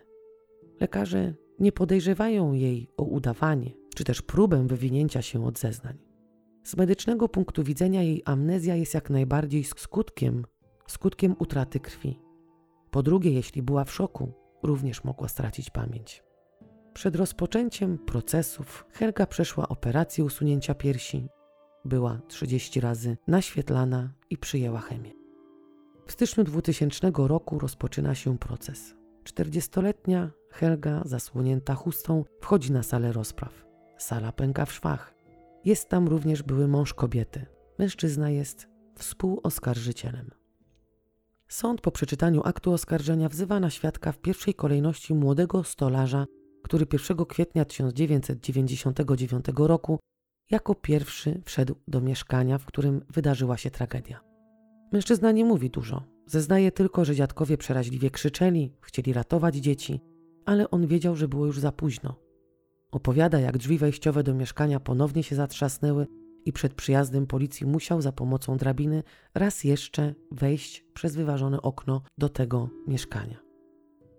Lekarze 0.79 1.33
nie 1.59 1.71
podejrzewają 1.71 2.53
jej 2.53 2.91
o 2.97 3.03
udawanie 3.03 3.87
czy 3.97 4.03
też 4.03 4.21
próbę 4.21 4.67
wywinięcia 4.67 5.21
się 5.21 5.45
od 5.45 5.59
zeznań. 5.59 5.97
Z 6.63 6.77
medycznego 6.77 7.29
punktu 7.29 7.63
widzenia 7.63 8.03
jej 8.03 8.21
amnezja 8.25 8.75
jest 8.75 8.93
jak 8.93 9.09
najbardziej 9.09 9.63
skutkiem, 9.63 10.45
skutkiem 10.87 11.35
utraty 11.39 11.79
krwi. 11.79 12.19
Po 12.91 13.03
drugie, 13.03 13.31
jeśli 13.31 13.61
była 13.61 13.83
w 13.83 13.91
szoku, 13.91 14.33
również 14.63 15.03
mogła 15.03 15.27
stracić 15.27 15.69
pamięć. 15.69 16.23
Przed 16.93 17.15
rozpoczęciem 17.15 17.97
procesów 17.97 18.85
Helga 18.91 19.25
przeszła 19.25 19.69
operację 19.69 20.23
usunięcia 20.23 20.75
piersi 20.75 21.27
była 21.87 22.19
30 22.27 22.79
razy 22.79 23.17
naświetlana 23.27 24.13
i 24.29 24.37
przyjęła 24.37 24.79
chemię. 24.79 25.11
W 26.07 26.11
styczniu 26.11 26.43
2000 26.43 27.11
roku 27.17 27.59
rozpoczyna 27.59 28.15
się 28.15 28.37
proces. 28.37 28.95
40-letnia 29.23 30.31
Helga, 30.51 31.01
zasłonięta 31.05 31.75
chustą, 31.75 32.23
wchodzi 32.41 32.71
na 32.71 32.83
salę 32.83 33.11
rozpraw. 33.11 33.65
Sala 33.97 34.31
pęka 34.31 34.65
w 34.65 34.73
szwach. 34.73 35.13
jest 35.65 35.89
tam 35.89 36.07
również 36.07 36.43
były 36.43 36.67
mąż 36.67 36.93
kobiety. 36.93 37.45
Mężczyzna 37.79 38.29
jest 38.29 38.67
współoskarżycielem. 38.95 40.31
Sąd 41.47 41.81
po 41.81 41.91
przeczytaniu 41.91 42.41
aktu 42.45 42.71
oskarżenia 42.71 43.29
wzywa 43.29 43.59
na 43.59 43.69
świadka 43.69 44.11
w 44.11 44.19
pierwszej 44.19 44.53
kolejności 44.53 45.13
młodego 45.13 45.63
stolarza, 45.63 46.25
który 46.63 46.85
1 46.93 47.25
kwietnia 47.25 47.65
1999 47.65 49.45
roku 49.57 49.99
jako 50.51 50.75
pierwszy 50.75 51.41
wszedł 51.45 51.75
do 51.87 52.01
mieszkania, 52.01 52.57
w 52.57 52.65
którym 52.65 53.01
wydarzyła 53.09 53.57
się 53.57 53.71
tragedia. 53.71 54.19
Mężczyzna 54.91 55.31
nie 55.31 55.45
mówi 55.45 55.69
dużo. 55.69 56.03
Zeznaje 56.25 56.71
tylko, 56.71 57.05
że 57.05 57.15
dziadkowie 57.15 57.57
przeraźliwie 57.57 58.11
krzyczeli, 58.11 58.73
chcieli 58.81 59.13
ratować 59.13 59.55
dzieci, 59.55 60.01
ale 60.45 60.69
on 60.69 60.87
wiedział, 60.87 61.15
że 61.15 61.27
było 61.27 61.45
już 61.45 61.59
za 61.59 61.71
późno. 61.71 62.15
Opowiada, 62.91 63.39
jak 63.39 63.57
drzwi 63.57 63.77
wejściowe 63.77 64.23
do 64.23 64.33
mieszkania 64.33 64.79
ponownie 64.79 65.23
się 65.23 65.35
zatrzasnęły 65.35 66.07
i 66.45 66.53
przed 66.53 66.73
przyjazdem 66.73 67.27
policji 67.27 67.65
musiał 67.65 68.01
za 68.01 68.11
pomocą 68.11 68.57
drabiny 68.57 69.03
raz 69.33 69.63
jeszcze 69.63 70.15
wejść 70.31 70.85
przez 70.93 71.15
wyważone 71.15 71.61
okno 71.61 72.01
do 72.17 72.29
tego 72.29 72.69
mieszkania. 72.87 73.37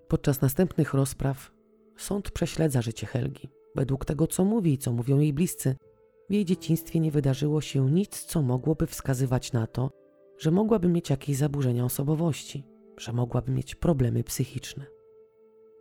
Podczas 0.09 0.41
następnych 0.41 0.95
rozpraw 0.95 1.53
sąd 1.97 2.31
prześledza 2.31 2.83
życie 2.83 3.07
Helgi. 3.07 3.49
Według 3.74 4.05
tego, 4.05 4.26
co 4.26 4.45
mówi 4.45 4.72
i 4.72 4.79
co 4.79 4.93
mówią 4.93 5.18
jej 5.18 5.33
bliscy, 5.33 5.76
w 6.31 6.33
jej 6.33 6.45
dzieciństwie 6.45 7.01
nie 7.01 7.11
wydarzyło 7.11 7.61
się 7.61 7.91
nic, 7.91 8.24
co 8.24 8.43
mogłoby 8.43 8.87
wskazywać 8.87 9.53
na 9.53 9.66
to, 9.66 9.91
że 10.39 10.51
mogłaby 10.51 10.89
mieć 10.89 11.11
jakieś 11.11 11.37
zaburzenia 11.37 11.85
osobowości, 11.85 12.64
że 12.97 13.12
mogłaby 13.12 13.53
mieć 13.53 13.74
problemy 13.74 14.24
psychiczne. 14.24 14.87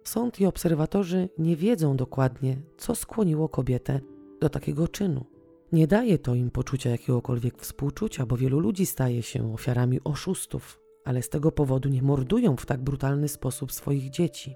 Sąd 0.04 0.40
i 0.40 0.46
obserwatorzy 0.46 1.30
nie 1.38 1.56
wiedzą 1.56 1.98
dokładnie, 1.98 2.62
co 2.78 2.96
skłoniło 2.96 3.50
kobietę 3.50 4.00
do 4.42 4.50
takiego 4.50 4.88
czynu. 4.88 5.26
Nie 5.72 5.88
daje 5.88 6.18
to 6.18 6.36
im 6.36 6.52
poczucia 6.52 6.90
jakiegokolwiek 6.90 7.62
współczucia, 7.62 8.26
bo 8.26 8.38
wielu 8.38 8.60
ludzi 8.60 8.86
staje 8.86 9.24
się 9.24 9.54
ofiarami 9.54 10.00
oszustów, 10.04 10.80
ale 11.06 11.22
z 11.22 11.30
tego 11.30 11.52
powodu 11.52 11.90
nie 11.90 12.02
mordują 12.02 12.56
w 12.56 12.66
tak 12.66 12.82
brutalny 12.84 13.28
sposób 13.28 13.72
swoich 13.72 14.10
dzieci. 14.10 14.56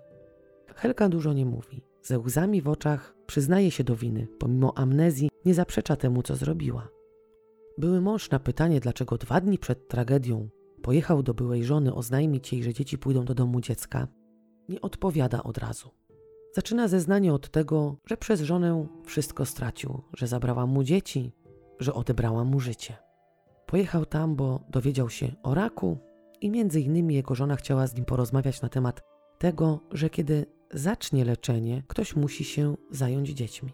Helka 0.76 1.10
dużo 1.10 1.34
nie 1.34 1.46
mówi. 1.46 1.91
Ze 2.04 2.20
łzami 2.20 2.62
w 2.62 2.68
oczach 2.68 3.16
przyznaje 3.28 3.72
się 3.72 3.84
do 3.84 3.96
winy, 3.96 4.28
pomimo 4.40 4.78
amnezji 4.78 5.30
nie 5.46 5.54
zaprzecza 5.54 5.96
temu, 5.96 6.24
co 6.24 6.36
zrobiła. 6.36 6.88
Były 7.78 8.02
mąż 8.02 8.30
na 8.30 8.40
pytanie, 8.40 8.80
dlaczego 8.80 9.18
dwa 9.18 9.42
dni 9.42 9.58
przed 9.58 9.88
tragedią 9.88 10.50
pojechał 10.82 11.24
do 11.24 11.34
byłej 11.34 11.64
żony 11.64 11.94
oznajmić 11.94 12.54
jej, 12.54 12.64
że 12.64 12.74
dzieci 12.74 12.98
pójdą 12.98 13.26
do 13.26 13.34
domu 13.34 13.62
dziecka, 13.62 14.08
nie 14.70 14.82
odpowiada 14.82 15.44
od 15.44 15.58
razu. 15.58 15.90
Zaczyna 16.56 16.88
zeznanie 16.88 17.34
od 17.34 17.50
tego, 17.50 17.96
że 18.06 18.18
przez 18.18 18.42
żonę 18.42 18.88
wszystko 19.06 19.46
stracił, 19.46 20.02
że 20.14 20.28
zabrała 20.28 20.66
mu 20.66 20.84
dzieci, 20.84 21.32
że 21.80 21.94
odebrała 21.94 22.44
mu 22.44 22.60
życie. 22.60 22.98
Pojechał 23.66 24.06
tam, 24.06 24.36
bo 24.36 24.60
dowiedział 24.70 25.10
się 25.10 25.32
o 25.44 25.54
raku 25.54 25.98
i 26.42 26.50
między 26.50 26.82
innymi 26.82 27.16
jego 27.16 27.36
żona 27.36 27.56
chciała 27.56 27.88
z 27.88 27.96
nim 27.96 28.06
porozmawiać 28.06 28.62
na 28.62 28.70
temat 28.70 29.02
tego, 29.38 29.80
że 29.92 30.10
kiedy 30.10 30.46
zacznie 30.74 31.26
leczenie, 31.26 31.84
ktoś 31.88 32.16
musi 32.16 32.44
się 32.44 32.78
zająć 32.92 33.30
dziećmi. 33.30 33.74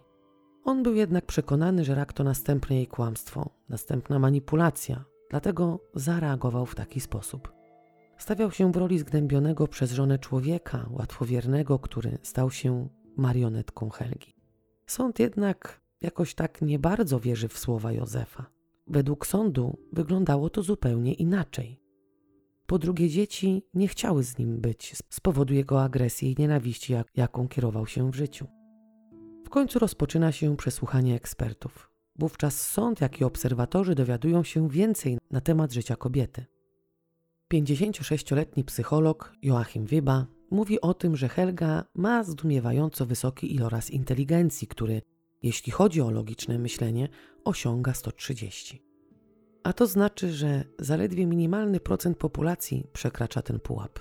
On 0.63 0.83
był 0.83 0.95
jednak 0.95 1.25
przekonany, 1.25 1.85
że 1.85 1.95
rak 1.95 2.13
to 2.13 2.23
następne 2.23 2.75
jej 2.75 2.87
kłamstwo, 2.87 3.49
następna 3.69 4.19
manipulacja, 4.19 5.05
dlatego 5.29 5.79
zareagował 5.93 6.65
w 6.65 6.75
taki 6.75 6.99
sposób. 6.99 7.53
Stawiał 8.17 8.51
się 8.51 8.71
w 8.71 8.75
roli 8.75 8.99
zgnębionego 8.99 9.67
przez 9.67 9.91
żonę 9.91 10.19
człowieka, 10.19 10.89
łatwowiernego, 10.91 11.79
który 11.79 12.17
stał 12.23 12.51
się 12.51 12.89
marionetką 13.17 13.89
Helgi. 13.89 14.35
Sąd 14.87 15.19
jednak 15.19 15.81
jakoś 16.01 16.35
tak 16.35 16.61
nie 16.61 16.79
bardzo 16.79 17.19
wierzy 17.19 17.47
w 17.47 17.57
słowa 17.57 17.91
Józefa. 17.91 18.45
Według 18.87 19.27
sądu 19.27 19.77
wyglądało 19.93 20.49
to 20.49 20.63
zupełnie 20.63 21.13
inaczej. 21.13 21.86
Po 22.67 22.79
drugie, 22.79 23.09
dzieci 23.09 23.63
nie 23.73 23.87
chciały 23.87 24.23
z 24.23 24.37
nim 24.37 24.61
być 24.61 24.95
z 25.09 25.19
powodu 25.19 25.53
jego 25.53 25.83
agresji 25.83 26.31
i 26.31 26.35
nienawiści, 26.39 26.93
jak, 26.93 27.07
jaką 27.15 27.47
kierował 27.47 27.87
się 27.87 28.11
w 28.11 28.15
życiu. 28.15 28.47
W 29.45 29.49
końcu 29.49 29.79
rozpoczyna 29.79 30.31
się 30.31 30.57
przesłuchanie 30.57 31.15
ekspertów. 31.15 31.91
Wówczas 32.15 32.61
sąd, 32.61 33.01
jak 33.01 33.21
i 33.21 33.23
obserwatorzy 33.23 33.95
dowiadują 33.95 34.43
się 34.43 34.69
więcej 34.69 35.17
na 35.31 35.41
temat 35.41 35.73
życia 35.73 35.95
kobiety. 35.95 36.45
56-letni 37.53 38.63
psycholog 38.63 39.33
Joachim 39.41 39.85
Wyba 39.85 40.25
mówi 40.51 40.81
o 40.81 40.93
tym, 40.93 41.15
że 41.15 41.29
Helga 41.29 41.83
ma 41.95 42.23
zdumiewająco 42.23 43.05
wysoki 43.05 43.55
iloraz 43.55 43.91
inteligencji, 43.91 44.67
który, 44.67 45.01
jeśli 45.43 45.71
chodzi 45.71 46.01
o 46.01 46.11
logiczne 46.11 46.59
myślenie, 46.59 47.09
osiąga 47.43 47.93
130. 47.93 48.86
A 49.63 49.73
to 49.73 49.87
znaczy, 49.87 50.31
że 50.31 50.63
zaledwie 50.79 51.25
minimalny 51.25 51.79
procent 51.79 52.17
populacji 52.17 52.87
przekracza 52.93 53.41
ten 53.41 53.59
pułap. 53.59 53.99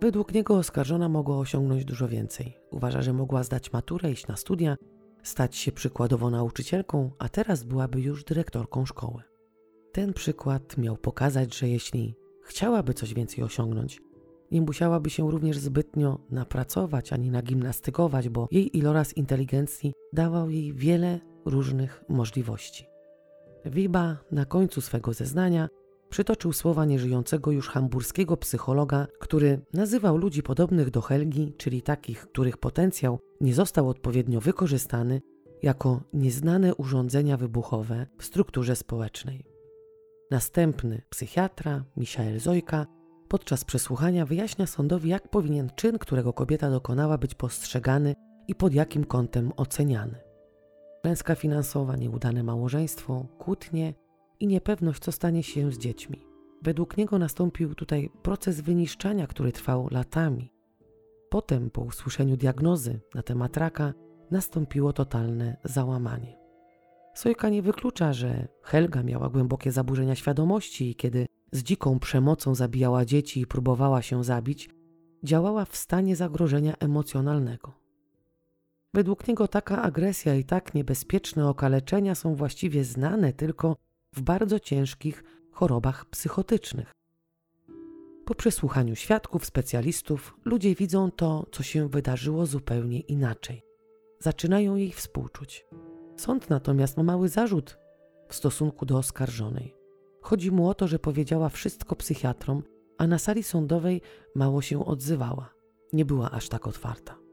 Według 0.00 0.34
niego 0.34 0.56
oskarżona 0.56 1.08
mogła 1.08 1.38
osiągnąć 1.38 1.84
dużo 1.84 2.08
więcej. 2.08 2.56
Uważa, 2.70 3.02
że 3.02 3.12
mogła 3.12 3.42
zdać 3.42 3.72
maturę, 3.72 4.10
iść 4.10 4.26
na 4.26 4.36
studia, 4.36 4.76
stać 5.22 5.56
się 5.56 5.72
przykładowo 5.72 6.30
nauczycielką, 6.30 7.10
a 7.18 7.28
teraz 7.28 7.64
byłaby 7.64 8.00
już 8.00 8.24
dyrektorką 8.24 8.86
szkoły. 8.86 9.22
Ten 9.92 10.12
przykład 10.12 10.78
miał 10.78 10.96
pokazać, 10.96 11.58
że 11.58 11.68
jeśli 11.68 12.14
chciałaby 12.42 12.94
coś 12.94 13.14
więcej 13.14 13.44
osiągnąć, 13.44 14.00
nie 14.50 14.62
musiałaby 14.62 15.10
się 15.10 15.30
również 15.30 15.58
zbytnio 15.58 16.18
napracować 16.30 17.12
ani 17.12 17.30
nagimnastykować, 17.30 18.28
bo 18.28 18.48
jej 18.50 18.78
iloraz 18.78 19.16
inteligencji 19.16 19.92
dawał 20.12 20.50
jej 20.50 20.72
wiele 20.72 21.20
różnych 21.44 22.04
możliwości. 22.08 22.89
Wiba 23.64 24.16
na 24.32 24.44
końcu 24.44 24.80
swego 24.80 25.12
zeznania 25.12 25.68
przytoczył 26.10 26.52
słowa 26.52 26.84
nieżyjącego 26.84 27.50
już 27.50 27.68
hamburskiego 27.68 28.36
psychologa, 28.36 29.06
który 29.20 29.60
nazywał 29.72 30.16
ludzi 30.16 30.42
podobnych 30.42 30.90
do 30.90 31.00
Helgi, 31.00 31.54
czyli 31.56 31.82
takich, 31.82 32.26
których 32.26 32.56
potencjał 32.56 33.18
nie 33.40 33.54
został 33.54 33.88
odpowiednio 33.88 34.40
wykorzystany, 34.40 35.20
jako 35.62 36.00
nieznane 36.12 36.74
urządzenia 36.74 37.36
wybuchowe 37.36 38.06
w 38.18 38.24
strukturze 38.24 38.76
społecznej. 38.76 39.44
Następny 40.30 41.02
psychiatra, 41.10 41.84
Michael 41.96 42.40
Zojka, 42.40 42.86
podczas 43.28 43.64
przesłuchania 43.64 44.26
wyjaśnia 44.26 44.66
sądowi, 44.66 45.08
jak 45.08 45.28
powinien 45.28 45.70
czyn, 45.76 45.98
którego 45.98 46.32
kobieta 46.32 46.70
dokonała, 46.70 47.18
być 47.18 47.34
postrzegany 47.34 48.14
i 48.48 48.54
pod 48.54 48.74
jakim 48.74 49.04
kątem 49.04 49.52
oceniany. 49.56 50.29
Klęska 51.02 51.34
finansowa, 51.34 51.96
nieudane 51.96 52.42
małżeństwo, 52.42 53.26
kłótnie 53.38 53.94
i 54.40 54.46
niepewność, 54.46 55.02
co 55.02 55.12
stanie 55.12 55.42
się 55.42 55.72
z 55.72 55.78
dziećmi. 55.78 56.26
Według 56.62 56.96
niego 56.96 57.18
nastąpił 57.18 57.74
tutaj 57.74 58.10
proces 58.22 58.60
wyniszczania, 58.60 59.26
który 59.26 59.52
trwał 59.52 59.88
latami. 59.90 60.52
Potem, 61.30 61.70
po 61.70 61.80
usłyszeniu 61.80 62.36
diagnozy 62.36 63.00
na 63.14 63.22
temat 63.22 63.56
raka, 63.56 63.94
nastąpiło 64.30 64.92
totalne 64.92 65.56
załamanie. 65.64 66.38
Sojka 67.14 67.48
nie 67.48 67.62
wyklucza, 67.62 68.12
że 68.12 68.48
Helga 68.62 69.02
miała 69.02 69.28
głębokie 69.28 69.72
zaburzenia 69.72 70.14
świadomości 70.14 70.90
i 70.90 70.94
kiedy 70.94 71.26
z 71.52 71.62
dziką 71.62 71.98
przemocą 71.98 72.54
zabijała 72.54 73.04
dzieci 73.04 73.40
i 73.40 73.46
próbowała 73.46 74.02
się 74.02 74.24
zabić, 74.24 74.70
działała 75.24 75.64
w 75.64 75.76
stanie 75.76 76.16
zagrożenia 76.16 76.74
emocjonalnego. 76.80 77.79
Według 78.94 79.28
niego 79.28 79.48
taka 79.48 79.82
agresja 79.82 80.34
i 80.34 80.44
tak 80.44 80.74
niebezpieczne 80.74 81.48
okaleczenia 81.48 82.14
są 82.14 82.34
właściwie 82.34 82.84
znane 82.84 83.32
tylko 83.32 83.76
w 84.12 84.22
bardzo 84.22 84.60
ciężkich 84.60 85.24
chorobach 85.50 86.04
psychotycznych. 86.06 86.92
Po 88.24 88.34
przesłuchaniu 88.34 88.96
świadków, 88.96 89.46
specjalistów, 89.46 90.36
ludzie 90.44 90.74
widzą 90.74 91.10
to, 91.10 91.46
co 91.52 91.62
się 91.62 91.88
wydarzyło 91.88 92.46
zupełnie 92.46 93.00
inaczej. 93.00 93.62
Zaczynają 94.18 94.76
jej 94.76 94.92
współczuć. 94.92 95.66
Sąd 96.16 96.50
natomiast 96.50 96.96
ma 96.96 97.02
mały 97.02 97.28
zarzut 97.28 97.78
w 98.28 98.34
stosunku 98.34 98.86
do 98.86 98.98
oskarżonej. 98.98 99.74
Chodzi 100.20 100.50
mu 100.50 100.68
o 100.68 100.74
to, 100.74 100.88
że 100.88 100.98
powiedziała 100.98 101.48
wszystko 101.48 101.96
psychiatrom, 101.96 102.62
a 102.98 103.06
na 103.06 103.18
sali 103.18 103.42
sądowej 103.42 104.00
mało 104.34 104.62
się 104.62 104.86
odzywała. 104.86 105.54
Nie 105.92 106.04
była 106.04 106.30
aż 106.30 106.48
tak 106.48 106.66
otwarta. 106.66 107.29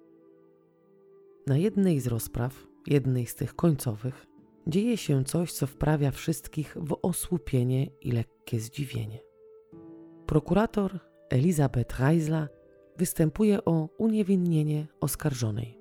Na 1.47 1.57
jednej 1.57 1.99
z 1.99 2.07
rozpraw, 2.07 2.67
jednej 2.87 3.25
z 3.25 3.35
tych 3.35 3.55
końcowych, 3.55 4.27
dzieje 4.67 4.97
się 4.97 5.23
coś, 5.23 5.53
co 5.53 5.67
wprawia 5.67 6.11
wszystkich 6.11 6.77
w 6.79 6.97
osłupienie 7.01 7.85
i 8.01 8.11
lekkie 8.11 8.59
zdziwienie. 8.59 9.19
Prokurator 10.25 10.99
Elizabeth 11.29 11.99
Reisla 11.99 12.47
występuje 12.97 13.65
o 13.65 13.89
uniewinnienie 13.97 14.87
oskarżonej. 14.99 15.79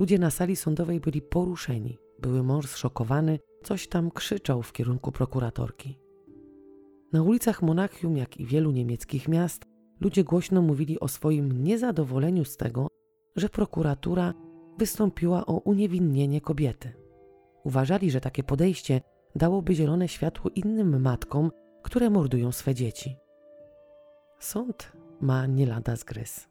Ludzie 0.00 0.18
na 0.18 0.30
sali 0.30 0.56
sądowej 0.56 1.00
byli 1.00 1.22
poruszeni. 1.22 1.98
Były 2.18 2.42
mąż 2.42 2.66
zszokowany, 2.66 3.38
coś 3.62 3.88
tam 3.88 4.10
krzyczał 4.10 4.62
w 4.62 4.72
kierunku 4.72 5.12
prokuratorki. 5.12 5.98
Na 7.12 7.22
ulicach 7.22 7.62
Monachium, 7.62 8.16
jak 8.16 8.36
i 8.36 8.46
wielu 8.46 8.70
niemieckich 8.70 9.28
miast, 9.28 9.62
ludzie 10.00 10.24
głośno 10.24 10.62
mówili 10.62 11.00
o 11.00 11.08
swoim 11.08 11.64
niezadowoleniu 11.64 12.44
z 12.44 12.56
tego, 12.56 12.88
że 13.36 13.48
prokuratura 13.48 14.34
wystąpiła 14.80 15.46
o 15.46 15.52
uniewinnienie 15.52 16.40
kobiety. 16.40 16.92
Uważali, 17.64 18.10
że 18.10 18.20
takie 18.20 18.42
podejście 18.42 19.00
dałoby 19.36 19.74
zielone 19.74 20.08
światło 20.08 20.50
innym 20.54 21.02
matkom, 21.02 21.50
które 21.82 22.10
mordują 22.10 22.52
swe 22.52 22.74
dzieci. 22.74 23.16
Sąd 24.38 24.92
ma 25.20 25.46
nie 25.46 25.66
lada 25.66 25.96
zgryz. 25.96 26.48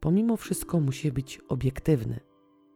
Pomimo 0.00 0.36
wszystko 0.36 0.80
musi 0.80 1.12
być 1.12 1.40
obiektywny. 1.48 2.20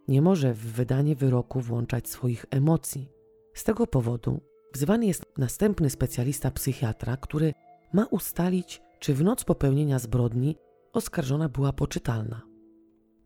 Nie 0.09 0.23
może 0.23 0.55
w 0.55 0.59
wydanie 0.59 1.17
wyroku 1.17 1.61
włączać 1.61 2.09
swoich 2.09 2.47
emocji. 2.51 3.09
Z 3.55 3.65
tego 3.65 3.87
powodu 3.87 4.41
wzywany 4.73 5.07
jest 5.07 5.25
następny 5.39 5.91
specjalista 5.91 6.51
psychiatra, 6.51 7.17
który 7.17 7.53
ma 7.93 8.05
ustalić, 8.07 8.83
czy 8.99 9.15
w 9.15 9.23
noc 9.23 9.45
popełnienia 9.45 9.99
zbrodni 9.99 10.57
oskarżona 10.93 11.49
była 11.49 11.73
poczytalna. 11.73 12.48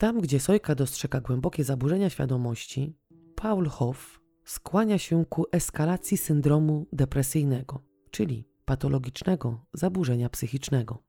Tam, 0.02 0.20
gdzie 0.20 0.40
Sojka 0.40 0.74
dostrzega 0.74 1.20
głębokie 1.20 1.64
zaburzenia 1.64 2.10
świadomości, 2.10 2.96
Paul 3.34 3.66
Hoff 3.66 4.20
skłania 4.44 4.98
się 4.98 5.24
ku 5.24 5.44
eskalacji 5.52 6.16
syndromu 6.16 6.86
depresyjnego, 6.92 7.82
czyli 8.10 8.48
patologicznego 8.64 9.66
zaburzenia 9.74 10.28
psychicznego. 10.28 11.02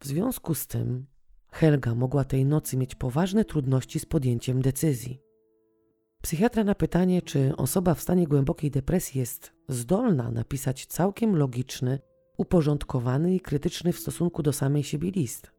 W 0.00 0.06
związku 0.06 0.54
z 0.54 0.66
tym 0.66 1.06
Helga 1.50 1.94
mogła 1.94 2.24
tej 2.24 2.44
nocy 2.44 2.76
mieć 2.76 2.94
poważne 2.94 3.44
trudności 3.44 4.00
z 4.00 4.06
podjęciem 4.06 4.62
decyzji. 4.62 5.20
Psychiatra 6.22 6.64
na 6.64 6.74
pytanie, 6.74 7.22
czy 7.22 7.56
osoba 7.56 7.94
w 7.94 8.02
stanie 8.02 8.26
głębokiej 8.26 8.70
depresji 8.70 9.20
jest 9.20 9.52
zdolna 9.68 10.30
napisać 10.30 10.86
całkiem 10.86 11.36
logiczny, 11.36 11.98
uporządkowany 12.36 13.34
i 13.34 13.40
krytyczny 13.40 13.92
w 13.92 13.98
stosunku 13.98 14.42
do 14.42 14.52
samej 14.52 14.82
siebie 14.82 15.10
list. 15.10 15.57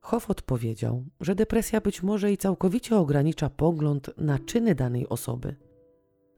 Hoff 0.00 0.30
odpowiedział, 0.30 1.04
że 1.20 1.34
depresja 1.34 1.80
być 1.80 2.02
może 2.02 2.32
i 2.32 2.36
całkowicie 2.36 2.96
ogranicza 2.96 3.50
pogląd 3.50 4.10
na 4.16 4.38
czyny 4.38 4.74
danej 4.74 5.08
osoby, 5.08 5.56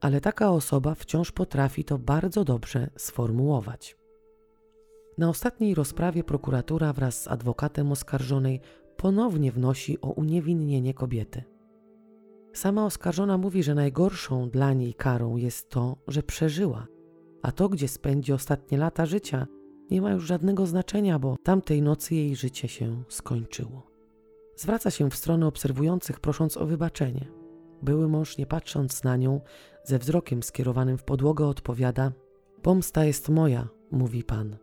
ale 0.01 0.21
taka 0.21 0.51
osoba 0.51 0.95
wciąż 0.95 1.31
potrafi 1.31 1.83
to 1.83 1.97
bardzo 1.97 2.43
dobrze 2.43 2.89
sformułować. 2.97 3.97
Na 5.17 5.29
ostatniej 5.29 5.75
rozprawie 5.75 6.23
prokuratura 6.23 6.93
wraz 6.93 7.21
z 7.21 7.27
adwokatem 7.27 7.91
oskarżonej 7.91 8.61
ponownie 8.97 9.51
wnosi 9.51 10.01
o 10.01 10.07
uniewinnienie 10.07 10.93
kobiety. 10.93 11.43
Sama 12.53 12.85
oskarżona 12.85 13.37
mówi, 13.37 13.63
że 13.63 13.75
najgorszą 13.75 14.49
dla 14.49 14.73
niej 14.73 14.93
karą 14.93 15.37
jest 15.37 15.69
to, 15.69 15.97
że 16.07 16.23
przeżyła, 16.23 16.87
a 17.41 17.51
to, 17.51 17.69
gdzie 17.69 17.87
spędzi 17.87 18.33
ostatnie 18.33 18.77
lata 18.77 19.05
życia, 19.05 19.47
nie 19.93 20.01
ma 20.01 20.11
już 20.11 20.25
żadnego 20.25 20.65
znaczenia, 20.65 21.19
bo 21.19 21.37
tamtej 21.43 21.81
nocy 21.81 22.15
jej 22.15 22.35
życie 22.35 22.67
się 22.67 23.03
skończyło. 23.09 23.87
Zwraca 24.55 24.91
się 24.91 25.09
w 25.09 25.15
stronę 25.15 25.47
obserwujących, 25.47 26.19
prosząc 26.19 26.57
o 26.57 26.65
wybaczenie. 26.65 27.27
Były 27.81 28.07
mąż, 28.07 28.37
nie 28.37 28.45
patrząc 28.45 29.03
na 29.03 29.17
nią, 29.17 29.41
ze 29.83 29.99
wzrokiem 29.99 30.43
skierowanym 30.43 30.97
w 30.97 31.03
podłogę, 31.03 31.47
odpowiada: 31.47 32.11
Pomsta 32.61 33.05
jest 33.05 33.29
moja, 33.29 33.67
mówi 33.91 34.23
pan. 34.23 34.57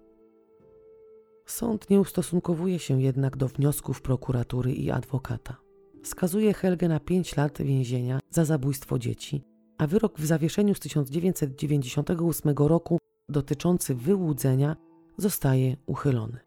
Sąd 1.47 1.91
nie 1.91 2.01
ustosunkowuje 2.01 2.78
się 2.78 3.03
jednak 3.03 3.37
do 3.37 3.49
wniosków 3.49 4.03
prokuratury 4.03 4.72
i 4.72 4.91
adwokata. 4.91 5.57
Skazuje 6.03 6.55
Helgę 6.55 6.89
na 6.89 7.01
5 7.01 7.37
lat 7.37 7.62
więzienia 7.62 8.20
za 8.31 8.45
zabójstwo 8.45 8.99
dzieci, 8.99 9.43
a 9.78 9.87
wyrok 9.87 10.18
w 10.18 10.26
zawieszeniu 10.26 10.74
z 10.74 10.81
1998 10.81 12.55
roku 12.57 12.99
dotyczący 13.28 13.95
wyłudzenia 13.95 14.89
zostaje 15.21 15.77
uchylony. 15.87 16.39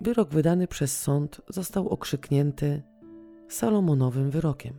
Wyrok 0.00 0.30
wydany 0.30 0.66
przez 0.66 1.00
sąd 1.00 1.40
został 1.48 1.88
okrzyknięty 1.88 2.82
Salomonowym 3.48 4.30
wyrokiem. 4.30 4.78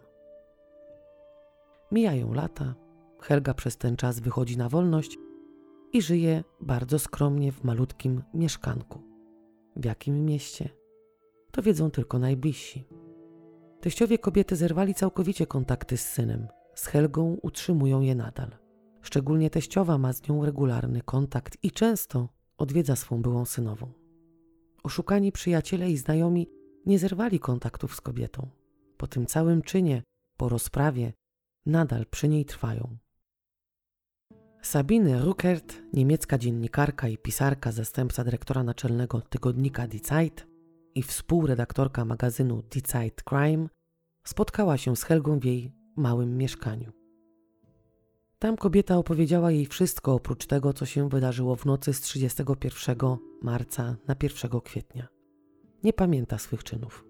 Mijają 1.91 2.33
lata, 2.33 2.75
Helga 3.21 3.53
przez 3.53 3.77
ten 3.77 3.95
czas 3.95 4.19
wychodzi 4.19 4.57
na 4.57 4.69
wolność 4.69 5.17
i 5.93 6.01
żyje 6.01 6.43
bardzo 6.61 6.99
skromnie 6.99 7.51
w 7.51 7.63
malutkim 7.63 8.23
mieszkanku. 8.33 9.01
W 9.75 9.85
jakim 9.85 10.25
mieście? 10.25 10.69
To 11.51 11.61
wiedzą 11.61 11.91
tylko 11.91 12.19
najbliżsi. 12.19 12.87
Teściowie 13.81 14.17
kobiety 14.17 14.55
zerwali 14.55 14.93
całkowicie 14.93 15.47
kontakty 15.47 15.97
z 15.97 16.09
synem. 16.09 16.47
Z 16.75 16.85
Helgą 16.85 17.37
utrzymują 17.41 18.01
je 18.01 18.15
nadal. 18.15 18.51
Szczególnie 19.01 19.49
teściowa 19.49 19.97
ma 19.97 20.13
z 20.13 20.27
nią 20.29 20.45
regularny 20.45 21.01
kontakt 21.01 21.57
i 21.63 21.71
często 21.71 22.29
odwiedza 22.57 22.95
swą 22.95 23.21
byłą 23.21 23.45
synową. 23.45 23.91
Oszukani 24.83 25.31
przyjaciele 25.31 25.91
i 25.91 25.97
znajomi 25.97 26.47
nie 26.85 26.99
zerwali 26.99 27.39
kontaktów 27.39 27.95
z 27.95 28.01
kobietą. 28.01 28.49
Po 28.97 29.07
tym 29.07 29.25
całym 29.25 29.61
czynie, 29.61 30.03
po 30.37 30.49
rozprawie, 30.49 31.13
nadal 31.65 32.05
przy 32.05 32.27
niej 32.27 32.45
trwają. 32.45 32.97
Sabine 34.61 35.21
Ruckert, 35.21 35.81
niemiecka 35.93 36.37
dziennikarka 36.37 37.07
i 37.07 37.17
pisarka, 37.17 37.71
zastępca 37.71 38.23
dyrektora 38.23 38.63
naczelnego 38.63 39.21
tygodnika 39.21 39.87
Die 39.87 39.99
Zeit 39.99 40.47
i 40.95 41.03
współredaktorka 41.03 42.05
magazynu 42.05 42.61
Die 42.61 42.81
Zeit 42.87 43.23
Crime, 43.23 43.67
spotkała 44.23 44.77
się 44.77 44.95
z 44.95 45.03
Helgą 45.03 45.39
w 45.39 45.45
jej 45.45 45.71
małym 45.95 46.37
mieszkaniu. 46.37 47.02
Tam 48.43 48.57
kobieta 48.57 48.97
opowiedziała 48.97 49.51
jej 49.51 49.65
wszystko 49.65 50.13
oprócz 50.13 50.45
tego, 50.45 50.73
co 50.73 50.85
się 50.85 51.09
wydarzyło 51.09 51.55
w 51.55 51.65
nocy 51.65 51.93
z 51.93 52.01
31 52.01 52.97
marca 53.41 53.95
na 54.07 54.15
1 54.23 54.61
kwietnia. 54.61 55.07
Nie 55.83 55.93
pamięta 55.93 56.37
swych 56.37 56.63
czynów. 56.63 57.05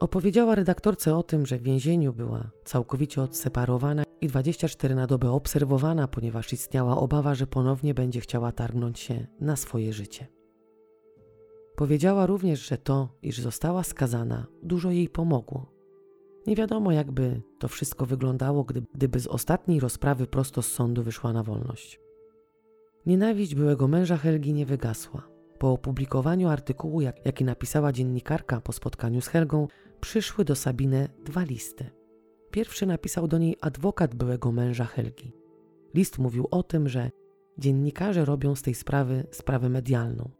Opowiedziała 0.00 0.54
redaktorce 0.54 1.16
o 1.16 1.22
tym, 1.22 1.46
że 1.46 1.58
w 1.58 1.62
więzieniu 1.62 2.12
była 2.12 2.50
całkowicie 2.64 3.22
odseparowana 3.22 4.02
i 4.20 4.26
24 4.26 4.94
na 4.94 5.06
dobę 5.06 5.30
obserwowana, 5.30 6.08
ponieważ 6.08 6.52
istniała 6.52 6.96
obawa, 6.96 7.34
że 7.34 7.46
ponownie 7.46 7.94
będzie 7.94 8.20
chciała 8.20 8.52
targnąć 8.52 8.98
się 8.98 9.26
na 9.40 9.56
swoje 9.56 9.92
życie. 9.92 10.26
Powiedziała 11.76 12.26
również, 12.26 12.68
że 12.68 12.78
to, 12.78 13.08
iż 13.22 13.40
została 13.40 13.82
skazana, 13.82 14.46
dużo 14.62 14.90
jej 14.90 15.08
pomogło. 15.08 15.73
Nie 16.46 16.56
wiadomo, 16.56 16.92
jakby 16.92 17.42
to 17.58 17.68
wszystko 17.68 18.06
wyglądało, 18.06 18.66
gdyby 18.94 19.20
z 19.20 19.26
ostatniej 19.26 19.80
rozprawy 19.80 20.26
prosto 20.26 20.62
z 20.62 20.72
sądu 20.72 21.02
wyszła 21.02 21.32
na 21.32 21.42
wolność. 21.42 22.00
Nienawiść 23.06 23.54
byłego 23.54 23.88
męża 23.88 24.16
Helgi 24.16 24.52
nie 24.52 24.66
wygasła. 24.66 25.28
Po 25.58 25.72
opublikowaniu 25.72 26.48
artykułu, 26.48 27.00
jak, 27.00 27.26
jaki 27.26 27.44
napisała 27.44 27.92
dziennikarka 27.92 28.60
po 28.60 28.72
spotkaniu 28.72 29.20
z 29.20 29.26
Helgą, 29.26 29.68
przyszły 30.00 30.44
do 30.44 30.54
Sabiny 30.54 31.08
dwa 31.24 31.42
listy. 31.42 31.90
Pierwszy 32.50 32.86
napisał 32.86 33.28
do 33.28 33.38
niej 33.38 33.56
adwokat 33.60 34.14
byłego 34.14 34.52
męża 34.52 34.84
Helgi. 34.84 35.32
List 35.94 36.18
mówił 36.18 36.48
o 36.50 36.62
tym, 36.62 36.88
że 36.88 37.10
dziennikarze 37.58 38.24
robią 38.24 38.54
z 38.54 38.62
tej 38.62 38.74
sprawy 38.74 39.26
sprawę 39.30 39.68
medialną, 39.68 40.30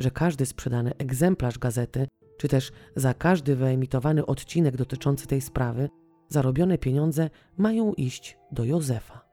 że 0.00 0.10
każdy 0.10 0.46
sprzedany 0.46 0.96
egzemplarz 0.98 1.58
gazety, 1.58 2.06
czy 2.40 2.48
też 2.48 2.72
za 2.96 3.14
każdy 3.14 3.56
wyemitowany 3.56 4.26
odcinek 4.26 4.76
dotyczący 4.76 5.26
tej 5.26 5.40
sprawy, 5.40 5.88
zarobione 6.28 6.78
pieniądze 6.78 7.30
mają 7.56 7.92
iść 7.92 8.38
do 8.52 8.64
Józefa. 8.64 9.24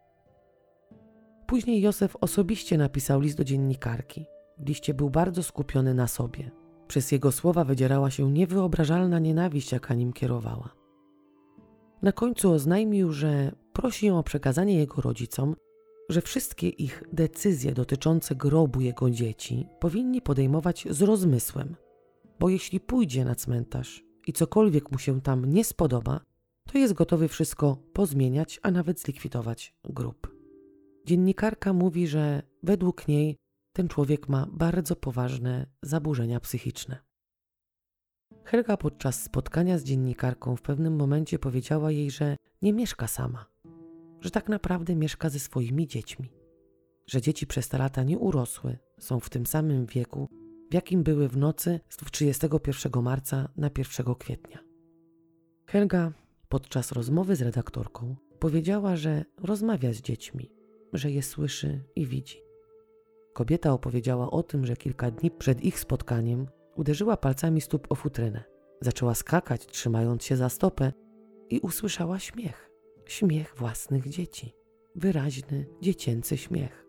Później 1.47 1.81
Józef 1.81 2.15
osobiście 2.21 2.77
napisał 2.77 3.21
list 3.21 3.37
do 3.37 3.43
dziennikarki. 3.43 4.25
W 4.57 4.67
liście 4.67 4.93
był 4.93 5.09
bardzo 5.09 5.43
skupiony 5.43 5.93
na 5.93 6.07
sobie. 6.07 6.51
Przez 6.87 7.11
jego 7.11 7.31
słowa 7.31 7.63
wydzierała 7.63 8.11
się 8.11 8.31
niewyobrażalna 8.31 9.19
nienawiść, 9.19 9.71
jaka 9.71 9.93
nim 9.93 10.13
kierowała. 10.13 10.69
Na 12.01 12.11
końcu 12.11 12.51
oznajmił, 12.51 13.13
że 13.13 13.51
prosi 13.73 14.07
ją 14.07 14.19
o 14.19 14.23
przekazanie 14.23 14.77
jego 14.77 15.01
rodzicom, 15.01 15.55
że 16.09 16.21
wszystkie 16.21 16.69
ich 16.69 17.03
decyzje 17.13 17.73
dotyczące 17.73 18.35
grobu 18.35 18.81
jego 18.81 19.09
dzieci 19.09 19.67
powinni 19.79 20.21
podejmować 20.21 20.87
z 20.89 21.01
rozmysłem, 21.01 21.75
bo 22.39 22.49
jeśli 22.49 22.79
pójdzie 22.79 23.25
na 23.25 23.35
cmentarz 23.35 24.03
i 24.27 24.33
cokolwiek 24.33 24.91
mu 24.91 24.99
się 24.99 25.21
tam 25.21 25.45
nie 25.45 25.63
spodoba, 25.63 26.21
to 26.71 26.77
jest 26.77 26.93
gotowy 26.93 27.27
wszystko 27.27 27.77
pozmieniać, 27.93 28.59
a 28.63 28.71
nawet 28.71 28.99
zlikwidować 28.99 29.75
grób. 29.83 30.35
Dziennikarka 31.05 31.73
mówi, 31.73 32.07
że 32.07 32.41
według 32.63 33.07
niej 33.07 33.37
ten 33.73 33.87
człowiek 33.87 34.29
ma 34.29 34.47
bardzo 34.51 34.95
poważne 34.95 35.65
zaburzenia 35.81 36.39
psychiczne. 36.39 36.97
Helga 38.43 38.77
podczas 38.77 39.23
spotkania 39.23 39.77
z 39.77 39.83
dziennikarką 39.83 40.55
w 40.55 40.61
pewnym 40.61 40.95
momencie 40.95 41.39
powiedziała 41.39 41.91
jej, 41.91 42.11
że 42.11 42.37
nie 42.61 42.73
mieszka 42.73 43.07
sama, 43.07 43.45
że 44.21 44.31
tak 44.31 44.49
naprawdę 44.49 44.95
mieszka 44.95 45.29
ze 45.29 45.39
swoimi 45.39 45.87
dziećmi, 45.87 46.31
że 47.07 47.21
dzieci 47.21 47.47
przez 47.47 47.69
te 47.69 47.77
lata 47.77 48.03
nie 48.03 48.19
urosły, 48.19 48.77
są 48.99 49.19
w 49.19 49.29
tym 49.29 49.45
samym 49.45 49.85
wieku, 49.85 50.27
w 50.71 50.73
jakim 50.73 51.03
były 51.03 51.27
w 51.27 51.37
nocy 51.37 51.79
z 51.89 51.97
31 51.97 53.03
marca 53.03 53.49
na 53.57 53.69
1 53.77 54.15
kwietnia. 54.15 54.59
Helga 55.67 56.11
podczas 56.49 56.91
rozmowy 56.91 57.35
z 57.35 57.41
redaktorką 57.41 58.15
powiedziała, 58.39 58.95
że 58.95 59.25
rozmawia 59.43 59.93
z 59.93 60.01
dziećmi, 60.01 60.51
że 60.93 61.11
je 61.11 61.23
słyszy 61.23 61.83
i 61.95 62.05
widzi. 62.05 62.37
Kobieta 63.33 63.73
opowiedziała 63.73 64.31
o 64.31 64.43
tym, 64.43 64.65
że 64.65 64.75
kilka 64.75 65.11
dni 65.11 65.31
przed 65.31 65.63
ich 65.63 65.79
spotkaniem 65.79 66.47
uderzyła 66.75 67.17
palcami 67.17 67.61
stóp 67.61 67.91
o 67.91 67.95
futrynę. 67.95 68.43
Zaczęła 68.81 69.15
skakać, 69.15 69.65
trzymając 69.65 70.23
się 70.23 70.35
za 70.35 70.49
stopę 70.49 70.93
i 71.49 71.59
usłyszała 71.59 72.19
śmiech. 72.19 72.69
Śmiech 73.05 73.53
własnych 73.57 74.09
dzieci. 74.09 74.53
wyraźny, 74.95 75.65
dziecięcy 75.81 76.37
śmiech. 76.37 76.86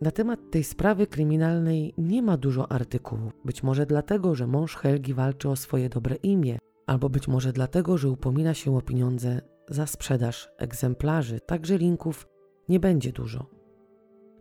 Na 0.00 0.10
temat 0.10 0.40
tej 0.50 0.64
sprawy 0.64 1.06
kryminalnej 1.06 1.94
nie 1.98 2.22
ma 2.22 2.36
dużo 2.36 2.72
artykułów, 2.72 3.32
być 3.44 3.62
może 3.62 3.86
dlatego, 3.86 4.34
że 4.34 4.46
mąż 4.46 4.76
Helgi 4.76 5.14
walczy 5.14 5.48
o 5.48 5.56
swoje 5.56 5.88
dobre 5.88 6.16
imię, 6.16 6.58
albo 6.86 7.08
być 7.08 7.28
może 7.28 7.52
dlatego, 7.52 7.98
że 7.98 8.10
upomina 8.10 8.54
się 8.54 8.76
o 8.76 8.82
pieniądze 8.82 9.40
za 9.68 9.86
sprzedaż 9.86 10.48
egzemplarzy, 10.58 11.40
także 11.40 11.78
linków 11.78 12.26
nie 12.68 12.80
będzie 12.80 13.12
dużo. 13.12 13.46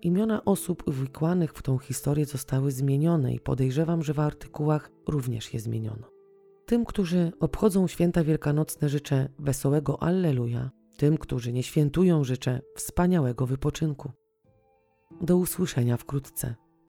Imiona 0.02 0.46
osób 0.46 0.88
uwikłanych 0.88 1.54
w 1.54 1.62
tą 1.62 1.78
historię 1.78 2.26
zostały 2.26 2.72
zmienione 2.72 3.34
i 3.34 3.40
podejrzewam, 3.40 4.04
że 4.04 4.14
w 4.14 4.20
artykułach 4.20 4.92
również 5.08 5.54
je 5.54 5.60
zmieniono. 5.60 6.10
Tym, 6.66 6.86
którzy 6.86 7.32
obchodzą 7.40 7.88
święta 7.88 8.24
wielkanocne, 8.24 8.90
życzę 8.90 9.30
wesołego 9.40 10.04
Alleluja. 10.04 10.72
Tym, 10.98 11.18
którzy 11.18 11.54
nie 11.54 11.64
świętują, 11.64 12.24
życzę 12.24 12.62
wspaniałego 12.76 13.48
wypoczynku. 13.48 14.12
Do 15.22 15.38
usłyszenia 15.38 15.98
wkrótce. 15.98 16.56